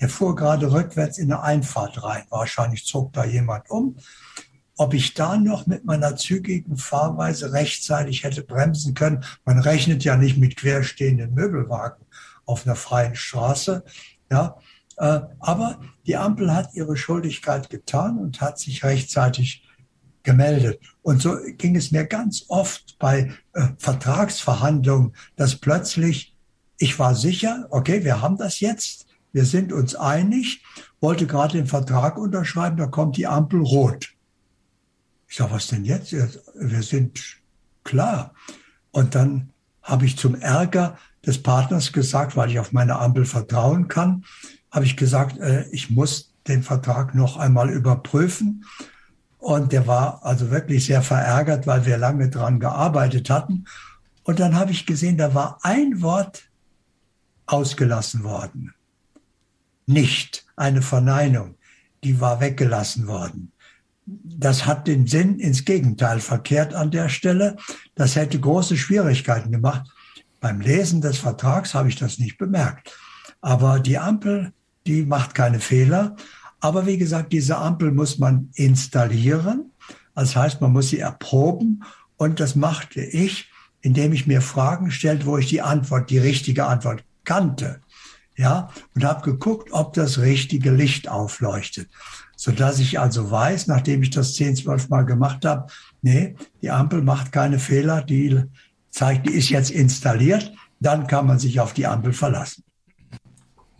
Der 0.01 0.09
fuhr 0.09 0.35
gerade 0.35 0.73
rückwärts 0.73 1.19
in 1.19 1.33
eine 1.33 1.43
Einfahrt 1.43 2.03
rein. 2.03 2.25
Wahrscheinlich 2.31 2.85
zog 2.85 3.13
da 3.13 3.25
jemand 3.25 3.71
um. 3.71 3.97
Ob 4.77 4.93
ich 4.93 5.15
da 5.15 5.37
noch 5.37 5.67
mit 5.67 5.85
meiner 5.85 6.17
zügigen 6.17 6.77
Fahrweise 6.77 7.53
rechtzeitig 7.53 8.25
hätte 8.25 8.43
bremsen 8.43 8.95
können, 8.95 9.25
man 9.45 9.61
rechnet 9.61 10.03
ja 10.03 10.17
nicht 10.17 10.37
mit 10.37 10.57
querstehenden 10.57 11.33
Möbelwagen 11.33 12.05
auf 12.45 12.67
einer 12.67 12.75
freien 12.75 13.15
Straße. 13.15 13.85
Ja, 14.33 14.59
äh, 14.97 15.21
aber 15.39 15.81
die 16.07 16.17
Ampel 16.17 16.53
hat 16.53 16.75
ihre 16.75 16.97
Schuldigkeit 16.97 17.71
getan 17.71 18.19
und 18.19 18.41
hat 18.41 18.59
sich 18.59 18.85
rechtzeitig 18.85 19.65
gemeldet. 20.23 20.81
Und 21.03 21.23
so 21.23 21.37
ging 21.57 21.77
es 21.77 21.93
mir 21.93 22.07
ganz 22.07 22.47
oft 22.49 22.99
bei 22.99 23.33
äh, 23.53 23.69
Vertragsverhandlungen, 23.79 25.15
dass 25.37 25.57
plötzlich, 25.57 26.37
ich 26.79 26.99
war 26.99 27.15
sicher, 27.15 27.67
okay, 27.71 28.05
wir 28.05 28.21
haben 28.21 28.39
das 28.39 28.61
jetzt, 28.61 29.07
wir 29.35 29.45
sind 29.45 29.73
uns 29.73 29.97
einig, 29.97 30.63
wollte 31.01 31.27
gerade 31.27 31.59
den 31.59 31.67
Vertrag 31.67 32.17
unterschreiben, 32.17 32.77
da 32.77 32.87
kommt 32.87 33.17
die 33.17 33.27
Ampel 33.27 33.61
rot. 33.61 34.15
Ich 35.29 35.37
sage, 35.37 35.51
was 35.51 35.67
denn 35.67 35.85
jetzt? 35.85 36.13
Wir 36.55 36.83
sind 36.83 37.21
klar. 37.83 38.33
Und 38.93 39.17
dann 39.17 39.51
habe 39.83 40.07
ich 40.07 40.17
zum 40.17 40.37
Ärger 40.37 40.97
des 41.27 41.43
Partners 41.43 41.93
gesagt, 41.93 42.37
weil 42.37 42.51
ich 42.51 42.61
auf 42.61 42.73
meine 42.73 43.01
Ampel 43.01 43.25
vertrauen 43.25 43.89
kann, 43.89 44.25
habe 44.71 44.85
ich 44.85 44.97
gesagt, 44.97 45.39
äh, 45.39 45.67
ich 45.73 45.91
muss 45.91 46.33
den 46.47 46.63
Vertrag 46.63 47.15
noch 47.17 47.37
einmal 47.37 47.71
überprüfen 47.71 48.65
und 49.39 49.73
der 49.73 49.89
war 49.89 50.25
also 50.25 50.53
wirklich 50.53 50.87
sehr 50.87 51.03
verärgert, 51.03 51.67
weil 51.67 51.87
wir 51.87 51.99
lange 51.99 52.31
dran 52.31 52.61
gearbeitet 52.61 53.31
hatten. 53.31 53.65
Und 54.23 54.39
dann 54.39 54.55
habe 54.55 54.71
ich 54.71 54.87
gesehen, 54.87 55.17
da 55.19 55.35
war 55.35 55.59
ein 55.63 56.03
Wort 56.03 56.45
ausgelassen 57.47 58.23
worden. 58.23 58.74
Nicht 59.87 60.45
eine 60.57 60.83
Verneinung, 60.83 61.57
die 62.03 62.21
war 62.21 62.41
weggelassen 62.41 63.07
worden. 63.07 63.53
Das 64.07 64.67
hat 64.67 64.87
den 64.87 65.07
Sinn 65.07 65.39
ins 65.39 65.65
Gegenteil 65.65 66.21
verkehrt 66.21 66.75
an 66.75 66.91
der 66.91 67.09
Stelle. 67.09 67.57
Das 67.95 68.17
hätte 68.17 68.39
große 68.39 68.77
Schwierigkeiten 68.77 69.51
gemacht. 69.51 69.91
Beim 70.41 70.61
Lesen 70.61 71.01
des 71.01 71.19
Vertrags 71.19 71.73
habe 71.73 71.89
ich 71.89 71.97
das 71.97 72.19
nicht 72.19 72.37
bemerkt. 72.37 72.97
Aber 73.41 73.81
die 73.81 73.99
Ampel, 73.99 74.53
die 74.87 75.05
macht 75.05 75.35
keine 75.35 75.61
Fehler. 75.61 76.17
Aber 76.61 76.87
wie 76.87 76.99
gesagt, 76.99 77.33
diese 77.33 77.57
Ampel 77.57 77.93
muss 77.93 78.19
man 78.19 78.51
installieren. 78.55 79.71
Das 80.15 80.37
heißt, 80.37 80.61
man 80.61 80.73
muss 80.73 80.91
sie 80.91 80.99
erproben. 80.99 81.83
Und 82.17 82.41
das 82.41 82.57
machte 82.57 83.01
ich, 83.01 83.51
indem 83.81 84.13
ich 84.13 84.27
mir 84.27 84.43
Fragen 84.43 84.91
stellte, 84.91 85.27
wo 85.27 85.39
ich 85.39 85.49
die 85.49 85.63
Antwort, 85.63 86.11
die 86.11 86.19
richtige 86.19 86.67
Antwort 86.67 87.05
kannte. 87.25 87.81
Ja, 88.37 88.71
und 88.95 89.05
habe 89.05 89.23
geguckt, 89.23 89.69
ob 89.73 89.93
das 89.93 90.19
richtige 90.19 90.73
Licht 90.73 91.09
aufleuchtet. 91.09 91.89
Sodass 92.37 92.81
ich 92.81 92.99
also 92.99 93.31
weiß, 93.31 93.69
nachdem 93.69 94.03
ich 94.03 94.11
das 94.11 94.35
10, 94.35 94.57
12 94.57 94.89
Mal 94.89 95.05
gemacht 95.05 95.45
habe, 95.45 95.67
nee, 96.03 96.35
die 96.61 96.71
Ampel 96.71 97.03
macht 97.03 97.31
keine 97.31 97.61
Fehler, 97.61 98.03
die 98.03 98.43
zeigt, 98.91 99.29
die 99.29 99.33
ist 99.33 99.51
jetzt 99.51 99.71
installiert, 99.71 100.53
dann 100.81 101.07
kann 101.07 101.27
man 101.27 101.39
sich 101.39 101.61
auf 101.61 101.75
die 101.75 101.87
Ampel 101.87 102.13
verlassen. 102.13 102.65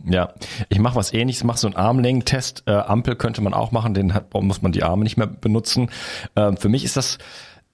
Ja, 0.07 0.33
ich 0.69 0.79
mache 0.79 0.95
was 0.95 1.13
ähnliches, 1.13 1.43
mache 1.43 1.57
so 1.57 1.67
einen 1.67 1.75
Armlängentest. 1.75 2.63
Äh, 2.67 2.73
Ampel 2.73 3.15
könnte 3.15 3.41
man 3.41 3.53
auch 3.53 3.71
machen, 3.71 3.93
den 3.93 4.13
hat, 4.13 4.33
muss 4.33 4.61
man 4.61 4.71
die 4.71 4.83
Arme 4.83 5.03
nicht 5.03 5.17
mehr 5.17 5.27
benutzen. 5.27 5.89
Äh, 6.35 6.55
für 6.57 6.69
mich 6.69 6.83
ist 6.83 6.95
das 6.95 7.17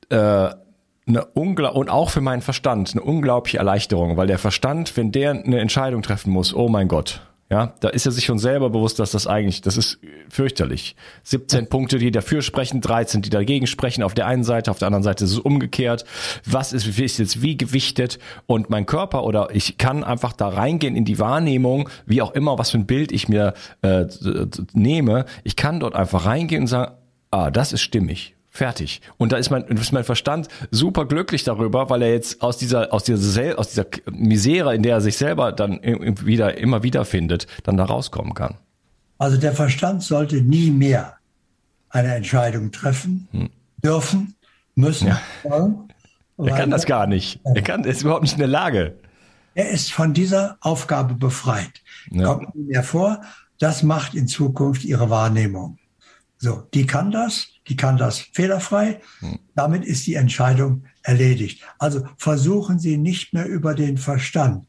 äh, 0.10 0.50
eine 1.08 1.26
unglaubliche 1.26 1.80
und 1.80 1.90
auch 1.90 2.10
für 2.10 2.22
meinen 2.22 2.42
Verstand 2.42 2.92
eine 2.94 3.02
unglaubliche 3.02 3.58
Erleichterung, 3.58 4.18
weil 4.18 4.28
der 4.28 4.38
Verstand, 4.38 4.96
wenn 4.98 5.12
der 5.12 5.32
eine 5.32 5.60
Entscheidung 5.60 6.02
treffen 6.02 6.32
muss, 6.32 6.54
oh 6.54 6.68
mein 6.68 6.88
Gott, 6.88 7.22
ja, 7.52 7.74
da 7.82 7.90
ist 7.90 8.06
er 8.06 8.14
sich 8.14 8.24
schon 8.24 8.40
selber 8.40 8.70
bewusst, 8.70 8.98
dass 8.98 9.12
das 9.12 9.28
eigentlich, 9.28 9.60
das 9.60 9.76
ist 9.76 10.00
fürchterlich. 10.30 10.96
17 11.24 11.68
Punkte, 11.68 11.98
die 11.98 12.10
dafür 12.10 12.42
sprechen, 12.42 12.80
13, 12.80 13.24
die 13.24 13.30
dagegen 13.30 13.68
sprechen. 13.68 14.04
Auf 14.04 14.14
der 14.14 14.26
einen 14.26 14.46
Seite, 14.46 14.72
auf 14.72 14.80
der 14.80 14.86
anderen 14.86 15.04
Seite 15.04 15.26
ist 15.26 15.32
es 15.32 15.40
umgekehrt. 15.40 16.06
Was 16.46 16.72
ist, 16.72 16.98
ist 16.98 17.18
jetzt 17.18 17.42
wie 17.42 17.58
gewichtet? 17.58 18.20
Und 18.46 18.70
mein 18.70 18.86
Körper 18.86 19.26
oder 19.26 19.50
ich 19.52 19.78
kann 19.78 20.06
einfach 20.06 20.32
da 20.32 20.48
reingehen 20.48 20.96
in 20.96 21.04
die 21.04 21.20
Wahrnehmung, 21.20 21.90
wie 22.06 22.22
auch 22.22 22.32
immer, 22.32 22.58
was 22.58 22.72
für 22.72 22.78
ein 22.78 22.86
Bild 22.86 23.12
ich 23.12 23.28
mir 23.28 23.54
äh, 23.82 24.06
nehme. 24.72 25.26
Ich 25.44 25.58
kann 25.58 25.82
dort 25.82 25.94
einfach 25.94 26.26
reingehen 26.26 26.62
und 26.62 26.68
sagen, 26.68 26.94
ah, 27.32 27.52
das 27.52 27.74
ist 27.74 27.82
stimmig. 27.82 28.34
Fertig. 28.54 29.00
Und 29.18 29.32
da 29.32 29.38
ist 29.38 29.50
mein, 29.50 29.64
ist 29.64 29.94
mein 29.94 30.04
Verstand 30.04 30.50
super 30.72 31.06
glücklich 31.06 31.46
darüber, 31.46 31.90
weil 31.90 32.02
er 32.02 32.12
jetzt 32.12 32.42
aus 32.42 32.58
dieser, 32.58 32.94
aus 32.94 33.06
dieser, 33.06 33.58
aus 33.58 33.70
dieser 33.70 33.86
Misere, 34.12 34.76
in 34.76 34.84
der 34.84 34.96
er 34.96 35.02
sich 35.02 35.16
selber 35.16 35.54
dann 35.54 35.80
wieder, 35.82 36.58
immer 36.58 36.84
wieder 36.84 37.06
findet, 37.06 37.48
dann 37.64 37.78
da 37.78 37.86
rauskommen 37.86 38.34
kann. 38.34 38.58
Also 39.18 39.38
der 39.38 39.54
Verstand 39.54 40.04
sollte 40.04 40.42
nie 40.42 40.70
mehr 40.70 41.16
eine 41.90 42.14
Entscheidung 42.14 42.74
treffen, 42.74 43.30
hm. 43.32 43.50
dürfen, 43.82 44.36
müssen, 44.76 45.08
ja. 45.08 45.22
wollen. 45.44 45.88
Er 46.38 46.56
kann 46.58 46.72
das 46.72 46.86
gar 46.86 47.08
nicht. 47.08 47.40
Er 47.44 47.62
kann, 47.62 47.86
ist 47.86 48.02
überhaupt 48.02 48.24
nicht 48.24 48.34
in 48.34 48.40
der 48.40 48.48
Lage. 48.48 48.98
Er 49.54 49.70
ist 49.70 49.94
von 49.94 50.14
dieser 50.14 50.58
Aufgabe 50.60 51.14
befreit. 51.14 51.82
Ja. 52.10 52.26
Kommt 52.26 52.56
mir 52.56 52.84
vor, 52.84 53.22
das 53.60 53.84
macht 53.84 54.14
in 54.14 54.28
Zukunft 54.28 54.84
ihre 54.84 55.10
Wahrnehmung. 55.10 55.78
So, 56.38 56.64
die 56.74 56.88
kann 56.88 57.12
das, 57.12 57.48
die 57.68 57.76
kann 57.76 57.98
das 57.98 58.20
fehlerfrei. 58.20 59.02
Hm. 59.20 59.40
Damit 59.56 59.86
ist 59.86 60.08
die 60.08 60.16
Entscheidung 60.16 60.84
erledigt. 61.04 61.64
Also 61.80 62.06
versuchen 62.18 62.80
Sie 62.80 62.98
nicht 62.98 63.34
mehr 63.34 63.48
über 63.48 63.76
den 63.76 63.98
Verstand. 63.98 64.68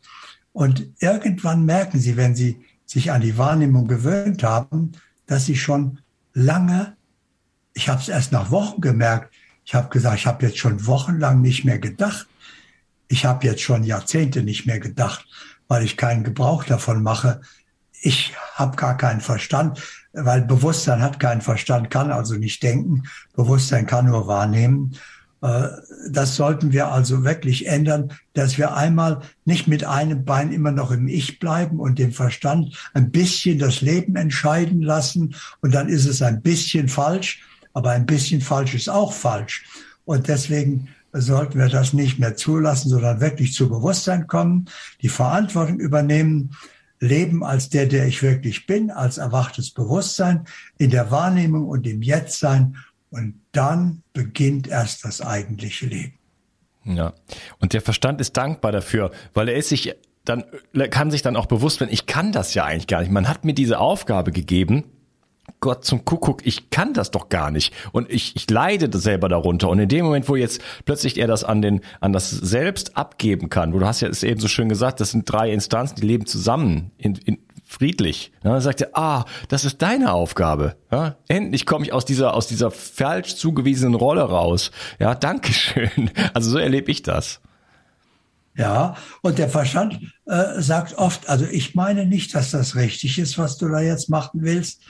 Und 0.52 0.90
irgendwann 0.98 1.64
merken 1.64 1.98
Sie, 1.98 2.16
wenn 2.16 2.34
Sie 2.34 2.64
sich 2.84 3.10
an 3.10 3.22
die 3.22 3.38
Wahrnehmung 3.38 3.88
gewöhnt 3.88 4.42
haben, 4.42 4.92
dass 5.26 5.46
Sie 5.46 5.56
schon 5.56 6.00
lange, 6.34 6.96
ich 7.74 7.88
habe 7.88 8.00
es 8.00 8.08
erst 8.08 8.32
nach 8.32 8.50
Wochen 8.50 8.80
gemerkt, 8.80 9.34
ich 9.64 9.74
habe 9.74 9.88
gesagt, 9.88 10.18
ich 10.18 10.26
habe 10.26 10.44
jetzt 10.44 10.58
schon 10.58 10.86
wochenlang 10.86 11.40
nicht 11.40 11.64
mehr 11.64 11.78
gedacht. 11.78 12.26
Ich 13.08 13.24
habe 13.24 13.46
jetzt 13.46 13.62
schon 13.62 13.84
Jahrzehnte 13.84 14.42
nicht 14.42 14.66
mehr 14.66 14.80
gedacht, 14.80 15.26
weil 15.68 15.84
ich 15.84 15.96
keinen 15.96 16.24
Gebrauch 16.24 16.64
davon 16.64 17.02
mache. 17.02 17.40
Ich 18.00 18.34
habe 18.54 18.76
gar 18.76 18.96
keinen 18.96 19.20
Verstand 19.20 19.80
weil 20.12 20.42
Bewusstsein 20.42 21.02
hat 21.02 21.20
keinen 21.20 21.40
Verstand, 21.40 21.90
kann 21.90 22.10
also 22.10 22.34
nicht 22.34 22.62
denken. 22.62 23.04
Bewusstsein 23.34 23.86
kann 23.86 24.06
nur 24.06 24.26
wahrnehmen. 24.26 24.96
Äh, 25.42 25.68
das 26.10 26.36
sollten 26.36 26.72
wir 26.72 26.88
also 26.88 27.24
wirklich 27.24 27.66
ändern, 27.66 28.12
dass 28.34 28.58
wir 28.58 28.74
einmal 28.74 29.20
nicht 29.44 29.68
mit 29.68 29.84
einem 29.84 30.24
Bein 30.24 30.52
immer 30.52 30.72
noch 30.72 30.90
im 30.90 31.08
Ich 31.08 31.38
bleiben 31.38 31.80
und 31.80 31.98
dem 31.98 32.12
Verstand 32.12 32.76
ein 32.94 33.10
bisschen 33.10 33.58
das 33.58 33.80
Leben 33.80 34.16
entscheiden 34.16 34.82
lassen 34.82 35.34
und 35.60 35.74
dann 35.74 35.88
ist 35.88 36.06
es 36.06 36.22
ein 36.22 36.42
bisschen 36.42 36.88
falsch, 36.88 37.42
aber 37.74 37.90
ein 37.90 38.06
bisschen 38.06 38.40
falsch 38.40 38.74
ist 38.74 38.88
auch 38.88 39.12
falsch. 39.12 39.64
Und 40.04 40.28
deswegen 40.28 40.88
sollten 41.12 41.58
wir 41.58 41.68
das 41.68 41.92
nicht 41.92 42.18
mehr 42.18 42.36
zulassen, 42.36 42.88
sondern 42.88 43.20
wirklich 43.20 43.52
zu 43.52 43.68
Bewusstsein 43.68 44.26
kommen, 44.26 44.66
die 45.02 45.08
Verantwortung 45.08 45.78
übernehmen, 45.78 46.56
leben 47.02 47.42
als 47.42 47.68
der, 47.68 47.86
der 47.86 48.06
ich 48.06 48.22
wirklich 48.22 48.66
bin, 48.66 48.90
als 48.90 49.18
erwachtes 49.18 49.70
Bewusstsein, 49.70 50.46
in 50.78 50.90
der 50.90 51.10
Wahrnehmung 51.10 51.68
und 51.68 51.86
im 51.86 52.00
Jetztsein. 52.00 52.76
Und 53.10 53.40
dann 53.50 54.02
beginnt 54.12 54.68
erst 54.68 55.04
das 55.04 55.20
eigentliche 55.20 55.86
Leben. 55.86 56.14
Ja. 56.84 57.12
Und 57.58 57.72
der 57.72 57.82
Verstand 57.82 58.20
ist 58.20 58.36
dankbar 58.36 58.72
dafür, 58.72 59.10
weil 59.34 59.48
er 59.48 59.56
ist 59.56 59.68
sich 59.68 59.94
dann, 60.24 60.44
kann 60.90 61.10
sich 61.10 61.22
dann 61.22 61.36
auch 61.36 61.46
bewusst 61.46 61.80
werden, 61.80 61.92
ich 61.92 62.06
kann 62.06 62.30
das 62.30 62.54
ja 62.54 62.64
eigentlich 62.64 62.86
gar 62.86 63.00
nicht. 63.00 63.10
Man 63.10 63.28
hat 63.28 63.44
mir 63.44 63.54
diese 63.54 63.80
Aufgabe 63.80 64.30
gegeben, 64.30 64.84
Gott 65.62 65.84
zum 65.84 66.04
Kuckuck, 66.04 66.44
ich 66.44 66.70
kann 66.70 66.92
das 66.92 67.12
doch 67.12 67.30
gar 67.30 67.50
nicht. 67.50 67.72
Und 67.92 68.10
ich, 68.10 68.36
ich 68.36 68.50
leide 68.50 68.90
selber 68.98 69.28
darunter. 69.30 69.70
Und 69.70 69.78
in 69.78 69.88
dem 69.88 70.04
Moment, 70.04 70.28
wo 70.28 70.36
jetzt 70.36 70.60
plötzlich 70.84 71.18
er 71.18 71.28
das 71.28 71.44
an 71.44 71.62
den, 71.62 71.80
an 72.00 72.12
das 72.12 72.30
Selbst 72.30 72.96
abgeben 72.96 73.48
kann, 73.48 73.72
wo 73.72 73.78
du 73.78 73.86
hast 73.86 74.02
ja 74.02 74.08
es 74.08 74.24
eben 74.24 74.40
so 74.40 74.48
schön 74.48 74.68
gesagt, 74.68 75.00
das 75.00 75.12
sind 75.12 75.30
drei 75.30 75.52
Instanzen, 75.52 75.94
die 75.96 76.06
leben 76.06 76.26
zusammen, 76.26 76.90
in, 76.98 77.14
in, 77.24 77.38
friedlich. 77.64 78.32
Ja, 78.42 78.50
dann 78.50 78.60
sagt 78.60 78.80
er, 78.80 78.90
ah, 78.94 79.24
das 79.48 79.64
ist 79.64 79.80
deine 79.80 80.12
Aufgabe. 80.12 80.74
Ja, 80.90 81.16
endlich 81.28 81.64
komme 81.64 81.86
ich 81.86 81.92
aus 81.92 82.04
dieser, 82.04 82.34
aus 82.34 82.48
dieser 82.48 82.72
falsch 82.72 83.36
zugewiesenen 83.36 83.94
Rolle 83.94 84.22
raus. 84.22 84.72
Ja, 84.98 85.14
Dankeschön. 85.14 86.10
Also 86.34 86.50
so 86.50 86.58
erlebe 86.58 86.90
ich 86.90 87.02
das. 87.02 87.40
Ja, 88.56 88.96
und 89.22 89.38
der 89.38 89.48
Verstand 89.48 90.00
äh, 90.26 90.60
sagt 90.60 90.98
oft, 90.98 91.28
also 91.28 91.46
ich 91.46 91.76
meine 91.76 92.04
nicht, 92.04 92.34
dass 92.34 92.50
das 92.50 92.74
richtig 92.74 93.18
ist, 93.18 93.38
was 93.38 93.56
du 93.58 93.68
da 93.68 93.80
jetzt 93.80 94.10
machen 94.10 94.42
willst. 94.42 94.82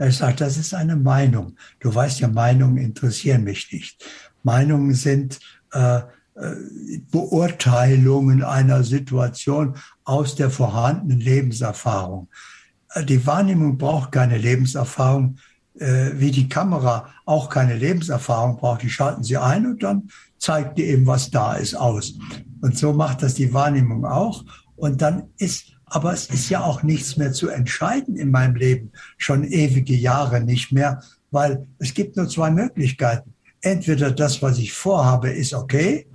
Er 0.00 0.12
sagt, 0.12 0.40
das 0.40 0.56
ist 0.56 0.72
eine 0.72 0.96
Meinung. 0.96 1.56
Du 1.78 1.94
weißt 1.94 2.20
ja, 2.20 2.28
Meinungen 2.28 2.78
interessieren 2.78 3.44
mich 3.44 3.70
nicht. 3.70 4.02
Meinungen 4.42 4.94
sind 4.94 5.40
äh, 5.72 5.98
äh, 5.98 6.54
Beurteilungen 7.10 8.42
einer 8.42 8.82
Situation 8.82 9.74
aus 10.04 10.36
der 10.36 10.48
vorhandenen 10.48 11.20
Lebenserfahrung. 11.20 12.28
Äh, 12.94 13.04
die 13.04 13.26
Wahrnehmung 13.26 13.76
braucht 13.76 14.12
keine 14.12 14.38
Lebenserfahrung, 14.38 15.36
äh, 15.78 16.12
wie 16.14 16.30
die 16.30 16.48
Kamera 16.48 17.10
auch 17.26 17.50
keine 17.50 17.76
Lebenserfahrung 17.76 18.56
braucht. 18.56 18.82
Die 18.82 18.88
schalten 18.88 19.22
sie 19.22 19.36
ein 19.36 19.66
und 19.66 19.82
dann 19.82 20.08
zeigt 20.38 20.78
die 20.78 20.84
eben, 20.84 21.06
was 21.06 21.30
da 21.30 21.56
ist, 21.56 21.74
aus. 21.74 22.14
Und 22.62 22.78
so 22.78 22.94
macht 22.94 23.22
das 23.22 23.34
die 23.34 23.52
Wahrnehmung 23.52 24.06
auch. 24.06 24.46
Und 24.76 25.02
dann 25.02 25.24
ist 25.36 25.74
aber 25.90 26.12
es 26.12 26.26
ist 26.26 26.48
ja 26.48 26.62
auch 26.62 26.82
nichts 26.82 27.16
mehr 27.16 27.32
zu 27.32 27.48
entscheiden 27.48 28.16
in 28.16 28.30
meinem 28.30 28.54
Leben, 28.54 28.92
schon 29.18 29.44
ewige 29.44 29.94
Jahre 29.94 30.40
nicht 30.40 30.72
mehr, 30.72 31.02
weil 31.30 31.66
es 31.78 31.92
gibt 31.92 32.16
nur 32.16 32.28
zwei 32.28 32.50
Möglichkeiten. 32.50 33.34
Entweder 33.60 34.10
das, 34.10 34.40
was 34.40 34.58
ich 34.58 34.72
vorhabe, 34.72 35.30
ist 35.30 35.52
okay, 35.52 36.06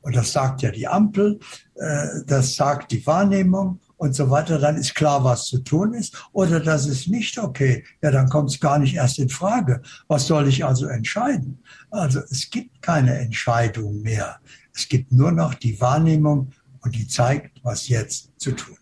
und 0.00 0.14
das 0.14 0.32
sagt 0.32 0.62
ja 0.62 0.70
die 0.70 0.86
Ampel, 0.86 1.40
äh, 1.76 2.06
das 2.26 2.54
sagt 2.54 2.92
die 2.92 3.04
Wahrnehmung 3.06 3.80
und 3.96 4.14
so 4.14 4.30
weiter, 4.30 4.58
dann 4.58 4.76
ist 4.76 4.94
klar, 4.94 5.24
was 5.24 5.46
zu 5.46 5.58
tun 5.58 5.94
ist, 5.94 6.14
oder 6.32 6.60
das 6.60 6.86
ist 6.86 7.08
nicht 7.08 7.38
okay, 7.38 7.84
ja, 8.02 8.10
dann 8.10 8.28
kommt 8.28 8.50
es 8.50 8.60
gar 8.60 8.78
nicht 8.78 8.94
erst 8.94 9.18
in 9.18 9.30
Frage. 9.30 9.80
Was 10.06 10.26
soll 10.26 10.46
ich 10.46 10.64
also 10.64 10.86
entscheiden? 10.86 11.62
Also 11.90 12.20
es 12.30 12.50
gibt 12.50 12.82
keine 12.82 13.18
Entscheidung 13.18 14.02
mehr. 14.02 14.38
Es 14.74 14.88
gibt 14.88 15.10
nur 15.10 15.32
noch 15.32 15.54
die 15.54 15.80
Wahrnehmung 15.80 16.52
und 16.82 16.94
die 16.94 17.08
zeigt, 17.08 17.60
was 17.62 17.88
jetzt 17.88 18.30
zu 18.38 18.52
tun 18.52 18.76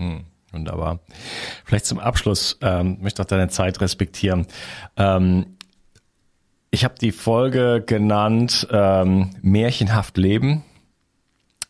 hm, 0.00 0.24
wunderbar. 0.50 1.00
Vielleicht 1.64 1.84
zum 1.84 1.98
Abschluss, 1.98 2.58
ähm, 2.62 2.96
möchte 3.00 3.20
auch 3.20 3.26
deine 3.26 3.48
Zeit 3.48 3.80
respektieren. 3.82 4.46
Ähm, 4.96 5.58
ich 6.70 6.84
habe 6.84 6.94
die 7.00 7.12
Folge 7.12 7.82
genannt 7.84 8.66
ähm, 8.70 9.30
Märchenhaft 9.42 10.16
Leben 10.16 10.64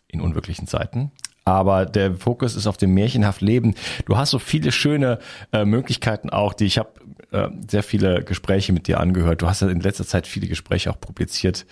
in 0.07 0.20
unwirklichen 0.20 0.66
Zeiten. 0.66 1.11
Aber 1.45 1.87
der 1.87 2.14
Fokus 2.14 2.55
ist 2.55 2.66
auf 2.66 2.76
dem 2.76 2.95
märchenhaft 2.95 3.41
Leben. 3.41 3.74
Du 4.05 4.16
hast 4.16 4.31
so 4.31 4.39
viele 4.39 4.70
schöne 4.70 5.18
äh, 5.53 5.64
Möglichkeiten 5.64 6.31
auch, 6.31 6.53
die 6.53 6.66
ich 6.66 6.78
habe 6.78 6.91
äh, 7.33 7.49
sehr 7.68 7.83
viele 7.83 8.22
Gespräche 8.22 8.72
mit 8.72 8.87
dir 8.87 9.01
angehört. 9.01 9.43
Du 9.43 9.49
hast 9.49 9.62
ja 9.62 9.68
in 9.68 9.81
letzter 9.81 10.07
Zeit 10.07 10.26
viele 10.26 10.49
Gespräche 10.49 10.91
auch 10.91 11.01
publiziert, 11.01 11.66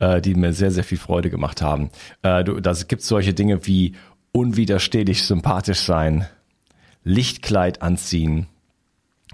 äh, 0.00 0.20
die 0.20 0.34
mir 0.34 0.52
sehr, 0.52 0.70
sehr 0.70 0.84
viel 0.84 0.98
Freude 0.98 1.30
gemacht 1.30 1.62
haben. 1.62 1.90
Äh, 2.22 2.44
du, 2.44 2.60
da 2.60 2.72
gibt 2.86 3.02
solche 3.02 3.32
Dinge 3.32 3.66
wie 3.66 3.94
unwiderstehlich 4.32 5.24
sympathisch 5.24 5.80
sein, 5.80 6.26
Lichtkleid 7.04 7.82
anziehen, 7.82 8.46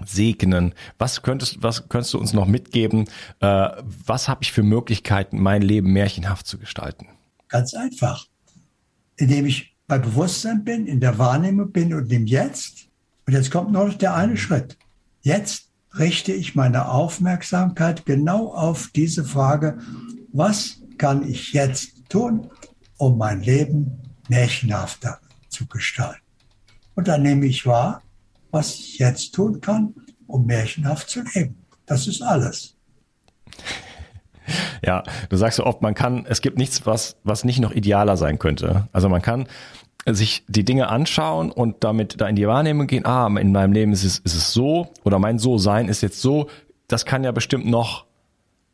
segnen. 0.05 0.73
Was 0.97 1.21
könntest, 1.21 1.61
was 1.63 1.89
könntest 1.89 2.13
du 2.13 2.19
uns 2.19 2.33
noch 2.33 2.47
mitgeben? 2.47 3.05
Äh, 3.39 3.69
was 4.05 4.27
habe 4.27 4.43
ich 4.43 4.51
für 4.51 4.63
Möglichkeiten, 4.63 5.39
mein 5.41 5.61
Leben 5.61 5.91
märchenhaft 5.91 6.47
zu 6.47 6.57
gestalten? 6.57 7.07
Ganz 7.47 7.73
einfach. 7.73 8.27
Indem 9.17 9.45
ich 9.45 9.75
bei 9.87 9.97
Bewusstsein 9.97 10.63
bin, 10.63 10.85
in 10.85 10.99
der 10.99 11.17
Wahrnehmung 11.17 11.71
bin 11.71 11.93
und 11.93 12.11
im 12.11 12.25
Jetzt. 12.25 12.87
Und 13.25 13.33
jetzt 13.33 13.51
kommt 13.51 13.71
noch 13.71 13.93
der 13.93 14.15
eine 14.15 14.37
Schritt. 14.37 14.77
Jetzt 15.21 15.69
richte 15.97 16.31
ich 16.31 16.55
meine 16.55 16.89
Aufmerksamkeit 16.89 18.05
genau 18.05 18.53
auf 18.53 18.89
diese 18.95 19.25
Frage, 19.25 19.79
was 20.31 20.81
kann 20.97 21.27
ich 21.27 21.53
jetzt 21.53 22.09
tun, 22.09 22.49
um 22.97 23.17
mein 23.17 23.41
Leben 23.41 24.08
märchenhafter 24.29 25.19
zu 25.49 25.67
gestalten. 25.67 26.21
Und 26.95 27.07
dann 27.07 27.21
nehme 27.21 27.45
ich 27.45 27.65
wahr, 27.65 28.01
was 28.51 28.73
ich 28.75 28.99
jetzt 28.99 29.33
tun 29.33 29.61
kann, 29.61 29.93
um 30.27 30.45
märchenhaft 30.45 31.09
zu 31.09 31.21
leben. 31.33 31.65
Das 31.85 32.07
ist 32.07 32.21
alles. 32.21 32.75
Ja, 34.83 35.03
du 35.29 35.37
sagst 35.37 35.57
so 35.57 35.65
oft, 35.65 35.81
man 35.81 35.93
kann, 35.93 36.25
es 36.27 36.41
gibt 36.41 36.57
nichts, 36.57 36.85
was, 36.85 37.17
was 37.23 37.43
nicht 37.43 37.59
noch 37.59 37.71
idealer 37.71 38.17
sein 38.17 38.39
könnte. 38.39 38.87
Also 38.91 39.09
man 39.09 39.21
kann 39.21 39.47
sich 40.07 40.43
die 40.47 40.65
Dinge 40.65 40.87
anschauen 40.87 41.51
und 41.51 41.83
damit 41.83 42.19
da 42.19 42.27
in 42.27 42.35
die 42.35 42.47
Wahrnehmung 42.47 42.87
gehen, 42.87 43.05
ah, 43.05 43.27
in 43.27 43.51
meinem 43.51 43.73
Leben 43.73 43.91
ist 43.91 44.03
es, 44.03 44.19
ist 44.19 44.35
es 44.35 44.53
so 44.53 44.87
oder 45.03 45.19
mein 45.19 45.39
So-Sein 45.39 45.87
ist 45.87 46.01
jetzt 46.01 46.21
so, 46.21 46.49
das 46.87 47.05
kann 47.05 47.23
ja 47.23 47.31
bestimmt 47.31 47.67
noch 47.67 48.05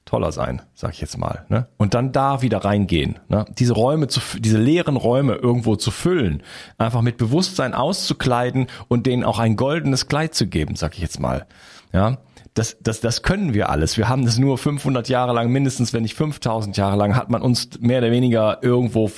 toller 0.05 0.31
sein, 0.31 0.61
sag 0.73 0.93
ich 0.93 1.01
jetzt 1.01 1.17
mal. 1.17 1.45
Ne? 1.49 1.67
Und 1.77 1.93
dann 1.93 2.11
da 2.11 2.41
wieder 2.41 2.59
reingehen. 2.59 3.19
Ne? 3.27 3.45
Diese 3.57 3.73
Räume, 3.73 4.07
zu, 4.07 4.21
diese 4.39 4.57
leeren 4.57 4.95
Räume 4.95 5.33
irgendwo 5.33 5.75
zu 5.75 5.91
füllen, 5.91 6.43
einfach 6.77 7.01
mit 7.01 7.17
Bewusstsein 7.17 7.73
auszukleiden 7.73 8.67
und 8.87 9.07
denen 9.07 9.23
auch 9.23 9.39
ein 9.39 9.55
goldenes 9.55 10.07
Kleid 10.07 10.35
zu 10.35 10.47
geben, 10.47 10.75
sag 10.75 10.93
ich 10.93 10.99
jetzt 10.99 11.19
mal. 11.19 11.47
Ja, 11.91 12.17
das, 12.55 12.77
das, 12.81 13.01
das 13.01 13.21
können 13.21 13.53
wir 13.53 13.69
alles. 13.69 13.97
Wir 13.97 14.07
haben 14.07 14.25
das 14.25 14.37
nur 14.37 14.57
500 14.57 15.09
Jahre 15.09 15.33
lang, 15.33 15.51
mindestens, 15.51 15.91
wenn 15.91 16.03
nicht 16.03 16.15
5000 16.15 16.77
Jahre 16.77 16.95
lang, 16.95 17.15
hat 17.15 17.29
man 17.29 17.41
uns 17.41 17.69
mehr 17.81 17.99
oder 17.99 18.11
weniger 18.11 18.63
irgendwo, 18.63 19.11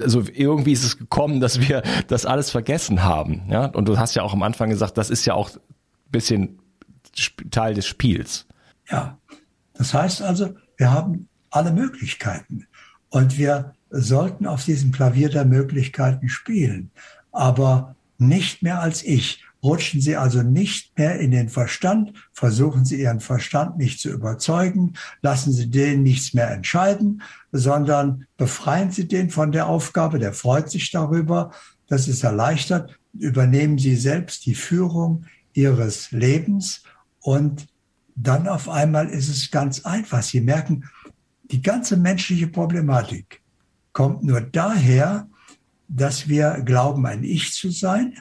also 0.00 0.22
irgendwie 0.32 0.72
ist 0.72 0.84
es 0.84 0.96
gekommen, 0.96 1.40
dass 1.40 1.60
wir 1.60 1.82
das 2.06 2.24
alles 2.24 2.50
vergessen 2.50 3.02
haben. 3.02 3.42
Ja, 3.50 3.66
und 3.66 3.88
du 3.88 3.98
hast 3.98 4.14
ja 4.14 4.22
auch 4.22 4.32
am 4.32 4.44
Anfang 4.44 4.70
gesagt, 4.70 4.96
das 4.96 5.10
ist 5.10 5.24
ja 5.26 5.34
auch 5.34 5.50
bisschen 6.10 6.60
Teil 7.50 7.74
des 7.74 7.86
Spiels. 7.86 8.46
Ja, 8.90 9.18
das 9.74 9.92
heißt 9.92 10.22
also, 10.22 10.54
wir 10.76 10.90
haben 10.92 11.28
alle 11.50 11.72
Möglichkeiten. 11.72 12.66
Und 13.10 13.38
wir 13.38 13.74
sollten 13.90 14.46
auf 14.46 14.64
diesem 14.64 14.90
Klavier 14.90 15.28
der 15.28 15.44
Möglichkeiten 15.44 16.28
spielen, 16.28 16.90
aber 17.30 17.94
nicht 18.18 18.62
mehr 18.62 18.80
als 18.80 19.04
ich. 19.04 19.44
Rutschen 19.62 20.00
Sie 20.00 20.16
also 20.16 20.42
nicht 20.42 20.98
mehr 20.98 21.18
in 21.20 21.30
den 21.30 21.48
Verstand, 21.48 22.12
versuchen 22.32 22.84
Sie 22.84 23.00
Ihren 23.00 23.20
Verstand 23.20 23.78
nicht 23.78 23.98
zu 23.98 24.10
überzeugen, 24.10 24.94
lassen 25.22 25.52
Sie 25.52 25.70
den 25.70 26.02
nichts 26.02 26.34
mehr 26.34 26.50
entscheiden, 26.50 27.22
sondern 27.50 28.26
befreien 28.36 28.90
Sie 28.90 29.08
den 29.08 29.30
von 29.30 29.52
der 29.52 29.66
Aufgabe, 29.66 30.18
der 30.18 30.34
freut 30.34 30.70
sich 30.70 30.90
darüber, 30.90 31.52
das 31.86 32.08
ist 32.08 32.24
erleichtert, 32.24 32.98
übernehmen 33.14 33.78
Sie 33.78 33.96
selbst 33.96 34.44
die 34.44 34.54
Führung 34.54 35.24
Ihres 35.54 36.10
Lebens 36.10 36.82
und 37.20 37.66
dann 38.16 38.48
auf 38.48 38.68
einmal 38.68 39.08
ist 39.08 39.28
es 39.28 39.50
ganz 39.50 39.84
einfach. 39.84 40.22
Sie 40.22 40.40
merken, 40.40 40.84
die 41.44 41.62
ganze 41.62 41.96
menschliche 41.96 42.46
Problematik 42.46 43.42
kommt 43.92 44.22
nur 44.22 44.40
daher, 44.40 45.28
dass 45.88 46.28
wir 46.28 46.62
glauben, 46.64 47.06
ein 47.06 47.22
Ich 47.22 47.52
zu 47.52 47.70
sein, 47.70 48.14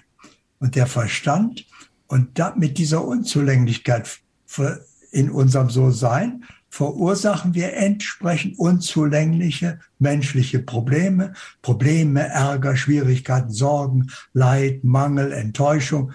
und 0.63 0.77
der 0.77 0.87
Verstand 0.87 1.65
und 2.07 2.39
mit 2.55 2.77
dieser 2.77 3.03
Unzulänglichkeit 3.03 4.21
in 5.11 5.29
unserem 5.29 5.69
So-Sein 5.69 6.45
verursachen 6.69 7.53
wir 7.53 7.73
entsprechend 7.73 8.57
unzulängliche 8.57 9.79
menschliche 9.99 10.59
Probleme, 10.59 11.33
Probleme, 11.61 12.21
Ärger, 12.21 12.77
Schwierigkeiten, 12.77 13.51
Sorgen, 13.51 14.09
Leid, 14.31 14.85
Mangel, 14.85 15.33
Enttäuschung. 15.33 16.13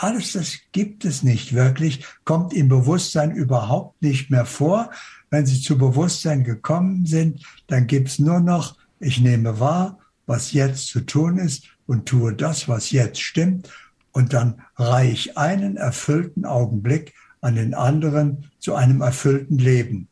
Alles 0.00 0.32
das 0.32 0.58
gibt 0.70 1.04
es 1.04 1.24
nicht 1.24 1.54
wirklich, 1.54 2.04
kommt 2.24 2.52
im 2.52 2.68
Bewusstsein 2.68 3.32
überhaupt 3.32 4.00
nicht 4.00 4.30
mehr 4.30 4.46
vor. 4.46 4.90
Wenn 5.28 5.44
Sie 5.44 5.60
zu 5.60 5.76
Bewusstsein 5.76 6.44
gekommen 6.44 7.04
sind, 7.04 7.44
dann 7.66 7.88
gibt 7.88 8.08
es 8.08 8.20
nur 8.20 8.38
noch, 8.38 8.76
ich 9.00 9.20
nehme 9.20 9.58
wahr, 9.58 9.98
was 10.26 10.52
jetzt 10.52 10.86
zu 10.86 11.00
tun 11.00 11.38
ist 11.38 11.64
und 11.86 12.06
tue 12.06 12.32
das, 12.32 12.68
was 12.68 12.92
jetzt 12.92 13.20
stimmt. 13.20 13.68
Und 14.12 14.32
dann 14.32 14.62
reihe 14.76 15.10
ich 15.10 15.36
einen 15.36 15.76
erfüllten 15.76 16.44
Augenblick 16.44 17.14
an 17.40 17.56
den 17.56 17.74
anderen 17.74 18.50
zu 18.60 18.76
einem 18.76 19.00
erfüllten 19.00 19.58
Leben. 19.58 20.08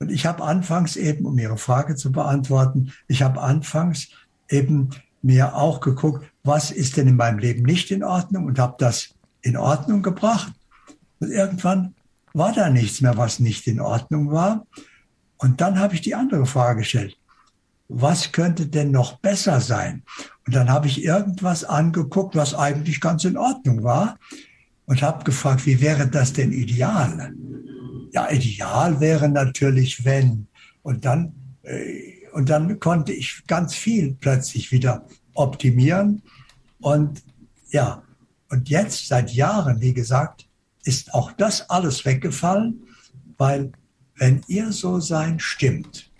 Und 0.00 0.10
ich 0.10 0.26
habe 0.26 0.42
anfangs 0.42 0.96
eben, 0.96 1.26
um 1.26 1.38
Ihre 1.38 1.58
Frage 1.58 1.94
zu 1.94 2.10
beantworten, 2.10 2.92
ich 3.06 3.22
habe 3.22 3.40
anfangs 3.40 4.08
eben 4.48 4.90
mir 5.22 5.54
auch 5.54 5.80
geguckt, 5.80 6.31
was 6.44 6.70
ist 6.70 6.96
denn 6.96 7.08
in 7.08 7.16
meinem 7.16 7.38
Leben 7.38 7.62
nicht 7.62 7.90
in 7.90 8.02
Ordnung 8.02 8.46
und 8.46 8.58
habe 8.58 8.76
das 8.78 9.14
in 9.42 9.56
Ordnung 9.56 10.02
gebracht. 10.02 10.52
Und 11.20 11.30
irgendwann 11.30 11.94
war 12.32 12.52
da 12.52 12.68
nichts 12.68 13.00
mehr, 13.00 13.16
was 13.16 13.38
nicht 13.38 13.66
in 13.66 13.80
Ordnung 13.80 14.30
war. 14.32 14.66
Und 15.38 15.60
dann 15.60 15.78
habe 15.78 15.94
ich 15.94 16.00
die 16.00 16.14
andere 16.14 16.46
Frage 16.46 16.80
gestellt 16.80 17.16
was 17.92 18.32
könnte 18.32 18.66
denn 18.66 18.90
noch 18.90 19.18
besser 19.18 19.60
sein? 19.60 20.02
Und 20.46 20.54
dann 20.54 20.70
habe 20.70 20.86
ich 20.86 21.04
irgendwas 21.04 21.64
angeguckt, 21.64 22.34
was 22.34 22.54
eigentlich 22.54 23.00
ganz 23.00 23.24
in 23.24 23.36
Ordnung 23.36 23.82
war 23.82 24.18
und 24.86 25.02
habe 25.02 25.24
gefragt, 25.24 25.66
wie 25.66 25.80
wäre 25.80 26.08
das 26.08 26.32
denn 26.32 26.52
ideal? 26.52 27.34
Ja, 28.12 28.30
ideal 28.30 29.00
wäre 29.00 29.28
natürlich, 29.28 30.04
wenn. 30.04 30.48
Und 30.82 31.04
dann, 31.04 31.34
äh, 31.62 32.26
und 32.32 32.48
dann 32.48 32.80
konnte 32.80 33.12
ich 33.12 33.44
ganz 33.46 33.74
viel 33.74 34.16
plötzlich 34.18 34.72
wieder 34.72 35.06
optimieren. 35.34 36.22
Und 36.80 37.22
ja, 37.70 38.02
und 38.48 38.68
jetzt 38.68 39.08
seit 39.08 39.32
Jahren, 39.32 39.80
wie 39.80 39.94
gesagt, 39.94 40.48
ist 40.84 41.14
auch 41.14 41.32
das 41.32 41.68
alles 41.70 42.04
weggefallen, 42.04 42.86
weil 43.38 43.72
wenn 44.16 44.42
ihr 44.46 44.72
so 44.72 45.00
sein 45.00 45.40
stimmt, 45.40 46.10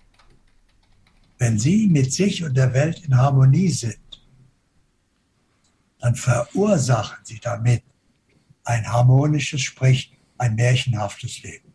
wenn 1.38 1.58
Sie 1.58 1.88
mit 1.88 2.12
sich 2.12 2.44
und 2.44 2.56
der 2.56 2.72
Welt 2.72 3.04
in 3.04 3.16
Harmonie 3.16 3.68
sind, 3.68 3.98
dann 5.98 6.14
verursachen 6.14 7.18
Sie 7.24 7.40
damit 7.40 7.82
ein 8.64 8.86
harmonisches, 8.86 9.60
sprich 9.60 10.16
ein 10.38 10.54
märchenhaftes 10.54 11.42
Leben. 11.42 11.72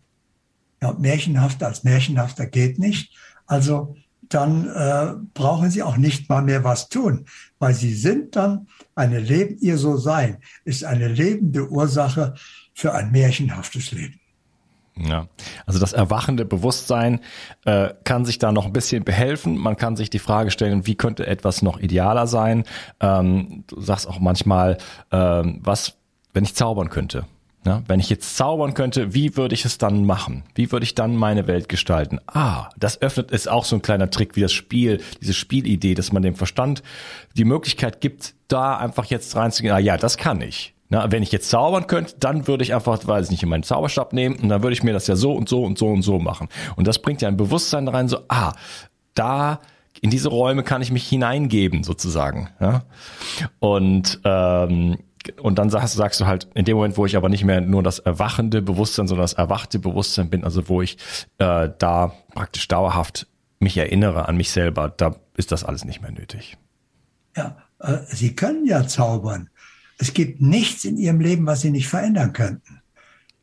Ja, 0.82 0.94
märchenhaft 0.94 1.62
als 1.64 1.84
märchenhafter 1.84 2.46
geht 2.46 2.80
nicht. 2.80 3.14
Also 3.46 3.96
dann 4.30 4.68
äh, 4.68 5.14
brauchen 5.34 5.70
Sie 5.70 5.84
auch 5.84 5.98
nicht 5.98 6.30
mal 6.30 6.42
mehr 6.42 6.64
was 6.64 6.90
tun, 6.90 7.26
weil 7.60 7.74
Sie 7.74 7.94
sind 7.94 8.36
dann 8.36 8.68
eine 8.96 9.20
Leben, 9.20 9.58
Ihr 9.60 9.78
So-Sein 9.78 10.38
ist 10.66 10.84
eine 10.84 11.08
lebende 11.08 11.70
Ursache 11.70 12.34
für 12.74 12.94
ein 12.94 13.12
märchenhaftes 13.12 13.92
Leben. 13.92 14.20
Ja, 15.00 15.28
also 15.66 15.80
das 15.80 15.94
erwachende 15.94 16.44
Bewusstsein 16.46 17.20
äh, 17.66 17.90
kann 18.04 18.26
sich 18.26 18.40
da 18.40 18.52
noch 18.52 18.66
ein 18.66 18.74
bisschen 18.74 19.04
behelfen. 19.04 19.58
Man 19.58 19.78
kann 19.78 19.96
sich 19.96 20.10
die 20.10 20.20
Frage 20.20 20.50
stellen, 20.50 20.88
wie 20.88 20.96
könnte 20.96 21.28
etwas 21.28 21.62
noch 21.62 21.80
idealer 21.80 22.26
sein? 22.26 22.64
Ähm, 23.00 23.64
du 23.68 23.80
sagst 23.82 24.08
auch 24.08 24.20
manchmal, 24.20 24.78
ähm, 25.12 25.60
was, 25.64 25.98
wenn 26.34 26.44
ich 26.44 26.56
zaubern 26.56 26.90
könnte? 26.90 27.26
Ja, 27.66 27.84
wenn 27.88 28.00
ich 28.00 28.10
jetzt 28.10 28.38
zaubern 28.38 28.74
könnte, 28.74 29.14
wie 29.14 29.36
würde 29.36 29.54
ich 29.54 29.66
es 29.66 29.78
dann 29.78 30.06
machen? 30.06 30.44
Wie 30.56 30.72
würde 30.72 30.86
ich 30.86 30.96
dann 30.96 31.16
meine 31.16 31.48
Welt 31.48 31.68
gestalten? 31.68 32.20
Ah, 32.28 32.70
das 32.78 33.02
öffnet 33.02 33.32
ist 33.32 33.50
auch 33.50 33.66
so 33.66 33.76
ein 33.76 33.82
kleiner 33.82 34.10
Trick 34.10 34.36
wie 34.36 34.42
das 34.42 34.54
Spiel, 34.54 35.02
diese 35.22 35.34
Spielidee, 35.34 35.94
dass 35.94 36.14
man 36.14 36.22
dem 36.22 36.36
Verstand 36.36 36.82
die 37.36 37.44
Möglichkeit 37.44 38.00
gibt, 38.00 38.36
da 38.48 38.78
einfach 38.78 39.06
jetzt 39.06 39.36
reinzugehen. 39.36 39.74
Ah 39.74 39.80
ja, 39.80 39.98
das 39.98 40.18
kann 40.18 40.40
ich. 40.42 40.74
Na, 40.90 41.12
wenn 41.12 41.22
ich 41.22 41.34
jetzt 41.34 41.50
zaubern 41.50 41.88
könnte, 41.88 42.16
dann 42.20 42.48
würde 42.48 42.64
ich 42.64 42.74
einfach, 42.74 43.06
weiß 43.06 43.26
ich 43.26 43.32
nicht, 43.32 43.44
in 43.44 43.50
meinen 43.50 43.64
Zauberstab 43.64 44.14
nehmen 44.14 44.38
und 44.38 44.48
dann 44.48 44.64
würde 44.64 44.74
ich 44.74 44.84
mir 44.84 44.94
das 44.94 45.08
ja 45.08 45.18
so 45.18 45.34
und 45.34 45.50
so 45.50 45.64
und 45.64 45.78
so 45.78 45.88
und 45.88 46.02
so 46.02 46.20
machen. 46.20 46.48
Und 46.78 46.88
das 46.88 47.00
bringt 47.00 47.22
ja 47.22 47.28
ein 47.28 47.36
Bewusstsein 47.36 47.88
rein, 47.90 48.08
so, 48.08 48.20
ah, 48.30 48.54
da 49.14 49.60
in 50.02 50.10
diese 50.10 50.30
Räume 50.30 50.64
kann 50.64 50.82
ich 50.82 50.92
mich 50.92 51.08
hineingeben, 51.08 51.84
sozusagen. 51.84 52.50
Ja? 52.62 52.84
Und 53.60 54.22
ähm, 54.24 54.98
und 55.40 55.58
dann 55.58 55.70
sagst, 55.70 55.96
sagst 55.96 56.20
du 56.20 56.26
halt, 56.26 56.48
in 56.54 56.66
dem 56.66 56.78
Moment, 56.78 56.98
wo 56.98 57.06
ich 57.06 57.16
aber 57.16 57.30
nicht 57.30 57.44
mehr 57.44 57.62
nur 57.62 57.84
das 57.84 58.00
erwachende 58.00 58.62
Bewusstsein, 58.62 59.08
sondern 59.08 59.24
das 59.24 59.34
erwachte 59.34 59.80
Bewusstsein 59.80 60.30
bin, 60.30 60.44
also 60.44 60.70
wo 60.70 60.82
ich 60.82 60.98
äh, 61.38 61.70
da 61.78 62.14
praktisch 62.34 62.68
dauerhaft 62.68 63.28
mich 63.60 63.78
erinnere 63.78 64.28
an 64.28 64.38
mich 64.38 64.52
selber, 64.52 64.90
da 64.90 65.16
ist 65.36 65.52
das 65.52 65.64
alles 65.64 65.86
nicht 65.86 66.02
mehr 66.02 66.12
nötig. 66.12 66.58
Ja, 67.36 67.58
äh, 67.80 67.98
Sie 68.10 68.36
können 68.36 68.66
ja 68.66 68.88
zaubern. 68.88 69.50
Es 69.98 70.14
gibt 70.14 70.42
nichts 70.42 70.86
in 70.86 70.98
ihrem 70.98 71.20
Leben, 71.20 71.46
was 71.46 71.62
sie 71.62 71.72
nicht 71.72 71.88
verändern 71.88 72.34
könnten. 72.34 72.82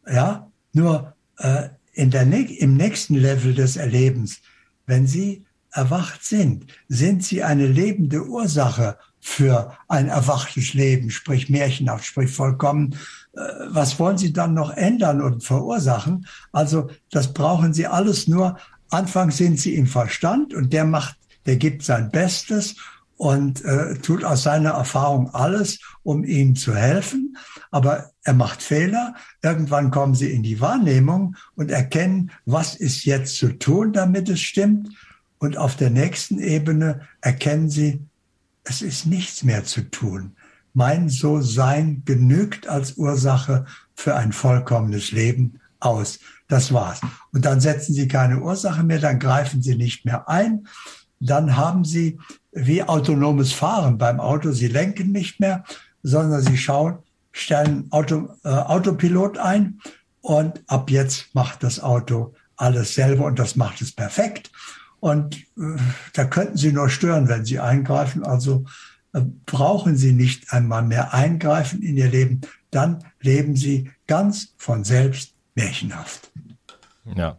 Ja, 0.07 0.51
nur 0.73 1.15
äh, 1.39 1.69
in 1.93 2.11
der, 2.11 2.23
im 2.23 2.77
nächsten 2.77 3.15
Level 3.15 3.55
des 3.55 3.77
Erlebens, 3.77 4.41
wenn 4.87 5.07
sie 5.07 5.45
erwacht 5.73 6.25
sind, 6.25 6.67
sind 6.89 7.25
sie 7.25 7.43
eine 7.43 7.67
lebende 7.67 8.25
Ursache 8.25 8.99
für 9.27 9.73
ein 9.89 10.09
erwachtes 10.09 10.75
Leben, 10.75 11.11
sprich 11.11 11.49
märchenhaft, 11.49 12.05
sprich 12.05 12.31
vollkommen. 12.31 12.95
Äh, 13.33 13.41
was 13.69 13.99
wollen 13.99 14.19
Sie 14.19 14.35
dann 14.35 14.53
noch 14.53 14.71
ändern 14.71 15.23
und 15.23 15.43
verursachen? 15.43 16.27
Also 16.53 16.91
das 17.11 17.33
brauchen 17.33 17.73
Sie 17.73 17.87
alles 17.87 18.29
nur. 18.29 18.59
Anfangs 18.91 19.39
sind 19.39 19.59
Sie 19.59 19.77
im 19.77 19.87
Verstand 19.87 20.53
und 20.53 20.75
der 20.75 20.85
macht, 20.85 21.17
der 21.47 21.57
gibt 21.57 21.83
sein 21.83 22.11
Bestes 22.11 22.77
und 23.17 23.65
äh, 23.65 23.95
tut 23.95 24.25
aus 24.25 24.43
seiner 24.43 24.73
Erfahrung 24.73 25.31
alles, 25.33 25.81
um 26.03 26.23
ihm 26.23 26.55
zu 26.55 26.75
helfen. 26.77 27.39
Aber 27.71 28.11
er 28.25 28.35
macht 28.35 28.63
Fehler. 28.63 29.15
Irgendwann 29.43 29.91
kommen 29.91 30.15
sie 30.15 30.33
in 30.33 30.43
die 30.43 30.61
Wahrnehmung 30.61 31.35
und 31.57 31.71
erkennen, 31.71 32.31
was 32.45 32.75
ist 32.75 33.07
jetzt 33.07 33.37
zu 33.37 33.59
tun, 33.59 33.95
damit 33.95 34.29
es 34.29 34.41
stimmt. 34.41 34.91
Und 35.39 35.57
auf 35.57 35.77
der 35.77 35.89
nächsten 35.89 36.39
Ebene 36.39 37.01
erkennen 37.23 37.71
sie, 37.71 38.01
es 38.65 38.83
ist 38.83 39.07
nichts 39.07 39.43
mehr 39.45 39.65
zu 39.65 39.83
tun. 39.83 40.37
Mein 40.73 41.09
So-Sein 41.09 42.03
genügt 42.05 42.67
als 42.67 42.95
Ursache 42.97 43.67
für 43.95 44.17
ein 44.17 44.33
vollkommenes 44.33 45.13
Leben. 45.13 45.61
aus. 45.85 46.19
Das 46.49 46.73
war's. 46.73 47.01
Und 47.33 47.45
dann 47.45 47.61
setzen 47.61 47.95
Sie 47.95 48.09
keine 48.09 48.41
Ursache 48.41 48.83
mehr, 48.83 48.99
dann 48.99 49.19
greifen 49.19 49.63
Sie 49.63 49.77
nicht 49.77 50.05
mehr 50.05 50.29
ein. 50.29 50.67
Dann 51.21 51.57
haben 51.57 51.85
Sie 51.85 52.19
wie 52.53 52.83
autonomes 52.83 53.53
Fahren 53.53 53.99
beim 53.99 54.21
Auto. 54.21 54.53
Sie 54.53 54.69
lenken 54.69 55.13
nicht 55.13 55.41
mehr, 55.41 55.65
sondern 56.03 56.43
Sie 56.43 56.57
schauen, 56.57 56.99
stellen 57.33 57.87
Auto, 57.91 58.29
äh, 58.45 58.49
Autopilot 58.49 59.39
ein 59.39 59.81
und 60.21 60.63
ab 60.67 60.91
jetzt 60.91 61.35
macht 61.35 61.63
das 61.63 61.81
Auto 61.81 62.35
alles 62.57 62.95
selber 62.95 63.25
und 63.25 63.39
das 63.39 63.57
macht 63.57 63.81
es 63.81 63.93
perfekt. 63.93 64.51
Und 65.05 65.37
äh, 65.59 65.77
da 66.15 66.25
könnten 66.25 66.57
Sie 66.57 66.73
nur 66.73 66.89
stören, 66.89 67.29
wenn 67.29 67.45
Sie 67.45 67.61
eingreifen. 67.61 68.25
Also 68.25 68.65
äh, 69.13 69.21
brauchen 69.45 69.99
Sie 69.99 70.15
nicht 70.15 70.51
einmal 70.51 70.81
mehr 70.81 71.13
eingreifen 71.13 71.83
in 71.83 71.99
Ihr 71.99 72.09
Leben. 72.09 72.41
Dann 72.71 73.05
leben 73.21 73.55
Sie 73.55 73.91
ganz 74.07 74.55
von 74.57 74.83
selbst 74.83 75.35
märchenhaft. 75.55 76.31
Ja. 77.15 77.39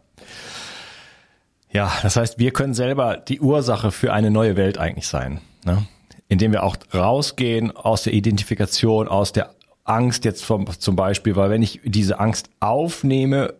Ja, 1.72 1.92
das 2.02 2.14
heißt, 2.14 2.38
wir 2.38 2.52
können 2.52 2.72
selber 2.72 3.16
die 3.16 3.40
Ursache 3.40 3.90
für 3.90 4.12
eine 4.12 4.30
neue 4.30 4.56
Welt 4.56 4.78
eigentlich 4.78 5.08
sein. 5.08 5.40
Ne? 5.64 5.88
Indem 6.28 6.52
wir 6.52 6.62
auch 6.62 6.76
rausgehen 6.94 7.72
aus 7.72 8.04
der 8.04 8.12
Identifikation, 8.12 9.08
aus 9.08 9.32
der 9.32 9.56
Angst 9.82 10.24
jetzt 10.24 10.44
vom, 10.44 10.68
zum 10.78 10.94
Beispiel, 10.94 11.34
weil 11.34 11.50
wenn 11.50 11.62
ich 11.62 11.80
diese 11.82 12.20
Angst 12.20 12.48
aufnehme 12.60 13.26
Ne? 13.40 13.54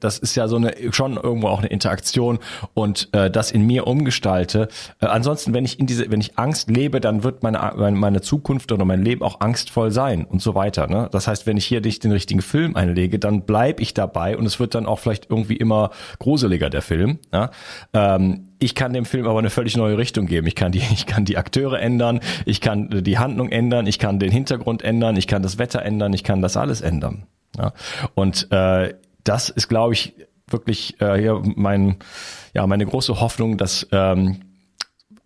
Das 0.00 0.18
ist 0.18 0.34
ja 0.34 0.48
so 0.48 0.56
eine 0.56 0.74
schon 0.92 1.16
irgendwo 1.16 1.48
auch 1.48 1.58
eine 1.58 1.68
Interaktion 1.68 2.38
und 2.74 3.08
äh, 3.12 3.30
das 3.30 3.50
in 3.50 3.66
mir 3.66 3.86
umgestalte. 3.86 4.68
Äh, 5.00 5.06
ansonsten, 5.06 5.54
wenn 5.54 5.64
ich 5.64 5.78
in 5.78 5.86
diese, 5.86 6.10
wenn 6.10 6.20
ich 6.20 6.38
Angst 6.38 6.70
lebe, 6.70 7.00
dann 7.00 7.22
wird 7.22 7.42
meine, 7.42 7.72
meine 7.92 8.20
Zukunft 8.20 8.72
oder 8.72 8.84
mein 8.84 9.02
Leben 9.02 9.22
auch 9.22 9.40
angstvoll 9.40 9.90
sein 9.90 10.24
und 10.24 10.40
so 10.40 10.54
weiter. 10.54 10.86
Ne? 10.86 11.08
Das 11.12 11.28
heißt, 11.28 11.46
wenn 11.46 11.56
ich 11.56 11.66
hier 11.66 11.80
nicht 11.80 12.04
den 12.04 12.12
richtigen 12.12 12.42
Film 12.42 12.76
einlege, 12.76 13.18
dann 13.18 13.42
bleib 13.42 13.80
ich 13.80 13.94
dabei 13.94 14.36
und 14.36 14.46
es 14.46 14.60
wird 14.60 14.74
dann 14.74 14.86
auch 14.86 14.98
vielleicht 14.98 15.30
irgendwie 15.30 15.56
immer 15.56 15.90
gruseliger 16.18 16.70
der 16.70 16.82
Film. 16.82 17.18
Ja? 17.32 17.50
Ähm, 17.92 18.48
ich 18.58 18.74
kann 18.74 18.92
dem 18.92 19.04
Film 19.04 19.26
aber 19.26 19.38
eine 19.38 19.50
völlig 19.50 19.76
neue 19.76 19.98
Richtung 19.98 20.26
geben. 20.26 20.46
Ich 20.46 20.54
kann 20.54 20.72
die, 20.72 20.78
ich 20.92 21.06
kann 21.06 21.24
die 21.24 21.36
Akteure 21.36 21.80
ändern, 21.80 22.20
ich 22.44 22.60
kann 22.60 22.88
die 23.02 23.18
Handlung 23.18 23.50
ändern, 23.50 23.86
ich 23.86 23.98
kann 23.98 24.18
den 24.18 24.30
Hintergrund 24.30 24.82
ändern, 24.82 25.16
ich 25.16 25.26
kann 25.26 25.42
das 25.42 25.58
Wetter 25.58 25.82
ändern, 25.82 26.12
ich 26.12 26.24
kann 26.24 26.42
das 26.42 26.56
alles 26.56 26.80
ändern. 26.80 27.26
Ja? 27.56 27.72
Und 28.14 28.50
äh, 28.50 28.94
das 29.28 29.50
ist, 29.50 29.68
glaube 29.68 29.92
ich, 29.92 30.14
wirklich 30.46 31.00
äh, 31.00 31.18
hier 31.18 31.42
mein, 31.56 31.96
ja, 32.54 32.66
meine 32.66 32.86
große 32.86 33.20
Hoffnung, 33.20 33.58
dass 33.58 33.86
ähm, 33.92 34.40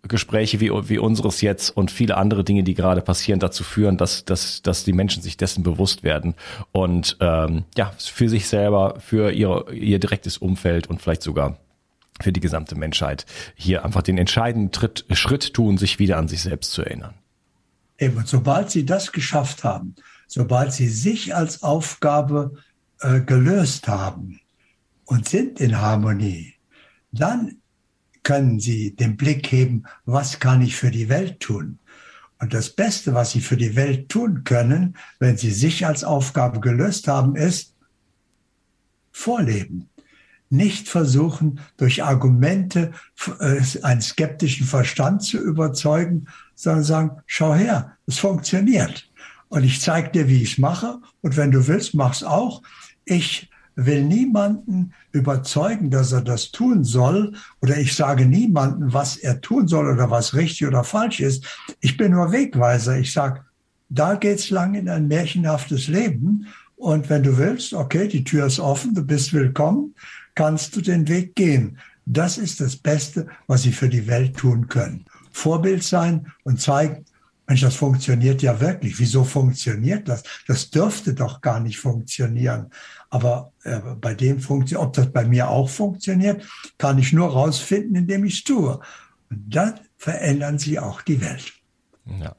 Gespräche 0.05 0.59
wie, 0.59 0.69
wie 0.69 0.97
unseres 0.97 1.39
jetzt 1.39 1.69
und 1.69 1.89
viele 1.89 2.17
andere 2.17 2.43
Dinge, 2.43 2.63
die 2.63 2.73
gerade 2.73 3.01
passieren, 3.01 3.39
dazu 3.39 3.63
führen, 3.63 3.97
dass, 3.97 4.25
dass, 4.25 4.61
dass 4.61 4.83
die 4.83 4.91
Menschen 4.91 5.23
sich 5.23 5.37
dessen 5.37 5.63
bewusst 5.63 6.03
werden 6.03 6.35
und 6.73 7.15
ähm, 7.21 7.63
ja, 7.77 7.93
für 7.97 8.27
sich 8.27 8.49
selber, 8.49 8.95
für 8.99 9.31
ihre, 9.31 9.73
ihr 9.73 9.99
direktes 9.99 10.37
Umfeld 10.37 10.87
und 10.87 11.01
vielleicht 11.01 11.23
sogar 11.23 11.57
für 12.21 12.33
die 12.33 12.41
gesamte 12.41 12.75
Menschheit 12.75 13.25
hier 13.55 13.85
einfach 13.85 14.01
den 14.01 14.17
entscheidenden 14.17 14.71
Tritt, 14.71 15.05
Schritt 15.13 15.53
tun, 15.53 15.77
sich 15.77 15.99
wieder 15.99 16.17
an 16.17 16.27
sich 16.27 16.41
selbst 16.41 16.71
zu 16.71 16.81
erinnern. 16.81 17.13
Eben, 17.97 18.21
sobald 18.25 18.69
sie 18.69 18.85
das 18.85 19.13
geschafft 19.13 19.63
haben, 19.63 19.95
sobald 20.27 20.73
sie 20.73 20.89
sich 20.89 21.33
als 21.33 21.63
Aufgabe 21.63 22.57
äh, 23.03 23.21
gelöst 23.21 23.87
haben 23.87 24.39
und 25.05 25.27
sind 25.27 25.59
in 25.59 25.79
Harmonie, 25.79 26.55
dann 27.11 27.57
können 28.23 28.59
sie 28.59 28.95
den 28.95 29.17
Blick 29.17 29.51
heben, 29.51 29.83
was 30.05 30.39
kann 30.39 30.61
ich 30.61 30.75
für 30.75 30.89
die 30.89 31.09
Welt 31.09 31.39
tun? 31.41 31.79
Und 32.39 32.53
das 32.53 32.69
Beste, 32.69 33.13
was 33.13 33.31
sie 33.31 33.41
für 33.41 33.57
die 33.57 33.75
Welt 33.75 34.09
tun 34.09 34.43
können, 34.43 34.97
wenn 35.19 35.37
sie 35.37 35.51
sich 35.51 35.85
als 35.85 36.03
Aufgabe 36.03 36.59
gelöst 36.59 37.07
haben, 37.07 37.35
ist 37.35 37.75
vorleben. 39.11 39.89
Nicht 40.49 40.87
versuchen, 40.87 41.59
durch 41.77 42.03
Argumente 42.03 42.91
äh, 43.39 43.61
einen 43.81 44.01
skeptischen 44.01 44.65
Verstand 44.65 45.23
zu 45.23 45.37
überzeugen, 45.37 46.27
sondern 46.55 46.83
sagen, 46.83 47.11
schau 47.25 47.53
her, 47.53 47.97
es 48.07 48.17
funktioniert. 48.17 49.09
Und 49.49 49.63
ich 49.63 49.81
zeige 49.81 50.09
dir, 50.09 50.27
wie 50.27 50.41
ich 50.41 50.53
es 50.53 50.57
mache. 50.57 50.99
Und 51.21 51.37
wenn 51.37 51.51
du 51.51 51.67
willst, 51.67 51.93
mach's 51.93 52.23
auch. 52.23 52.61
Ich 53.05 53.49
will 53.75 54.03
niemanden 54.03 54.93
überzeugen, 55.11 55.89
dass 55.89 56.11
er 56.11 56.21
das 56.21 56.51
tun 56.51 56.83
soll, 56.83 57.33
oder 57.61 57.77
ich 57.77 57.95
sage 57.95 58.25
niemanden, 58.25 58.93
was 58.93 59.17
er 59.17 59.41
tun 59.41 59.67
soll 59.67 59.91
oder 59.91 60.11
was 60.11 60.35
richtig 60.35 60.67
oder 60.67 60.83
falsch 60.83 61.19
ist. 61.19 61.45
Ich 61.79 61.97
bin 61.97 62.11
nur 62.11 62.31
Wegweiser. 62.31 62.97
Ich 62.99 63.13
sage, 63.13 63.41
da 63.89 64.15
geht's 64.15 64.49
lang 64.49 64.75
in 64.75 64.89
ein 64.89 65.07
märchenhaftes 65.07 65.87
Leben. 65.87 66.47
Und 66.75 67.09
wenn 67.09 67.23
du 67.23 67.37
willst, 67.37 67.73
okay, 67.73 68.07
die 68.07 68.23
Tür 68.23 68.45
ist 68.45 68.59
offen, 68.59 68.93
du 68.93 69.03
bist 69.03 69.33
willkommen, 69.33 69.95
kannst 70.35 70.75
du 70.75 70.81
den 70.81 71.07
Weg 71.07 71.35
gehen. 71.35 71.77
Das 72.05 72.37
ist 72.37 72.59
das 72.59 72.75
Beste, 72.75 73.27
was 73.47 73.63
sie 73.63 73.71
für 73.71 73.89
die 73.89 74.07
Welt 74.07 74.35
tun 74.35 74.67
können. 74.67 75.05
Vorbild 75.31 75.83
sein 75.83 76.27
und 76.43 76.59
zeigen, 76.59 77.05
Mensch, 77.53 77.61
das 77.61 77.75
funktioniert 77.75 78.41
ja 78.41 78.59
wirklich. 78.59 78.97
Wieso 78.97 79.23
funktioniert 79.23 80.09
das? 80.09 80.23
Das 80.47 80.71
dürfte 80.71 81.13
doch 81.13 81.39
gar 81.39 81.59
nicht 81.59 81.77
funktionieren. 81.77 82.71
Aber 83.11 83.53
äh, 83.63 83.79
bei 84.01 84.15
dem 84.15 84.39
funktioniert, 84.39 84.87
ob 84.87 84.93
das 84.93 85.11
bei 85.11 85.23
mir 85.23 85.49
auch 85.49 85.69
funktioniert, 85.69 86.43
kann 86.79 86.97
ich 86.97 87.13
nur 87.13 87.29
rausfinden, 87.29 87.95
indem 87.95 88.25
ich 88.25 88.39
es 88.39 88.43
tue. 88.43 88.79
Und 89.29 89.55
dann 89.55 89.79
verändern 89.97 90.57
sie 90.57 90.79
auch 90.79 91.03
die 91.03 91.21
Welt. 91.21 91.53
Ja. 92.19 92.35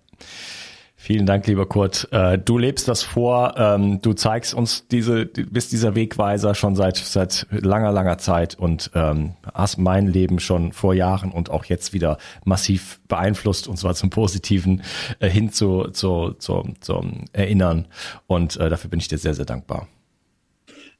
Vielen 1.05 1.26
Dank, 1.26 1.46
lieber 1.46 1.68
Kurt. 1.68 2.09
Äh, 2.12 2.38
du 2.38 2.57
lebst 2.57 2.88
das 2.88 3.02
vor, 3.02 3.57
ähm, 3.59 4.00
du 4.00 4.14
zeigst 4.14 4.55
uns 4.55 4.88
diese, 4.88 5.26
bist 5.26 5.70
dieser 5.72 5.94
Wegweiser 5.94 6.55
schon 6.55 6.76
seit 6.76 6.96
seit 6.96 7.46
langer, 7.50 7.92
langer 7.92 8.16
Zeit 8.16 8.55
und 8.55 8.90
ähm, 8.94 9.34
hast 9.52 9.76
mein 9.76 10.07
Leben 10.07 10.40
schon 10.40 10.72
vor 10.72 10.94
Jahren 10.94 11.30
und 11.30 11.50
auch 11.50 11.66
jetzt 11.66 11.92
wieder 11.92 12.16
massiv 12.46 13.00
beeinflusst 13.07 13.68
und 13.68 13.76
zwar 13.76 13.94
zum 13.94 14.09
Positiven 14.09 14.82
äh, 15.18 15.28
hin 15.28 15.52
zu, 15.52 15.88
zu, 15.88 16.36
zu, 16.38 16.72
zum 16.80 17.26
Erinnern. 17.34 17.86
Und 18.26 18.57
äh, 18.57 18.70
dafür 18.70 18.88
bin 18.88 18.98
ich 18.98 19.09
dir 19.09 19.18
sehr, 19.18 19.34
sehr 19.34 19.44
dankbar. 19.44 19.88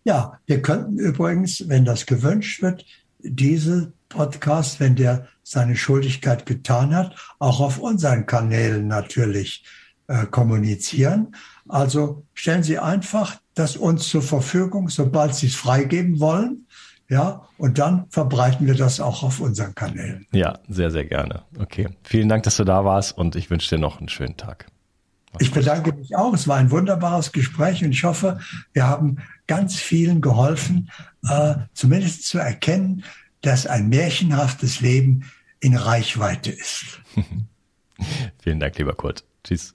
Ja, 0.03 0.39
wir 0.45 0.61
könnten 0.61 0.99
übrigens, 0.99 1.67
wenn 1.67 1.87
das 1.87 2.05
gewünscht 2.05 2.61
wird, 2.61 2.85
diese 3.21 3.95
Podcast, 4.11 4.81
wenn 4.81 4.97
der 4.97 5.29
seine 5.43 5.77
Schuldigkeit 5.77 6.45
getan 6.45 6.95
hat, 6.95 7.17
auch 7.39 7.61
auf 7.61 7.79
unseren 7.79 8.27
Kanälen 8.27 8.87
natürlich 8.87 9.65
äh, 10.07 10.27
kommunizieren. 10.27 11.35
Also 11.69 12.25
stellen 12.35 12.63
Sie 12.63 12.79
einfach 12.79 13.41
das 13.55 13.77
uns 13.77 14.09
zur 14.09 14.23
Verfügung, 14.23 14.89
sobald 14.89 15.35
Sie 15.35 15.47
es 15.47 15.55
freigeben 15.55 16.21
wollen. 16.21 16.67
Ja, 17.09 17.43
und 17.59 17.79
dann 17.79 18.07
verbreiten 18.09 18.67
wir 18.67 18.75
das 18.75 18.99
auch 18.99 19.23
auf 19.23 19.41
unseren 19.41 19.75
Kanälen. 19.75 20.27
Ja, 20.33 20.59
sehr, 20.69 20.91
sehr 20.91 21.05
gerne. 21.05 21.43
Okay. 21.59 21.89
Vielen 22.03 22.29
Dank, 22.29 22.45
dass 22.45 22.57
du 22.57 22.65
da 22.65 22.85
warst 22.85 23.17
und 23.17 23.37
ich 23.37 23.51
wünsche 23.51 23.75
dir 23.75 23.81
noch 23.81 23.99
einen 23.99 24.09
schönen 24.09 24.37
Tag. 24.39 24.67
Mach's 25.33 25.45
ich 25.45 25.53
bedanke 25.53 25.91
gut. 25.91 26.01
mich 26.01 26.17
auch. 26.17 26.33
Es 26.33 26.49
war 26.49 26.57
ein 26.57 26.71
wunderbares 26.71 27.33
Gespräch 27.33 27.85
und 27.85 27.91
ich 27.91 28.05
hoffe, 28.05 28.39
wir 28.73 28.87
haben 28.87 29.19
ganz 29.47 29.77
vielen 29.77 30.21
geholfen, 30.21 30.91
äh, 31.29 31.57
zumindest 31.75 32.27
zu 32.27 32.39
erkennen, 32.39 33.05
dass 33.43 33.67
ein 33.67 33.89
märchenhaftes 33.89 34.81
Leben 34.81 35.25
in 35.61 35.77
Reichweite 35.77 36.51
ist. 36.51 37.01
Vielen 38.43 38.61
Dank, 38.61 38.79
lieber 38.79 38.95
Kurt. 38.95 39.25
Tschüss. 39.45 39.75